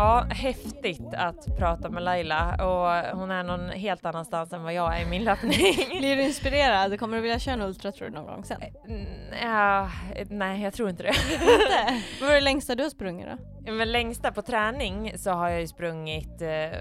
Ja, 0.00 0.26
häftigt 0.30 1.14
att 1.16 1.58
prata 1.58 1.88
med 1.90 2.02
Laila 2.02 2.50
och 2.66 3.18
hon 3.18 3.30
är 3.30 3.42
någon 3.42 3.68
helt 3.70 4.04
annanstans 4.04 4.52
än 4.52 4.62
vad 4.62 4.74
jag 4.74 4.98
är 4.98 5.02
i 5.02 5.06
min 5.06 5.24
löpning. 5.24 5.50
Blir 5.98 6.16
du 6.16 6.22
inspirerad? 6.22 6.98
Kommer 7.00 7.16
du 7.16 7.22
vilja 7.22 7.38
köra 7.38 7.54
en 7.54 7.62
ultra 7.62 7.92
tror 7.92 8.08
du 8.08 8.14
någon 8.14 8.26
gång 8.26 8.44
sen? 8.44 8.62
Mm, 8.88 9.06
Ja, 9.42 9.90
nej, 10.30 10.62
jag 10.62 10.72
tror 10.74 10.90
inte 10.90 11.02
det. 11.02 11.08
Inte? 11.08 12.02
Vad 12.20 12.28
var 12.28 12.34
det 12.34 12.40
längsta 12.40 12.74
du 12.74 12.82
har 12.82 12.90
sprungit 12.90 13.26
då? 13.66 13.72
Men 13.72 13.92
längsta 13.92 14.32
på 14.32 14.42
träning 14.42 15.18
så 15.18 15.30
har 15.30 15.48
jag 15.48 15.60
ju 15.60 15.66
sprungit, 15.66 16.42
eh, 16.42 16.78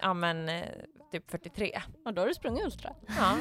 ja 0.00 0.14
men 0.14 0.48
eh, 0.48 0.62
typ 1.12 1.30
43. 1.30 1.82
Ja, 2.04 2.12
då 2.12 2.22
har 2.22 2.28
du 2.28 2.34
sprungit 2.34 2.64
ultra. 2.64 2.92
Ja. 3.08 3.36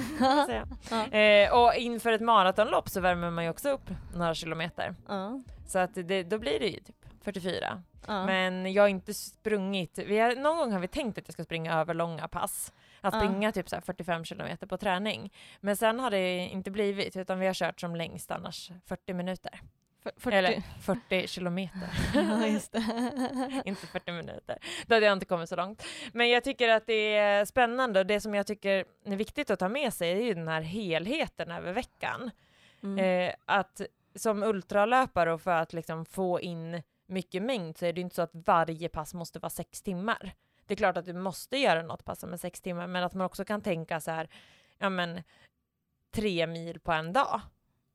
Ja. 0.91 1.17
Eh, 1.17 1.53
och 1.53 1.75
inför 1.75 2.11
ett 2.11 2.21
maratonlopp 2.21 2.89
så 2.89 3.01
värmer 3.01 3.29
man 3.31 3.43
ju 3.43 3.49
också 3.49 3.69
upp 3.69 3.89
några 4.15 4.33
kilometer. 4.33 4.95
Ja. 5.07 5.41
Så 5.67 5.79
att 5.79 5.91
det, 5.93 6.23
då 6.23 6.37
blir 6.39 6.59
det 6.59 6.67
ju 6.67 6.79
typ 6.79 6.95
44. 7.25 7.83
Ja. 8.07 8.25
Men 8.25 8.73
jag 8.73 8.83
har 8.83 8.87
inte 8.87 9.13
sprungit, 9.13 9.97
vi 9.97 10.19
har, 10.19 10.35
någon 10.35 10.57
gång 10.57 10.71
har 10.71 10.79
vi 10.79 10.87
tänkt 10.87 11.17
att 11.17 11.27
jag 11.27 11.33
ska 11.33 11.43
springa 11.43 11.79
över 11.79 11.93
långa 11.93 12.27
pass. 12.27 12.73
Att 13.01 13.13
Ja. 13.13 13.19
springa 13.19 13.51
typ 13.51 13.69
så 13.69 13.75
här 13.75 13.81
45 13.81 14.25
kilometer 14.25 14.67
på 14.67 14.77
träning. 14.77 15.33
Men 15.59 15.75
sen 15.77 15.99
har 15.99 16.11
det 16.11 16.37
inte 16.37 16.71
blivit 16.71 17.15
utan 17.17 17.39
vi 17.39 17.47
har 17.47 17.53
kört 17.53 17.79
som 17.79 17.95
längst 17.95 18.31
annars 18.31 18.71
40 18.85 19.13
minuter. 19.13 19.59
F- 20.05 20.11
40. 20.17 20.37
Eller 20.37 20.63
40 20.81 21.27
kilometer. 21.27 21.89
ja, 22.13 22.47
just 22.47 22.71
det. 22.71 22.83
inte 23.65 23.87
40 23.87 24.11
minuter. 24.11 24.57
Då 24.87 24.95
hade 24.95 25.05
jag 25.05 25.13
inte 25.13 25.25
kommit 25.25 25.49
så 25.49 25.55
långt. 25.55 25.83
Men 26.13 26.29
jag 26.29 26.43
tycker 26.43 26.69
att 26.69 26.87
det 26.87 27.15
är 27.15 27.45
spännande 27.45 27.99
och 27.99 28.05
det 28.05 28.21
som 28.21 28.35
jag 28.35 28.47
tycker 28.47 28.85
är 29.05 29.15
viktigt 29.15 29.49
att 29.49 29.59
ta 29.59 29.69
med 29.69 29.93
sig 29.93 30.11
är 30.11 30.21
ju 30.21 30.33
den 30.33 30.47
här 30.47 30.61
helheten 30.61 31.51
över 31.51 31.73
veckan. 31.73 32.31
Mm. 32.83 32.99
Eh, 33.29 33.35
att 33.45 33.81
som 34.15 34.43
ultralöpare 34.43 35.33
och 35.33 35.41
för 35.41 35.51
att 35.51 35.73
liksom 35.73 36.05
få 36.05 36.41
in 36.41 36.81
mycket 37.05 37.43
mängd 37.43 37.77
så 37.77 37.85
är 37.85 37.93
det 37.93 38.01
inte 38.01 38.15
så 38.15 38.21
att 38.21 38.31
varje 38.33 38.89
pass 38.89 39.13
måste 39.13 39.39
vara 39.39 39.49
sex 39.49 39.81
timmar. 39.81 40.35
Det 40.65 40.73
är 40.73 40.75
klart 40.75 40.97
att 40.97 41.05
du 41.05 41.13
måste 41.13 41.57
göra 41.57 41.81
något 41.81 42.05
pass 42.05 42.19
som 42.19 42.33
är 42.33 42.37
sex 42.37 42.61
timmar 42.61 42.87
men 42.87 43.03
att 43.03 43.13
man 43.13 43.25
också 43.25 43.45
kan 43.45 43.61
tänka 43.61 44.01
så 44.01 44.11
här, 44.11 44.29
ja 44.77 44.89
men 44.89 45.21
tre 46.11 46.47
mil 46.47 46.79
på 46.79 46.91
en 46.91 47.13
dag. 47.13 47.41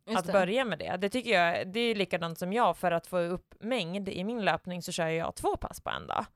Just 0.07 0.19
att 0.19 0.27
det. 0.27 0.33
börja 0.33 0.65
med 0.65 0.79
det. 0.79 0.97
Det 0.97 1.09
tycker 1.09 1.31
jag, 1.31 1.69
det 1.73 1.81
är 1.81 1.95
likadant 1.95 2.39
som 2.39 2.53
jag, 2.53 2.77
för 2.77 2.93
att 2.93 3.07
få 3.07 3.19
upp 3.19 3.55
mängd 3.61 4.09
i 4.09 4.25
min 4.25 4.45
löpning 4.45 4.83
så 4.83 4.93
kör 4.93 5.07
jag 5.07 5.35
två 5.35 5.57
pass 5.57 5.81
på 5.81 5.91
en 5.91 6.07
dag. 6.07 6.27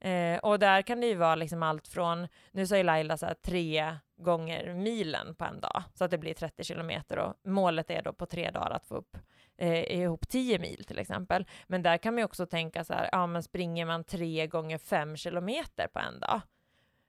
Eh, 0.00 0.38
och 0.38 0.58
där 0.58 0.82
kan 0.82 1.00
det 1.00 1.06
ju 1.06 1.14
vara 1.14 1.34
liksom 1.34 1.62
allt 1.62 1.88
från, 1.88 2.28
nu 2.50 2.66
säger 2.66 2.84
Laila 2.84 3.16
så 3.16 3.26
här, 3.26 3.34
tre 3.34 3.96
gånger 4.16 4.74
milen 4.74 5.34
på 5.34 5.44
en 5.44 5.60
dag, 5.60 5.82
så 5.94 6.04
att 6.04 6.10
det 6.10 6.18
blir 6.18 6.34
30 6.34 6.64
kilometer 6.64 7.18
och 7.18 7.34
målet 7.44 7.90
är 7.90 8.02
då 8.02 8.12
på 8.12 8.26
tre 8.26 8.50
dagar 8.50 8.70
att 8.70 8.86
få 8.86 8.94
upp 8.94 9.16
eh, 9.58 9.98
ihop 9.98 10.28
10 10.28 10.58
mil 10.58 10.84
till 10.84 10.98
exempel. 10.98 11.46
Men 11.66 11.82
där 11.82 11.98
kan 11.98 12.14
man 12.14 12.18
ju 12.18 12.24
också 12.24 12.46
tänka 12.46 12.84
så 12.84 12.92
här, 12.92 13.08
ja 13.12 13.26
men 13.26 13.42
springer 13.42 13.86
man 13.86 14.04
tre 14.04 14.46
gånger 14.46 14.78
fem 14.78 15.16
kilometer 15.16 15.88
på 15.88 15.98
en 15.98 16.20
dag, 16.20 16.40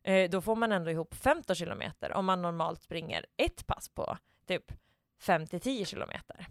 eh, 0.03 0.29
då 0.29 0.41
får 0.41 0.55
man 0.55 0.71
ändå 0.71 0.91
ihop 0.91 1.13
15 1.13 1.55
kilometer 1.55 2.13
om 2.13 2.25
man 2.25 2.41
normalt 2.41 2.81
springer 2.81 3.25
ett 3.37 3.67
pass 3.67 3.89
på 3.89 4.17
typ 4.47 4.71
5 5.19 5.47
till 5.47 5.59
10 5.59 5.85
kilometer. 5.85 6.47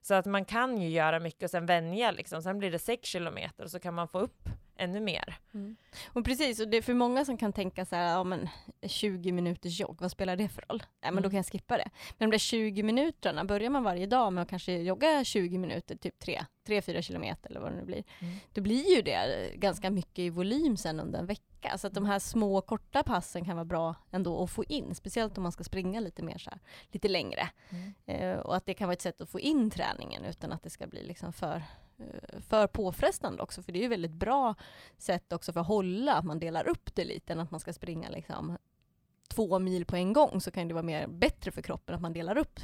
Så 0.00 0.14
att 0.14 0.26
man 0.26 0.44
kan 0.44 0.78
ju 0.78 0.88
göra 0.88 1.20
mycket 1.20 1.42
och 1.42 1.50
sen 1.50 1.66
vänja 1.66 2.10
liksom. 2.10 2.42
Sen 2.42 2.58
blir 2.58 2.70
det 2.70 2.78
6 2.78 3.08
kilometer 3.08 3.64
och 3.64 3.70
så 3.70 3.80
kan 3.80 3.94
man 3.94 4.08
få 4.08 4.18
upp 4.18 4.48
ännu 4.78 5.00
mer. 5.00 5.38
Och 6.12 6.24
precis, 6.24 6.60
och 6.60 6.68
det 6.68 6.76
är 6.76 6.82
för 6.82 6.94
många 6.94 7.24
som 7.24 7.36
kan 7.36 7.52
tänka 7.52 7.84
så 7.84 7.96
här, 7.96 8.12
ja 8.12 8.24
men 8.24 8.48
20 8.82 9.32
minuters 9.32 9.80
jogg, 9.80 10.00
vad 10.00 10.10
spelar 10.10 10.36
det 10.36 10.48
för 10.48 10.62
roll? 10.68 10.82
Nej 11.02 11.12
men 11.12 11.22
då 11.22 11.26
Mm. 11.26 11.30
kan 11.30 11.36
jag 11.36 11.46
skippa 11.46 11.76
det. 11.76 11.90
Men 12.18 12.30
de 12.30 12.34
där 12.34 12.38
20 12.38 12.82
minuterna, 12.82 13.44
börjar 13.44 13.70
man 13.70 13.82
varje 13.82 14.06
dag 14.06 14.32
med 14.32 14.42
att 14.42 14.48
kanske 14.50 14.72
jogga 14.78 15.24
20 15.24 15.58
minuter, 15.58 15.96
typ 15.96 16.14
3-4 16.66 17.02
kilometer 17.02 17.50
eller 17.50 17.60
vad 17.60 17.72
det 17.72 17.76
nu 17.76 17.84
blir, 17.84 18.04
Mm. 18.20 18.34
då 18.52 18.60
blir 18.60 18.96
ju 18.96 19.02
det 19.02 19.50
ganska 19.54 19.90
mycket 19.90 20.18
i 20.18 20.30
volym 20.30 20.76
sen 20.76 21.00
under 21.00 21.18
en 21.18 21.26
vecka. 21.26 21.78
Så 21.78 21.86
att 21.86 21.94
de 21.94 22.04
här 22.06 22.18
små 22.18 22.60
korta 22.60 23.02
passen 23.02 23.44
kan 23.44 23.56
vara 23.56 23.64
bra 23.64 23.94
ändå 24.10 24.42
att 24.44 24.50
få 24.50 24.64
in, 24.64 24.94
speciellt 24.94 25.36
om 25.38 25.42
man 25.42 25.52
ska 25.52 25.64
springa 25.64 26.00
lite 26.00 26.22
mer 26.22 26.38
så 26.38 26.50
här, 26.50 26.58
lite 26.90 27.08
längre. 27.08 27.48
Mm. 27.70 27.92
Eh, 28.06 28.38
och 28.38 28.56
att 28.56 28.66
det 28.66 28.74
kan 28.74 28.88
vara 28.88 28.92
ett 28.92 29.02
sätt 29.02 29.20
att 29.20 29.28
få 29.30 29.40
in 29.40 29.70
träningen 29.70 30.24
utan 30.24 30.52
att 30.52 30.62
det 30.62 30.70
ska 30.70 30.86
bli 30.86 31.04
liksom 31.04 31.32
för, 31.32 31.62
för 32.48 32.66
påfrestande 32.66 33.42
också. 33.42 33.62
För 33.62 33.72
det 33.72 33.78
är 33.78 33.82
ju 33.82 33.88
väldigt 33.88 34.12
bra 34.12 34.54
sätt 34.98 35.32
också 35.32 35.52
för 35.52 35.60
att 35.60 35.66
hålla, 35.66 36.14
att 36.14 36.24
man 36.24 36.38
delar 36.38 36.68
upp 36.68 36.94
det 36.94 37.04
lite 37.04 37.32
än 37.32 37.40
att 37.40 37.50
man 37.50 37.60
ska 37.60 37.72
springa 37.72 38.08
liksom 38.08 38.58
två 39.28 39.58
mil 39.58 39.84
på 39.84 39.96
en 39.96 40.12
gång 40.12 40.40
så 40.40 40.50
kan 40.50 40.68
det 40.68 40.74
vara 40.74 40.82
mer 40.82 41.06
bättre 41.06 41.50
för 41.50 41.62
kroppen 41.62 41.94
att 41.94 42.00
man 42.00 42.12
delar 42.12 42.38
upp 42.38 42.60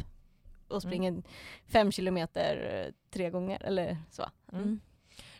och 0.68 0.82
springer 0.82 1.22
fem 1.66 1.92
kilometer 1.92 2.84
eh, 2.86 2.92
tre 3.10 3.30
gånger 3.30 3.62
eller 3.62 3.98
så. 4.10 4.24
Mm. 4.52 4.80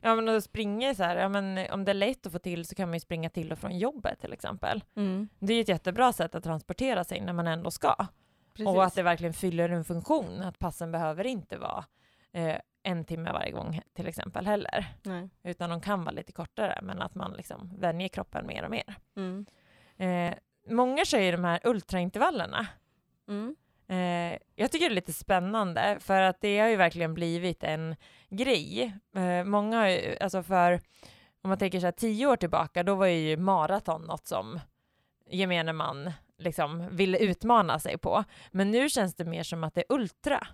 Ja 0.01 0.15
men 0.15 0.29
att 0.29 0.45
springa 0.45 0.95
så 0.95 1.03
här, 1.03 1.17
ja 1.17 1.29
men 1.29 1.71
om 1.71 1.85
det 1.85 1.93
är 1.93 1.95
lätt 1.95 2.27
att 2.27 2.33
få 2.33 2.39
till 2.39 2.65
så 2.65 2.75
kan 2.75 2.89
man 2.89 2.95
ju 2.95 3.01
springa 3.01 3.31
till 3.31 3.53
och 3.53 3.59
från 3.59 3.79
jobbet 3.79 4.21
till 4.21 4.33
exempel. 4.33 4.85
Mm. 4.97 5.29
Det 5.39 5.53
är 5.53 5.57
ju 5.57 5.63
ett 5.63 5.69
jättebra 5.69 6.13
sätt 6.13 6.35
att 6.35 6.45
transportera 6.45 7.05
sig 7.05 7.21
när 7.21 7.33
man 7.33 7.47
ändå 7.47 7.71
ska. 7.71 7.97
Precis. 8.55 8.69
Och 8.69 8.85
att 8.85 8.95
det 8.95 9.03
verkligen 9.03 9.35
fyller 9.35 9.69
en 9.69 9.85
funktion, 9.85 10.43
att 10.43 10.59
passen 10.59 10.93
behöver 10.93 11.27
inte 11.27 11.59
vara 11.59 11.85
eh, 12.33 12.57
en 12.85 13.05
timme 13.05 13.33
varje 13.33 13.53
gång 13.53 13.81
till 13.95 14.09
exempel 14.09 14.47
heller. 14.47 14.87
Nej. 15.03 15.29
Utan 15.43 15.71
de 15.71 15.81
kan 15.81 16.05
vara 16.05 16.15
lite 16.15 16.33
kortare, 16.33 16.79
men 16.83 17.03
att 17.03 17.15
man 17.15 17.33
liksom 17.33 17.71
vänjer 17.79 18.09
kroppen 18.09 18.47
mer 18.47 18.65
och 18.65 18.71
mer. 18.71 18.95
Mm. 19.17 19.47
Eh, 19.97 20.35
många 20.69 21.05
kör 21.05 21.21
ju 21.21 21.33
de 21.33 21.45
här 21.45 21.61
ultraintervallerna. 21.65 22.67
Mm. 23.29 23.57
Eh, 23.89 24.39
jag 24.55 24.73
tycker 24.73 24.89
det 24.89 24.93
är 24.93 24.95
lite 24.95 25.13
spännande 25.13 25.97
för 26.01 26.21
att 26.21 26.41
det 26.41 26.61
har 26.61 26.69
ju 26.69 26.77
verkligen 26.77 27.15
blivit 27.15 27.65
en 27.65 27.97
grej. 28.31 28.95
Eh, 29.17 29.45
många 29.45 29.79
har 29.79 29.89
ju, 29.89 30.17
alltså 30.21 30.43
för, 30.43 30.81
om 31.43 31.49
man 31.49 31.59
tänker 31.59 31.81
så 31.81 31.87
här 31.87 31.93
tio 31.93 32.27
år 32.27 32.37
tillbaka, 32.37 32.83
då 32.83 32.95
var 32.95 33.07
ju 33.07 33.37
maraton 33.37 34.03
något 34.03 34.27
som 34.27 34.61
gemene 35.31 35.73
man 35.73 36.13
liksom 36.39 36.97
ville 36.97 37.19
utmana 37.19 37.79
sig 37.79 37.99
på. 37.99 38.25
Men 38.51 38.71
nu 38.71 38.89
känns 38.89 39.15
det 39.15 39.25
mer 39.25 39.43
som 39.43 39.65
att 39.65 39.75
det 39.75 39.81
är 39.81 39.95
ultra 39.95 40.47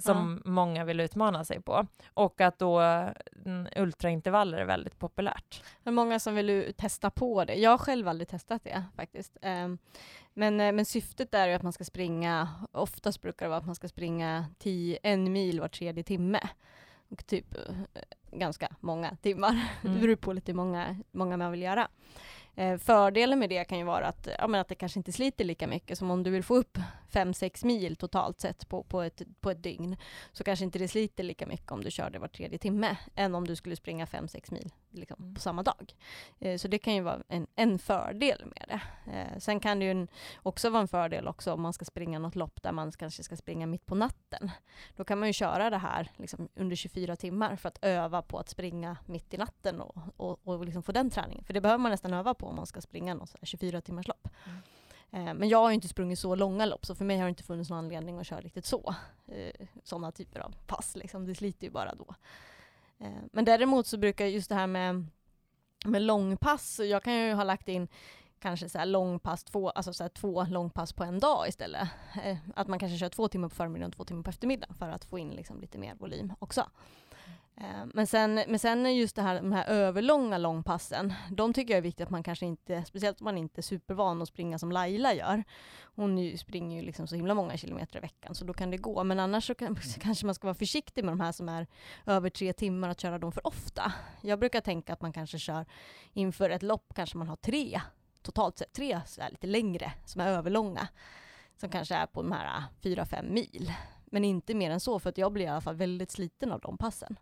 som 0.00 0.42
många 0.44 0.84
vill 0.84 1.00
utmana 1.00 1.44
sig 1.44 1.62
på. 1.62 1.86
Och 2.14 2.40
att 2.40 2.58
då 2.58 2.80
mm, 2.80 3.68
ultraintervaller 3.76 4.58
är 4.58 4.64
väldigt 4.64 4.98
populärt. 4.98 5.62
Är 5.84 5.90
många 5.90 6.18
som 6.18 6.34
vill 6.34 6.72
testa 6.76 7.10
på 7.10 7.44
det. 7.44 7.54
Jag 7.54 7.70
har 7.70 7.78
själv 7.78 8.08
aldrig 8.08 8.28
testat 8.28 8.64
det 8.64 8.84
faktiskt. 8.96 9.36
Ehm, 9.42 9.78
Men, 10.34 10.60
eh, 10.60 10.72
men 10.72 10.84
syftet 10.84 11.34
är 11.34 11.48
ju 11.48 11.54
att 11.54 11.62
man 11.62 11.72
ska 11.72 11.84
springa, 11.84 12.48
oftast 12.72 13.22
brukar 13.22 13.46
det 13.46 13.50
vara 13.50 13.58
att 13.58 13.66
man 13.66 13.74
ska 13.74 13.88
springa 13.88 14.46
10, 14.58 14.98
en 15.02 15.32
mil 15.32 15.60
var 15.60 15.68
tredje 15.68 16.04
timme. 16.04 16.40
Och 17.08 17.26
typ 17.26 17.54
eh, 17.54 18.02
ganska 18.32 18.68
många 18.80 19.16
timmar. 19.16 19.50
Mm. 19.82 19.94
Det 19.94 20.00
beror 20.00 20.16
på 20.16 20.32
lite 20.32 20.52
hur 20.52 20.56
många, 20.56 20.96
många 21.10 21.36
man 21.36 21.50
vill 21.50 21.62
göra. 21.62 21.88
Eh, 22.54 22.78
fördelen 22.78 23.38
med 23.38 23.50
det 23.50 23.64
kan 23.64 23.78
ju 23.78 23.84
vara 23.84 24.06
att, 24.06 24.28
ja, 24.38 24.46
men 24.46 24.60
att 24.60 24.68
det 24.68 24.74
kanske 24.74 24.98
inte 24.98 25.12
sliter 25.12 25.44
lika 25.44 25.66
mycket 25.66 25.98
som 25.98 26.10
om 26.10 26.22
du 26.22 26.30
vill 26.30 26.42
få 26.42 26.56
upp 26.56 26.78
5-6 27.12 27.66
mil 27.66 27.96
totalt 27.96 28.40
sett 28.40 28.68
på, 28.68 28.82
på, 28.82 29.02
ett, 29.02 29.22
på 29.40 29.50
ett 29.50 29.62
dygn. 29.62 29.96
Så 30.32 30.44
kanske 30.44 30.64
inte 30.64 30.78
det 30.78 30.88
sliter 30.88 31.24
lika 31.24 31.46
mycket 31.46 31.72
om 31.72 31.84
du 31.84 31.90
kör 31.90 32.10
det 32.10 32.18
var 32.18 32.28
tredje 32.28 32.58
timme 32.58 32.96
än 33.14 33.34
om 33.34 33.46
du 33.46 33.56
skulle 33.56 33.76
springa 33.76 34.04
5-6 34.04 34.52
mil 34.52 34.72
liksom, 34.90 35.34
på 35.34 35.40
samma 35.40 35.62
dag. 35.62 35.94
Eh, 36.38 36.58
så 36.58 36.68
det 36.68 36.78
kan 36.78 36.94
ju 36.94 37.00
vara 37.00 37.22
en, 37.28 37.46
en 37.54 37.78
fördel 37.78 38.44
med 38.44 38.64
det. 38.68 38.80
Eh, 39.12 39.38
sen 39.38 39.60
kan 39.60 39.78
det 39.78 39.84
ju 39.84 39.90
en, 39.90 40.08
också 40.42 40.70
vara 40.70 40.82
en 40.82 40.88
fördel 40.88 41.28
också 41.28 41.52
om 41.52 41.60
man 41.60 41.72
ska 41.72 41.84
springa 41.84 42.18
något 42.18 42.36
lopp 42.36 42.62
där 42.62 42.72
man 42.72 42.92
kanske 42.92 43.22
ska 43.22 43.36
springa 43.36 43.66
mitt 43.66 43.86
på 43.86 43.94
natten. 43.94 44.50
Då 44.96 45.04
kan 45.04 45.18
man 45.18 45.28
ju 45.28 45.32
köra 45.32 45.70
det 45.70 45.78
här 45.78 46.10
liksom, 46.16 46.48
under 46.54 46.76
24 46.76 47.16
timmar 47.16 47.56
för 47.56 47.68
att 47.68 47.78
öva 47.84 48.22
på 48.22 48.38
att 48.38 48.48
springa 48.48 48.96
mitt 49.06 49.34
i 49.34 49.36
natten 49.36 49.80
och, 49.80 49.96
och, 50.16 50.40
och 50.44 50.64
liksom 50.64 50.82
få 50.82 50.92
den 50.92 51.10
träningen. 51.10 51.44
För 51.44 51.54
det 51.54 51.60
behöver 51.60 51.78
man 51.78 51.90
nästan 51.90 52.14
öva 52.14 52.34
på 52.34 52.46
om 52.46 52.56
man 52.56 52.66
ska 52.66 52.80
springa 52.80 53.14
något 53.14 53.30
så 53.30 53.38
här 53.40 53.46
24 53.46 53.80
timmars 53.80 54.08
lopp. 54.08 54.28
Mm. 54.44 54.58
Eh, 55.12 55.34
men 55.34 55.48
jag 55.48 55.58
har 55.58 55.70
ju 55.70 55.74
inte 55.74 55.88
sprungit 55.88 56.18
så 56.18 56.34
långa 56.34 56.66
lopp 56.66 56.86
så 56.86 56.94
för 56.94 57.04
mig 57.04 57.18
har 57.18 57.24
det 57.24 57.28
inte 57.30 57.42
funnits 57.42 57.70
någon 57.70 57.78
anledning 57.78 58.18
att 58.18 58.26
köra 58.26 58.40
riktigt 58.40 58.66
så. 58.66 58.94
Eh, 59.26 59.66
Sådana 59.84 60.12
typer 60.12 60.40
av 60.40 60.54
pass 60.66 60.96
liksom, 60.96 61.26
det 61.26 61.34
sliter 61.34 61.66
ju 61.66 61.70
bara 61.70 61.94
då. 61.94 62.14
Eh, 63.00 63.22
men 63.32 63.44
däremot 63.44 63.86
så 63.86 63.98
brukar 63.98 64.26
just 64.26 64.48
det 64.48 64.54
här 64.54 64.66
med, 64.66 65.06
med 65.84 66.02
långpass, 66.02 66.80
jag 66.84 67.02
kan 67.02 67.14
ju 67.14 67.32
ha 67.32 67.44
lagt 67.44 67.68
in 67.68 67.88
kanske 68.40 68.68
så 68.68 68.78
här 68.78 68.86
långpass, 68.86 69.44
två, 69.44 69.70
alltså 69.70 69.92
så 69.92 70.04
här 70.04 70.08
två 70.08 70.44
långpass 70.44 70.92
på 70.92 71.04
en 71.04 71.18
dag 71.18 71.48
istället. 71.48 71.88
Eh, 72.24 72.36
att 72.54 72.68
man 72.68 72.78
kanske 72.78 72.98
kör 72.98 73.08
två 73.08 73.28
timmar 73.28 73.48
på 73.48 73.54
förmiddagen 73.54 73.90
och 73.90 73.96
två 73.96 74.04
timmar 74.04 74.22
på 74.22 74.30
eftermiddagen 74.30 74.74
för 74.74 74.88
att 74.88 75.04
få 75.04 75.18
in 75.18 75.30
liksom 75.30 75.60
lite 75.60 75.78
mer 75.78 75.94
volym 75.94 76.32
också. 76.38 76.70
Eh, 77.56 77.86
men 77.94 78.06
sen, 78.06 78.34
men 78.34 78.58
sen 78.58 78.96
just 78.96 79.16
det 79.16 79.22
här, 79.22 79.34
de 79.34 79.52
här 79.52 79.64
överlånga 79.68 80.38
långpassen, 80.38 81.12
de 81.30 81.52
tycker 81.52 81.74
jag 81.74 81.78
är 81.78 81.82
viktigt 81.82 82.04
att 82.04 82.10
man 82.10 82.22
kanske 82.22 82.46
inte, 82.46 82.84
speciellt 82.84 83.20
om 83.20 83.24
man 83.24 83.38
inte 83.38 83.60
är 83.60 83.62
supervan 83.62 84.22
att 84.22 84.28
springa 84.28 84.58
som 84.58 84.72
Laila 84.72 85.14
gör. 85.14 85.44
Hon 85.82 86.18
ju, 86.18 86.36
springer 86.36 86.80
ju 86.80 86.86
liksom 86.86 87.06
så 87.06 87.16
himla 87.16 87.34
många 87.34 87.56
kilometer 87.56 87.96
i 87.96 88.00
veckan, 88.00 88.34
så 88.34 88.44
då 88.44 88.52
kan 88.52 88.70
det 88.70 88.76
gå. 88.76 89.04
Men 89.04 89.20
annars 89.20 89.46
så 89.46 89.54
kan, 89.54 89.76
kanske 90.00 90.26
man 90.26 90.34
ska 90.34 90.46
vara 90.46 90.54
försiktig 90.54 91.04
med 91.04 91.12
de 91.12 91.20
här 91.20 91.32
som 91.32 91.48
är 91.48 91.66
över 92.06 92.30
tre 92.30 92.52
timmar, 92.52 92.88
att 92.88 93.00
köra 93.00 93.18
dem 93.18 93.32
för 93.32 93.46
ofta. 93.46 93.92
Jag 94.22 94.38
brukar 94.38 94.60
tänka 94.60 94.92
att 94.92 95.00
man 95.00 95.12
kanske 95.12 95.38
kör 95.38 95.66
inför 96.12 96.50
ett 96.50 96.62
lopp, 96.62 96.92
kanske 96.94 97.18
man 97.18 97.28
har 97.28 97.36
tre 97.36 97.80
totalt 98.22 98.58
sett, 98.58 98.72
tre 98.72 99.00
så 99.06 99.20
här 99.20 99.30
lite 99.30 99.46
längre 99.46 99.92
som 100.04 100.20
är 100.20 100.28
överlånga. 100.28 100.88
Som 101.56 101.70
kanske 101.70 101.94
är 101.94 102.06
på 102.06 102.22
de 102.22 102.32
här 102.32 102.64
fyra, 102.82 103.06
fem 103.06 103.34
mil. 103.34 103.72
Men 104.04 104.24
inte 104.24 104.54
mer 104.54 104.70
än 104.70 104.80
så, 104.80 104.98
för 104.98 105.10
att 105.10 105.18
jag 105.18 105.32
blir 105.32 105.44
i 105.44 105.48
alla 105.48 105.60
fall 105.60 105.76
väldigt 105.76 106.10
sliten 106.10 106.52
av 106.52 106.60
de 106.60 106.78
passen. 106.78 107.16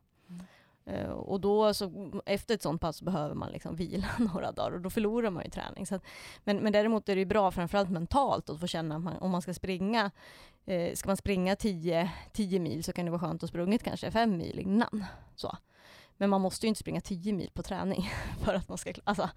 Eh, 0.88 1.10
och 1.10 1.40
då 1.40 1.74
så, 1.74 2.12
efter 2.26 2.54
ett 2.54 2.62
sånt 2.62 2.80
pass 2.80 3.02
behöver 3.02 3.34
man 3.34 3.50
liksom 3.50 3.76
vila 3.76 4.06
några 4.18 4.52
dagar 4.52 4.72
och 4.72 4.80
då 4.80 4.90
förlorar 4.90 5.30
man 5.30 5.44
ju 5.44 5.50
träning. 5.50 5.86
Så 5.86 5.94
att, 5.94 6.02
men, 6.44 6.56
men 6.56 6.72
däremot 6.72 7.08
är 7.08 7.14
det 7.14 7.20
ju 7.20 7.26
bra 7.26 7.50
framförallt 7.50 7.90
mentalt 7.90 8.50
att 8.50 8.60
få 8.60 8.66
känna 8.66 8.96
att 8.96 9.02
man, 9.02 9.16
om 9.16 9.30
man 9.30 9.42
ska 9.42 9.54
springa, 9.54 10.10
eh, 10.66 10.94
ska 10.94 11.08
man 11.08 11.16
springa 11.16 11.56
10, 11.56 12.10
10 12.32 12.58
mil 12.60 12.84
så 12.84 12.92
kan 12.92 13.04
det 13.04 13.10
vara 13.10 13.20
skönt 13.20 13.42
att 13.42 13.48
sprungit 13.48 13.82
kanske 13.82 14.10
5 14.10 14.36
mil 14.36 14.58
innan. 14.58 15.04
Så. 15.36 15.56
Men 16.16 16.30
man 16.30 16.40
måste 16.40 16.66
ju 16.66 16.68
inte 16.68 16.80
springa 16.80 17.00
10 17.00 17.32
mil 17.32 17.50
på 17.54 17.62
träning 17.62 18.10
för 18.44 18.54
att 18.54 18.68
man 18.68 18.78
ska, 18.78 18.92
alltså, 19.04 19.30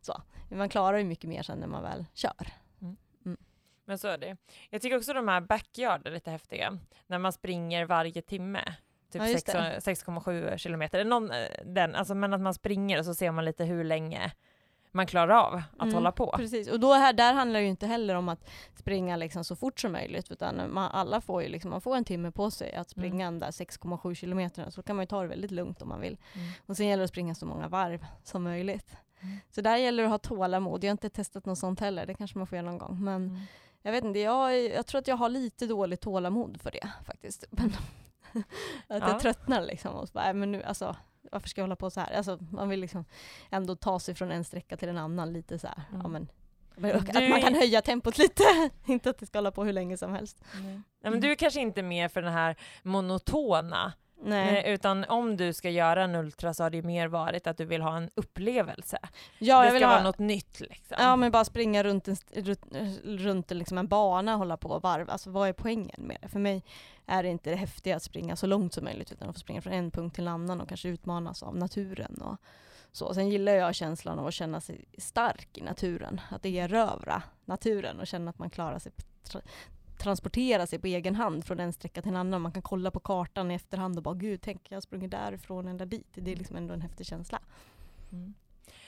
så. 0.00 0.22
Man 0.48 0.68
klarar 0.68 0.98
ju 0.98 1.04
mycket 1.04 1.30
mer 1.30 1.42
sen 1.42 1.58
när 1.58 1.66
man 1.66 1.82
väl 1.82 2.04
kör. 2.14 2.52
Men 3.86 3.98
så 3.98 4.08
är 4.08 4.18
det. 4.18 4.36
Jag 4.70 4.82
tycker 4.82 4.96
också 4.96 5.12
de 5.12 5.28
här 5.28 5.40
backyard 5.40 6.06
är 6.06 6.10
lite 6.10 6.30
häftiga. 6.30 6.78
När 7.06 7.18
man 7.18 7.32
springer 7.32 7.84
varje 7.84 8.22
timme. 8.22 8.76
Typ 9.12 9.22
Ja, 9.22 9.28
just 9.28 9.46
sex- 9.46 9.52
det. 9.84 9.94
6,7 9.94 10.56
kilometer. 10.58 11.04
Någon, 11.04 11.30
eh, 11.30 11.46
den, 11.64 11.94
alltså, 11.94 12.14
men 12.14 12.34
att 12.34 12.40
man 12.40 12.54
springer 12.54 12.98
och 12.98 13.04
så 13.04 13.14
ser 13.14 13.30
man 13.30 13.44
lite 13.44 13.64
hur 13.64 13.84
länge 13.84 14.32
man 14.92 15.06
klarar 15.06 15.34
av 15.34 15.54
att 15.54 15.82
Mm, 15.82 15.94
hålla 15.94 16.12
på. 16.12 16.34
Precis, 16.36 16.68
och 16.68 16.80
då 16.80 16.92
här, 16.92 17.12
där 17.12 17.32
handlar 17.34 17.60
det 17.60 17.64
ju 17.64 17.70
inte 17.70 17.86
heller 17.86 18.14
om 18.14 18.28
att 18.28 18.48
springa 18.74 19.16
liksom 19.16 19.44
så 19.44 19.56
fort 19.56 19.80
som 19.80 19.92
möjligt, 19.92 20.30
utan 20.30 20.72
man, 20.72 20.90
alla 20.92 21.20
får 21.20 21.42
ju 21.42 21.48
liksom, 21.48 21.70
man 21.70 21.80
får 21.80 21.96
en 21.96 22.04
timme 22.04 22.30
på 22.30 22.50
sig 22.50 22.74
att 22.74 22.90
springa 22.90 23.24
den 23.24 23.38
där 23.38 23.50
6,7 23.50 24.14
kilometerna, 24.14 24.70
så 24.70 24.82
kan 24.82 24.96
man 24.96 25.02
ju 25.02 25.06
ta 25.06 25.22
det 25.22 25.28
väldigt 25.28 25.50
lugnt 25.50 25.82
om 25.82 25.88
man 25.88 26.00
vill. 26.00 26.16
Mm. 26.34 26.48
Och 26.66 26.76
sen 26.76 26.86
gäller 26.86 27.00
det 27.00 27.04
att 27.04 27.10
springa 27.10 27.34
så 27.34 27.46
många 27.46 27.68
varv 27.68 28.06
som 28.24 28.42
möjligt. 28.42 28.96
Mm. 29.20 29.36
Så 29.50 29.60
där 29.60 29.76
gäller 29.76 30.02
det 30.02 30.06
att 30.14 30.28
ha 30.28 30.36
tålamod. 30.36 30.84
Jag 30.84 30.88
har 30.88 30.92
inte 30.92 31.10
testat 31.10 31.46
något 31.46 31.58
sånt 31.58 31.80
heller, 31.80 32.06
det 32.06 32.14
kanske 32.14 32.38
man 32.38 32.46
får 32.46 32.56
göra 32.56 32.66
någon 32.66 32.78
gång. 32.78 33.04
Men 33.04 33.14
Mm. 33.24 33.40
jag 33.82 33.92
vet 33.92 34.04
inte, 34.04 34.18
jag, 34.18 34.60
jag 34.60 34.86
tror 34.86 34.98
att 34.98 35.08
jag 35.08 35.16
har 35.16 35.28
lite 35.28 35.66
dåligt 35.66 36.00
tålamod 36.00 36.60
för 36.60 36.70
det 36.70 36.88
faktiskt. 37.06 37.44
Men 37.50 37.72
att 38.88 39.00
Ja. 39.02 39.08
jag 39.08 39.20
tröttnar 39.20 39.62
liksom 39.62 39.94
och 39.94 40.08
så 40.08 40.12
bara, 40.12 40.24
"Nej, 40.24 40.34
men 40.34 40.52
nu, 40.52 40.62
alltså, 40.62 40.96
varför 41.32 41.48
ska 41.48 41.60
jag 41.60 41.64
hålla 41.66 41.76
på 41.76 41.90
så 41.90 42.00
här? 42.00 42.12
Alltså, 42.16 42.38
man 42.52 42.68
vill 42.68 42.80
liksom 42.80 43.04
ändå 43.50 43.76
ta 43.76 44.00
sig 44.00 44.14
från 44.14 44.30
en 44.30 44.44
sträcka 44.44 44.76
till 44.76 44.88
en 44.88 44.98
annan 44.98 45.32
lite 45.32 45.58
så 45.58 45.66
här. 45.66 45.82
Ja, 45.92 45.98
Mm. 45.98 46.12
men, 46.12 46.28
men 46.76 46.90
Du 46.90 46.96
att 46.96 47.14
man 47.14 47.22
är- 47.22 47.40
kan 47.40 47.54
höja 47.54 47.82
tempot 47.82 48.18
lite, 48.18 48.42
inte 48.86 49.10
att 49.10 49.18
det 49.18 49.26
ska 49.26 49.38
hålla 49.38 49.50
på 49.50 49.64
hur 49.64 49.72
länge 49.72 49.96
som 49.96 50.12
helst. 50.12 50.44
Ja, 51.02 51.10
men 51.10 51.20
du 51.20 51.30
är 51.30 51.34
kanske 51.34 51.60
inte 51.60 51.82
med 51.82 52.12
för 52.12 52.22
den 52.22 52.32
här 52.32 52.56
monotona, 52.82 53.92
Nej. 54.22 54.62
utan 54.66 55.04
om 55.04 55.36
du 55.36 55.52
ska 55.52 55.70
göra 55.70 56.04
en 56.04 56.14
ultra 56.14 56.54
så 56.54 56.62
har 56.62 56.70
det 56.70 56.82
mer 56.82 57.08
varit 57.08 57.46
att 57.46 57.56
du 57.56 57.64
vill 57.64 57.82
ha 57.82 57.96
en 57.96 58.10
upplevelse. 58.14 58.98
Ja, 59.02 59.08
det 59.38 59.64
jag 59.64 59.64
ska 59.64 59.72
vill 59.72 59.84
vara 59.84 59.96
ha, 59.96 60.02
något 60.02 60.18
nytt 60.18 60.60
liksom. 60.60 60.96
Ja 60.98 61.16
men 61.16 61.30
bara 61.32 61.44
springa 61.44 61.82
runt 61.82 62.08
en, 62.08 62.16
runt, 63.04 63.50
liksom 63.50 63.78
en 63.78 63.88
bana 63.88 64.32
och 64.32 64.38
hålla 64.38 64.56
på 64.56 64.78
varv. 64.78 65.10
Alltså 65.10 65.30
vad 65.30 65.48
är 65.48 65.52
poängen 65.52 66.02
med 66.02 66.18
det? 66.22 66.28
För 66.28 66.38
mig 66.38 66.64
är 67.06 67.22
det 67.22 67.28
inte 67.28 67.50
det 67.50 67.56
häftiga 67.56 67.96
att 67.96 68.02
springa 68.02 68.36
så 68.36 68.46
långt 68.46 68.74
som 68.74 68.84
möjligt 68.84 69.12
utan 69.12 69.28
att 69.28 69.34
få 69.34 69.40
springa 69.40 69.62
från 69.62 69.72
en 69.72 69.90
punkt 69.90 70.14
till 70.14 70.26
en 70.26 70.34
annan 70.34 70.60
och 70.60 70.68
kanske 70.68 70.88
utmanas 70.88 71.42
av 71.42 71.56
naturen. 71.56 72.22
Och 72.22 72.36
så. 72.92 73.14
Sen 73.14 73.28
gillar 73.28 73.52
jag 73.52 73.74
känslan 73.74 74.18
av 74.18 74.26
att 74.26 74.34
känna 74.34 74.60
sig 74.60 74.84
stark 74.98 75.58
i 75.58 75.60
naturen. 75.60 76.20
Att 76.30 76.46
erövra 76.46 77.22
naturen 77.44 78.00
och 78.00 78.06
känna 78.06 78.30
att 78.30 78.38
man 78.38 78.50
klarar 78.50 78.78
sig 78.78 78.92
transportera 79.98 80.66
sig 80.66 80.78
på 80.78 80.86
egen 80.86 81.14
hand 81.14 81.44
från 81.44 81.60
en 81.60 81.72
sträcka 81.72 82.02
till 82.02 82.10
en 82.10 82.16
annan. 82.16 82.42
Man 82.42 82.52
kan 82.52 82.62
kolla 82.62 82.90
på 82.90 83.00
kartan 83.00 83.50
i 83.50 83.54
efterhand 83.54 83.96
och 83.96 84.02
bara 84.02 84.14
gud, 84.14 84.40
tänk 84.42 84.70
jag 84.70 84.76
har 84.76 84.80
sprungit 84.80 85.10
därifrån 85.10 85.68
ända 85.68 85.84
dit. 85.84 86.08
Det 86.14 86.32
är 86.32 86.36
liksom 86.36 86.56
ändå 86.56 86.74
en 86.74 86.80
häftig 86.82 87.06
känsla. 87.06 87.38
Mm. 88.12 88.34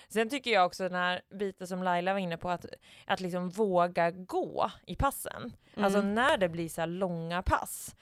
Sen 0.08 0.28
tycker 0.28 0.50
jag 0.50 0.66
också 0.66 0.82
den 0.82 0.94
här 0.94 1.20
biten 1.34 1.66
som 1.66 1.82
Laila 1.82 2.12
var 2.12 2.20
inne 2.20 2.36
på, 2.36 2.50
att, 2.50 2.66
att 3.06 3.20
liksom 3.20 3.48
våga 3.48 4.10
gå 4.10 4.70
i 4.86 4.96
passen. 4.96 5.52
Alltså 5.76 5.98
Mm. 5.98 6.14
när 6.14 6.38
det 6.38 6.48
blir 6.48 6.68
så 6.68 6.86
långa 6.86 7.42
pass 7.42 7.96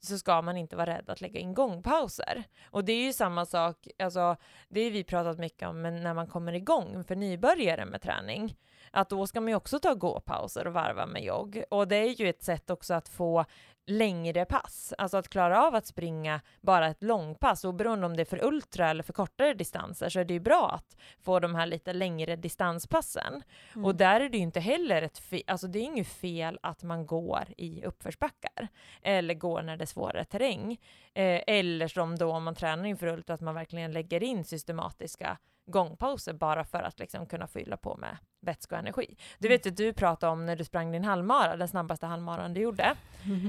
så 0.00 0.18
ska 0.18 0.42
man 0.42 0.56
inte 0.56 0.76
vara 0.76 0.86
rädd 0.96 1.10
att 1.10 1.20
lägga 1.20 1.40
in 1.40 1.54
gångpauser. 1.54 2.44
Och 2.70 2.84
det 2.84 2.92
är 2.92 3.04
ju 3.04 3.12
samma 3.12 3.46
sak, 3.46 3.88
alltså 3.98 4.36
det 4.68 4.84
har 4.84 4.90
vi 4.90 5.04
pratat 5.04 5.38
mycket 5.38 5.68
om, 5.68 5.80
men 5.82 6.02
när 6.02 6.14
man 6.14 6.26
kommer 6.26 6.52
igång 6.52 7.04
för 7.04 7.16
nybörjare 7.16 7.84
med 7.86 8.02
träning, 8.02 8.56
att 9.00 9.08
då 9.08 9.26
ska 9.26 9.40
man 9.40 9.48
ju 9.48 9.54
också 9.54 9.78
ta 9.78 9.94
gåpauser 9.94 10.66
och 10.66 10.72
varva 10.72 11.06
med 11.06 11.24
jogg. 11.24 11.64
Och 11.70 11.88
det 11.88 11.96
är 11.96 12.20
ju 12.20 12.28
ett 12.28 12.42
sätt 12.42 12.70
också 12.70 12.94
att 12.94 13.08
få 13.08 13.44
längre 13.88 14.44
pass, 14.44 14.94
alltså 14.98 15.16
att 15.16 15.28
klara 15.28 15.66
av 15.66 15.74
att 15.74 15.86
springa 15.86 16.40
bara 16.60 16.86
ett 16.88 17.02
långpass, 17.02 17.64
oberoende 17.64 18.06
om 18.06 18.16
det 18.16 18.22
är 18.22 18.24
för 18.24 18.44
ultra 18.44 18.90
eller 18.90 19.02
för 19.02 19.12
kortare 19.12 19.54
distanser, 19.54 20.08
så 20.08 20.20
är 20.20 20.24
det 20.24 20.34
ju 20.34 20.40
bra 20.40 20.70
att 20.70 20.96
få 21.22 21.40
de 21.40 21.54
här 21.54 21.66
lite 21.66 21.92
längre 21.92 22.36
distanspassen. 22.36 23.42
Mm. 23.74 23.84
Och 23.84 23.94
där 23.94 24.20
är 24.20 24.28
det 24.28 24.36
ju 24.36 24.42
inte 24.42 24.60
heller 24.60 25.02
ett 25.02 25.18
fel, 25.18 25.42
alltså 25.46 25.66
det 25.66 25.78
är 25.78 25.82
inget 25.82 26.08
fel 26.08 26.58
att 26.62 26.82
man 26.82 27.06
går 27.06 27.44
i 27.56 27.84
uppförsbackar, 27.84 28.68
eller 29.02 29.34
går 29.34 29.62
när 29.62 29.76
det 29.76 29.84
är 29.84 29.86
svårare 29.86 30.24
terräng, 30.24 30.72
eh, 31.14 31.42
eller 31.46 31.88
som 31.88 32.18
då 32.18 32.32
om 32.32 32.44
man 32.44 32.54
tränar 32.54 32.84
inför 32.84 33.06
ultra, 33.06 33.34
att 33.34 33.40
man 33.40 33.54
verkligen 33.54 33.92
lägger 33.92 34.22
in 34.22 34.44
systematiska 34.44 35.38
gångpauser 35.70 36.32
bara 36.32 36.64
för 36.64 36.82
att 36.82 36.98
liksom 36.98 37.26
kunna 37.26 37.46
fylla 37.46 37.76
på 37.76 37.96
med 37.96 38.16
vätska 38.40 38.74
och 38.74 38.78
energi. 38.78 39.16
Du 39.38 39.48
vet 39.48 39.66
att 39.66 39.76
du 39.76 39.92
pratade 39.92 40.32
om 40.32 40.46
när 40.46 40.56
du 40.56 40.64
sprang 40.64 40.92
din 40.92 41.04
halvmara, 41.04 41.56
den 41.56 41.68
snabbaste 41.68 42.06
halvmaran 42.06 42.54
du 42.54 42.60
gjorde, 42.60 42.94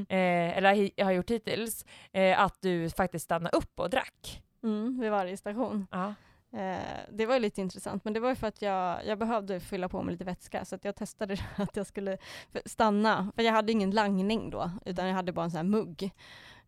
eh, 0.09 0.57
eller 0.57 1.03
har 1.03 1.11
gjort 1.11 1.30
hittills, 1.30 1.86
eh, 2.11 2.41
att 2.41 2.61
du 2.61 2.89
faktiskt 2.89 3.26
stannade 3.26 3.57
upp 3.57 3.80
och 3.80 3.89
drack. 3.89 4.43
Mm, 4.63 4.99
vid 4.99 5.11
varje 5.11 5.38
station. 5.38 5.88
Ja. 5.91 6.13
Eh, 6.53 6.80
det 7.11 7.26
var 7.26 7.34
ju 7.34 7.39
lite 7.39 7.61
intressant, 7.61 8.03
men 8.03 8.13
det 8.13 8.20
var 8.20 8.30
ju 8.30 8.36
för 8.36 8.47
att 8.47 8.61
jag, 8.61 9.05
jag 9.05 9.17
behövde 9.17 9.59
fylla 9.59 9.89
på 9.89 10.03
med 10.03 10.11
lite 10.11 10.24
vätska, 10.24 10.65
så 10.65 10.78
jag 10.82 10.95
testade 10.95 11.38
att 11.55 11.76
jag 11.76 11.88
skulle 11.88 12.17
stanna, 12.65 13.32
för 13.36 13.43
jag 13.43 13.53
hade 13.53 13.72
ingen 13.72 13.91
langning 13.91 14.49
då, 14.49 14.72
utan 14.86 15.07
jag 15.07 15.15
hade 15.15 15.32
bara 15.32 15.43
en 15.43 15.51
sån 15.51 15.57
här 15.57 15.63
mugg. 15.63 16.11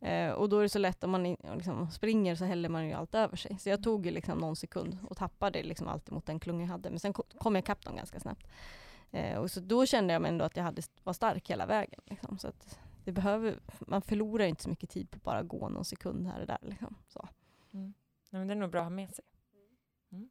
Eh, 0.01 0.31
och 0.31 0.49
då 0.49 0.57
är 0.57 0.61
det 0.63 0.69
så 0.69 0.79
lätt 0.79 1.03
om 1.03 1.11
man 1.11 1.23
liksom 1.23 1.91
springer 1.91 2.35
så 2.35 2.45
häller 2.45 2.69
man 2.69 2.87
ju 2.87 2.93
allt 2.93 3.15
över 3.15 3.37
sig. 3.37 3.57
Så 3.59 3.69
jag 3.69 3.83
tog 3.83 4.05
ju 4.05 4.11
liksom 4.11 4.37
någon 4.37 4.55
sekund 4.55 4.97
och 5.09 5.17
tappade 5.17 5.63
liksom 5.63 5.87
alltid 5.87 6.13
mot 6.13 6.25
den 6.25 6.39
klunga 6.39 6.61
jag 6.61 6.67
hade, 6.71 6.89
men 6.89 6.99
sen 6.99 7.13
ko- 7.13 7.23
kom 7.37 7.55
jag 7.55 7.61
ikapp 7.61 7.85
dem 7.85 7.95
ganska 7.95 8.19
snabbt. 8.19 8.47
Eh, 9.11 9.37
och 9.37 9.51
så 9.51 9.59
då 9.59 9.85
kände 9.85 10.13
jag 10.13 10.21
mig 10.21 10.29
ändå 10.29 10.45
att 10.45 10.57
jag 10.57 10.63
hade, 10.63 10.81
var 11.03 11.13
stark 11.13 11.49
hela 11.49 11.65
vägen. 11.65 12.01
Liksom. 12.05 12.37
Så 12.37 12.51
det 13.05 13.11
behöver, 13.11 13.59
man 13.79 14.01
förlorar 14.01 14.45
inte 14.45 14.63
så 14.63 14.69
mycket 14.69 14.89
tid 14.89 15.11
på 15.11 15.17
att 15.17 15.23
bara 15.23 15.43
gå 15.43 15.69
någon 15.69 15.85
sekund 15.85 16.27
här 16.27 16.39
och 16.41 16.47
där. 16.47 16.57
Liksom. 16.61 16.95
Så. 17.07 17.27
Nej, 17.71 17.93
men 18.29 18.47
det 18.47 18.53
är 18.53 18.55
nog 18.55 18.71
bra 18.71 18.81
att 18.81 18.85
ha 18.85 18.89
med 18.89 19.15
sig. 19.15 19.25
Mm. 20.11 20.29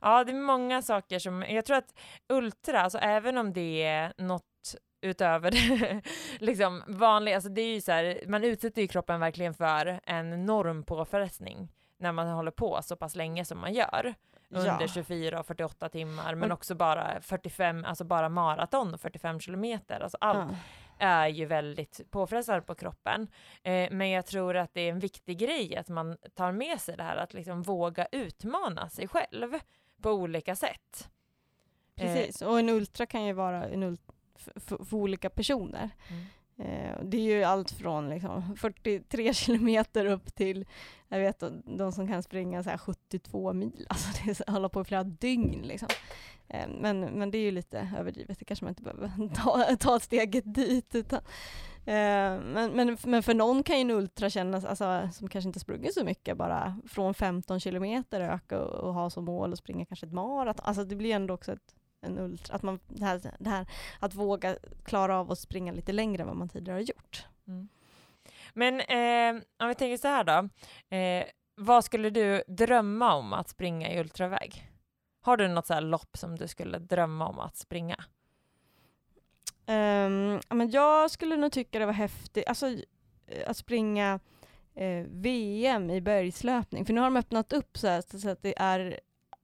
Ja, 0.00 0.24
det 0.24 0.32
är 0.32 0.40
många 0.42 0.82
saker 0.82 1.18
som, 1.18 1.42
jag 1.42 1.64
tror 1.64 1.76
att 1.76 1.94
ultra, 2.28 2.80
alltså 2.80 2.98
även 2.98 3.38
om 3.38 3.52
det 3.52 3.82
är 3.82 4.12
något 4.18 4.46
utöver 5.02 5.50
det 5.50 6.02
liksom 6.44 6.82
vanliga, 6.86 7.34
alltså 7.34 7.50
det 7.50 7.60
är 7.62 7.74
ju 7.74 7.80
så 7.80 7.92
här, 7.92 8.20
man 8.28 8.44
utsätter 8.44 8.82
ju 8.82 8.88
kroppen 8.88 9.20
verkligen 9.20 9.54
för 9.54 10.00
en 10.04 10.32
enorm 10.32 10.82
påfrestning 10.84 11.68
när 11.98 12.12
man 12.12 12.28
håller 12.28 12.50
på 12.50 12.78
så 12.82 12.96
pass 12.96 13.14
länge 13.16 13.44
som 13.44 13.58
man 13.60 13.72
gör. 13.74 14.14
Under 14.54 14.86
24 14.86 15.40
och 15.40 15.46
48 15.46 15.88
timmar, 15.88 16.34
men 16.34 16.52
också 16.52 16.74
bara 16.74 17.20
45, 17.20 17.84
alltså 17.84 18.04
bara 18.04 18.28
maraton 18.28 18.94
och 18.94 19.00
45 19.00 19.40
kilometer. 19.40 20.00
Alltså 20.00 20.18
allt 20.20 20.50
Ja. 20.98 21.06
är 21.06 21.28
ju 21.28 21.46
väldigt 21.46 22.00
påfrestande 22.10 22.62
på 22.62 22.74
kroppen. 22.74 23.28
Eh, 23.62 23.88
men 23.90 24.10
jag 24.10 24.26
tror 24.26 24.56
att 24.56 24.74
det 24.74 24.80
är 24.80 24.90
en 24.90 24.98
viktig 24.98 25.38
grej 25.38 25.76
att 25.76 25.88
man 25.88 26.16
tar 26.34 26.52
med 26.52 26.80
sig 26.80 26.96
det 26.96 27.02
här 27.02 27.16
att 27.16 27.34
liksom 27.34 27.62
våga 27.62 28.06
utmana 28.12 28.88
sig 28.88 29.08
själv 29.08 29.52
på 30.02 30.10
olika 30.10 30.56
sätt. 30.56 31.08
Eh, 31.96 32.14
Precis, 32.14 32.42
och 32.42 32.58
en 32.58 32.68
ultra 32.68 33.06
kan 33.06 33.24
ju 33.24 33.32
vara 33.32 33.64
en 33.64 33.82
för, 34.56 34.84
för, 34.84 34.96
olika 34.96 35.30
personer. 35.30 35.90
Mm. 36.08 36.24
Eh, 36.58 37.04
det 37.04 37.16
är 37.16 37.36
ju 37.36 37.44
allt 37.44 37.70
från 37.70 38.08
liksom 38.08 38.56
43 38.56 39.34
kilometer 39.34 40.06
upp 40.06 40.34
till, 40.34 40.66
jag 41.08 41.18
vet 41.18 41.42
de 41.64 41.92
som 41.92 42.08
kan 42.08 42.22
springa 42.22 42.62
så 42.62 42.70
här 42.70 42.78
72 42.78 43.52
mil, 43.52 43.86
alltså 43.88 44.08
det 44.24 44.50
hålla 44.50 44.68
på 44.68 44.80
i 44.80 44.84
flera 44.84 45.04
dygn 45.04 45.62
liksom. 45.62 45.88
Eh, 46.48 46.68
men, 46.80 47.00
men 47.00 47.30
det 47.30 47.38
är 47.38 47.42
ju 47.42 47.50
lite 47.50 47.90
överdrivet, 47.98 48.38
det 48.38 48.44
kanske 48.44 48.64
man 48.64 48.70
inte 48.70 48.82
behöver 48.82 49.34
ta, 49.34 49.76
ta 49.76 50.00
steget 50.00 50.54
dit. 50.54 50.94
Utan, 50.94 51.18
eh, 51.86 52.40
men, 52.40 52.70
men, 52.72 52.96
men 53.04 53.22
för 53.22 53.34
någon 53.34 53.62
kan 53.62 53.76
ju 53.76 53.80
en 53.80 53.90
ultra 53.90 54.30
kännas, 54.30 54.64
alltså, 54.64 55.08
som 55.12 55.28
kanske 55.28 55.48
inte 55.48 55.60
sprungit 55.60 55.94
så 55.94 56.04
mycket, 56.04 56.36
bara 56.36 56.78
från 56.88 57.14
15 57.14 57.60
kilometer 57.60 58.20
öka 58.20 58.60
och, 58.60 58.88
och 58.88 58.94
ha 58.94 59.10
som 59.10 59.24
mål 59.24 59.52
att 59.52 59.58
springa 59.58 59.84
kanske 59.84 60.06
ett 60.06 60.12
maraton. 60.12 60.66
Alltså 60.66 60.84
det 60.84 60.96
blir 60.96 61.14
ändå 61.14 61.34
också 61.34 61.52
ett 61.52 61.74
en 62.02 62.18
ultra, 62.18 62.56
att 62.56 62.62
man, 62.62 62.80
det 62.88 63.04
här, 63.04 63.20
det 63.38 63.50
här 63.50 63.66
att 63.98 64.14
våga 64.14 64.56
klara 64.84 65.18
av 65.18 65.32
att 65.32 65.38
springa 65.38 65.72
lite 65.72 65.92
längre 65.92 66.22
än 66.22 66.28
vad 66.28 66.36
man 66.36 66.48
tidigare 66.48 66.76
har 66.76 66.80
gjort. 66.80 67.26
Men 68.54 68.80
eh, 68.80 69.42
om 69.58 69.68
vi 69.68 69.74
tänker 69.74 69.96
så 69.96 70.08
här 70.08 70.24
då. 70.24 70.48
Eh, 70.96 71.24
vad 71.54 71.84
skulle 71.84 72.10
du 72.10 72.42
drömma 72.46 73.14
om 73.14 73.32
att 73.32 73.48
springa 73.48 73.92
i 73.92 74.00
ultraväg? 74.00 74.70
Har 75.20 75.36
du 75.36 75.48
något 75.48 75.66
så 75.66 75.74
här 75.74 75.80
lopp 75.80 76.16
som 76.16 76.38
du 76.38 76.48
skulle 76.48 76.78
drömma 76.78 77.28
om 77.28 77.38
att 77.38 77.56
springa? 77.56 78.04
Um, 79.66 80.40
men 80.48 80.70
jag 80.70 81.10
skulle 81.10 81.36
nog 81.36 81.52
tycka 81.52 81.78
det 81.78 81.86
var 81.86 81.92
häftigt, 81.92 82.48
alltså 82.48 82.68
eh, 83.26 83.46
att 83.46 83.56
springa 83.56 84.20
eh, 84.74 85.06
VM 85.08 85.90
i 85.90 86.00
bergslöpning, 86.00 86.84
för 86.84 86.92
nu 86.92 87.00
har 87.00 87.06
de 87.06 87.16
öppnat 87.16 87.52
upp 87.52 87.78
så, 87.78 87.88
här, 87.88 88.18
så 88.18 88.28
att 88.28 88.42
det 88.42 88.58
är 88.58 89.00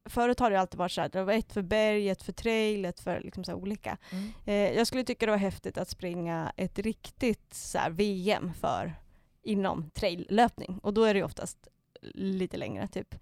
Förut 0.09 0.41
har 0.41 0.51
det 0.51 0.61
alltid 0.61 0.79
varit 0.79 0.93
så 0.93 1.01
här, 1.01 1.09
det 1.09 1.25
var 1.25 1.33
ett 1.33 1.53
för 1.53 1.63
berg, 1.63 2.09
ett 2.09 2.23
för 2.23 2.33
trail, 2.33 2.85
ett 2.85 3.01
för 3.01 3.21
liksom 3.21 3.45
så 3.45 3.55
olika. 3.55 3.99
Mm. 4.11 4.33
Eh, 4.47 4.77
jag 4.77 4.87
skulle 4.87 5.05
tycka 5.05 5.27
det 5.27 5.33
var 5.33 5.39
häftigt 5.39 5.79
att 5.79 5.89
springa 5.89 6.53
ett 6.57 6.79
riktigt 6.79 7.55
så 7.55 7.79
VM 7.91 8.55
för 8.55 8.95
inom 9.43 9.91
traillöpning. 9.91 10.79
Och 10.83 10.95
då 10.95 11.05
är 11.05 11.15
det 11.15 11.19
ju 11.19 11.25
oftast 11.25 11.69
lite 12.15 12.57
längre, 12.57 12.89
typ 12.89 13.15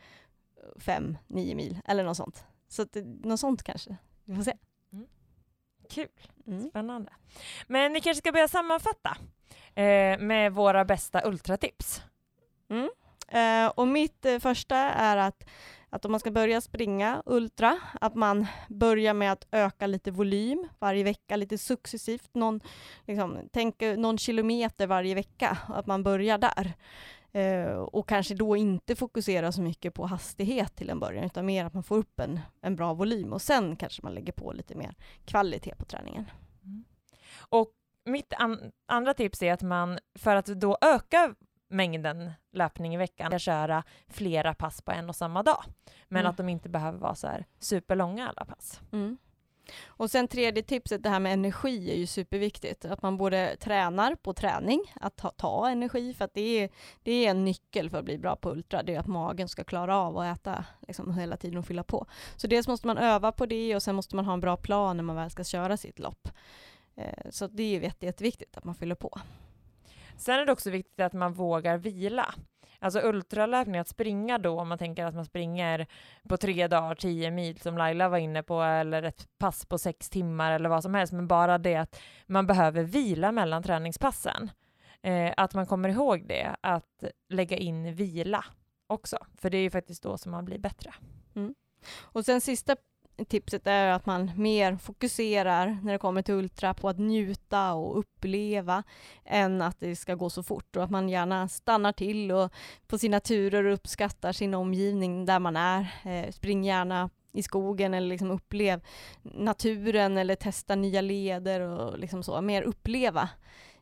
5-9 0.77 1.17
mil 1.29 1.81
eller 1.85 2.05
något 2.05 2.17
sånt. 2.17 2.45
Så 2.69 2.83
att, 2.83 2.97
något 3.25 3.41
sånt 3.41 3.63
kanske. 3.63 3.97
Vi 4.25 4.35
får 4.37 4.43
se. 4.43 4.57
Kul, 5.91 6.09
Mm. 6.47 6.69
spännande. 6.71 7.13
Men 7.67 7.93
vi 7.93 8.01
kanske 8.01 8.19
ska 8.19 8.33
börja 8.33 8.49
sammanfatta 8.49 9.17
eh, 9.75 10.19
med 10.19 10.53
våra 10.53 10.85
bästa 10.85 11.29
ultratips. 11.29 12.03
Eh, 13.29 13.67
och 13.67 13.89
mitt 13.89 14.25
eh, 14.25 14.39
första 14.39 14.77
är 14.77 15.17
att, 15.17 15.45
att 15.91 16.05
om 16.05 16.11
man 16.11 16.21
ska 16.21 16.31
börja 16.31 16.61
springa 16.61 17.23
ultra, 17.27 17.81
att 18.01 18.15
man 18.15 18.47
börjar 18.69 19.15
med 19.15 19.33
att 19.33 19.47
öka 19.51 19.87
lite 19.87 20.11
volym 20.11 20.69
varje 20.79 21.05
vecka, 21.05 21.37
lite 21.37 21.59
successivt. 21.59 22.31
Någon, 22.35 22.61
liksom, 23.07 23.39
tänk 23.53 23.83
eh, 23.83 23.99
någon 23.99 24.19
kilometer 24.19 24.87
varje 24.87 25.15
vecka, 25.15 25.59
att 25.69 25.87
man 25.87 26.03
börjar 26.03 26.39
där. 26.39 26.73
Eh, 27.33 27.77
och 27.77 28.09
kanske 28.09 28.35
då 28.35 28.57
inte 28.57 28.97
fokusera 28.97 29.53
så 29.53 29.63
mycket 29.63 29.95
på 29.95 30.07
hastighet 30.07 30.77
till 30.77 30.91
en 30.91 31.01
början, 31.01 31.25
utan 31.25 31.47
mer 31.47 31.65
att 31.65 31.75
man 31.75 31.83
får 31.83 31.97
upp 31.97 32.21
en, 32.21 32.41
en 32.61 32.77
bra 32.77 32.95
volym 32.95 33.33
och 33.33 33.43
sen 33.43 33.77
kanske 33.77 34.03
man 34.03 34.15
lägger 34.15 34.33
på 34.33 34.53
lite 34.53 34.75
mer 34.75 34.95
kvalitet 35.25 35.75
på 35.79 35.85
träningen. 35.85 36.31
Mm. 36.65 36.85
Och 37.49 37.71
mitt 38.05 38.33
an- 38.33 38.73
andra 38.87 39.15
tips 39.15 39.43
är 39.43 39.53
att 39.53 39.63
man, 39.63 39.99
för 40.19 40.37
att 40.37 40.47
då 40.47 40.79
öka 40.81 41.35
mängden 41.69 42.33
löpning 42.53 42.95
i 42.95 42.97
veckan, 42.97 43.31
ska 43.31 43.39
köra 43.39 43.83
flera 44.09 44.55
pass 44.55 44.83
på 44.83 44.93
en 44.93 45.09
och 45.09 45.17
samma 45.17 45.43
dag. 45.43 45.65
Men 46.09 46.21
Mm. 46.21 46.31
att 46.31 46.37
de 46.37 46.49
inte 46.49 46.69
behöver 46.69 46.99
vara 46.99 47.15
så 47.15 47.27
här 47.27 47.45
superlånga 47.59 48.29
alla 48.29 48.45
pass. 48.45 48.81
Mm. 48.93 49.19
Och 49.87 50.11
sen 50.11 50.29
tredje 50.29 50.63
tipset, 50.63 51.03
det 51.03 51.09
här 51.09 51.21
med 51.21 51.33
energi 51.33 51.91
är 51.93 51.97
ju 51.97 52.07
superviktigt. 52.07 52.85
Att 52.85 53.03
man 53.03 53.17
både 53.17 53.57
tränar 53.57 54.15
på 54.15 54.33
träning, 54.35 54.81
att 55.01 55.17
ta, 55.17 55.31
ta 55.31 55.69
energi, 55.69 56.15
för 56.15 56.25
att 56.25 56.35
det 56.35 56.41
är, 56.41 56.71
det 57.03 57.13
är 57.27 57.31
en 57.31 57.45
nyckel 57.45 57.91
för 57.91 57.99
att 57.99 58.05
bli 58.05 58.19
bra 58.19 58.37
på 58.37 58.51
ultra. 58.51 58.83
Det 58.83 58.95
är 58.95 59.01
att 59.01 59.07
magen 59.07 59.49
ska 59.49 59.65
klara 59.65 59.97
av 59.97 60.19
att 60.19 60.39
äta 60.39 60.65
liksom, 60.89 61.15
hela 61.15 61.37
tiden 61.37 61.59
och 61.59 61.67
fylla 61.67 61.83
på. 61.85 62.07
Så 62.37 62.47
dels 62.47 62.69
måste 62.69 62.87
man 62.87 62.99
öva 62.99 63.33
på 63.33 63.47
det 63.47 63.77
och 63.77 63.83
sen 63.83 63.95
måste 63.95 64.17
man 64.17 64.25
ha 64.25 64.33
en 64.33 64.41
bra 64.41 64.57
plan 64.57 64.97
när 64.97 65.05
man 65.05 65.17
väl 65.17 65.31
ska 65.31 65.45
köra 65.45 65.77
sitt 65.77 65.99
lopp. 65.99 66.29
Eh, 66.97 67.31
så 67.31 67.47
det 67.47 67.63
är 67.63 67.81
jätte, 67.81 68.07
jätteviktigt 68.07 68.57
att 68.57 68.65
man 68.65 68.75
fyller 68.75 68.95
på. 68.95 69.19
Sen 70.17 70.35
är 70.35 70.47
det 70.47 70.53
också 70.53 70.71
viktigt 70.71 71.01
att 71.01 71.13
man 71.13 71.33
vågar 71.33 71.79
vila. 71.79 72.35
Alltså 72.79 73.01
ultralöpning, 73.01 73.81
att 73.81 73.89
springa 73.89 74.39
då, 74.39 74.61
om 74.61 74.69
man 74.69 74.79
tänker 74.79 75.05
att 75.05 75.15
man 75.15 75.25
springer 75.25 75.87
på 76.29 76.37
tre 76.37 76.69
dagar, 76.69 76.95
tio 76.95 77.31
mil 77.31 77.61
som 77.61 77.79
Laila 77.79 78.09
var 78.09 78.19
inne 78.19 78.43
på, 78.43 78.63
eller 78.63 79.03
ett 79.03 79.29
pass 79.39 79.67
på 79.67 79.79
sex 79.79 80.11
timmar 80.11 80.53
eller 80.53 80.69
vad 80.69 80.83
som 80.83 80.95
helst, 80.95 81.13
men 81.13 81.29
bara 81.29 81.59
det 81.59 81.77
att 81.77 82.01
man 82.27 82.47
behöver 82.47 82.83
vila 82.83 83.33
mellan 83.33 83.63
träningspassen. 83.63 84.51
Eh, 85.03 85.33
att 85.37 85.55
man 85.55 85.67
kommer 85.67 85.89
ihåg 85.89 86.27
det, 86.29 86.57
att 86.61 87.05
lägga 87.29 87.57
in 87.57 87.95
vila 87.95 88.45
också, 88.87 89.19
för 89.39 89.51
det 89.51 89.59
är 89.59 89.63
ju 89.63 89.71
faktiskt 89.71 90.03
då 90.03 90.19
som 90.19 90.33
man 90.33 90.45
blir 90.45 90.59
bättre. 90.59 90.95
Mm. 91.35 91.55
Och 92.03 92.25
sen 92.25 92.41
sista 92.41 92.77
tipset 93.25 93.67
är 93.67 93.87
att 93.87 94.07
man 94.07 94.31
mer 94.37 94.77
fokuserar 94.77 95.79
när 95.83 95.93
det 95.93 95.99
kommer 95.99 96.23
till 96.23 96.35
ultra 96.35 96.75
på 96.75 96.89
att 96.89 96.99
njuta 96.99 97.73
och 97.73 97.99
uppleva 97.99 98.83
än 99.25 99.63
att 99.63 99.81
det 99.81 99.97
ska 99.97 100.15
gå 100.15 100.31
så 100.31 100.43
fort 100.43 100.77
och 100.77 100.85
att 100.85 100.91
man 100.91 101.09
gärna 101.09 101.49
stannar 101.49 101.93
till 101.93 102.33
och 102.33 102.53
på 102.87 102.99
sina 102.99 103.21
turer 103.21 103.65
och 103.65 103.75
uppskattar 103.75 104.33
sin 104.33 104.55
omgivning 104.55 105.25
där 105.25 105.39
man 105.39 105.57
är. 105.57 105.95
Eh, 106.05 106.33
spring 106.33 106.65
gärna 106.65 107.11
i 107.33 107.43
skogen 107.43 107.95
eller 107.95 108.09
liksom 108.09 108.31
upplev 108.31 108.81
naturen 109.23 110.19
eller 110.19 110.35
testa 110.35 110.75
nya 110.75 111.01
leder 111.01 111.61
och 111.61 111.99
liksom 111.99 112.23
så. 112.23 112.41
Mer 112.41 112.63
uppleva 112.63 113.29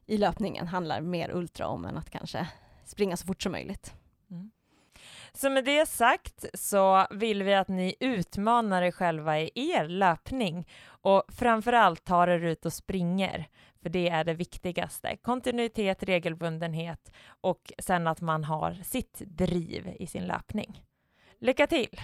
i 0.07 0.19
löpningen 0.19 0.67
handlar 0.67 1.01
mer 1.01 1.31
ultra 1.31 1.67
om 1.67 1.85
än 1.85 1.97
att 1.97 2.11
kanske 2.11 2.49
springa 2.85 3.17
så 3.17 3.27
fort 3.27 3.43
som 3.43 3.53
möjligt. 3.53 3.95
Mm. 4.31 4.51
Så 5.37 5.51
med 5.51 5.65
det 5.65 5.89
sagt 5.89 6.45
så 6.55 7.07
vill 7.11 7.43
vi 7.43 7.55
att 7.55 7.69
ni 7.69 7.95
utmanar 8.01 8.83
er 8.83 8.91
själva 8.91 9.41
i 9.41 9.51
er 9.55 9.89
löpning 9.89 10.69
och 10.87 11.23
framförallt 11.29 12.05
tar 12.05 12.29
er 12.29 12.45
ut 12.45 12.67
och 12.67 12.73
springer, 12.73 13.49
för 13.83 13.89
det 13.89 14.09
är 14.09 14.25
det 14.25 14.35
viktigaste. 14.35 15.17
Kontinuitet, 15.23 16.03
regelbundenhet 16.03 17.13
och 17.27 17.73
sen 17.79 18.07
att 18.07 18.21
man 18.21 18.45
har 18.45 18.73
sitt 18.85 19.19
driv 19.19 19.95
i 19.99 20.07
sin 20.07 20.27
löpning. 20.27 20.83
Lycka 21.41 21.67
till! 21.67 22.01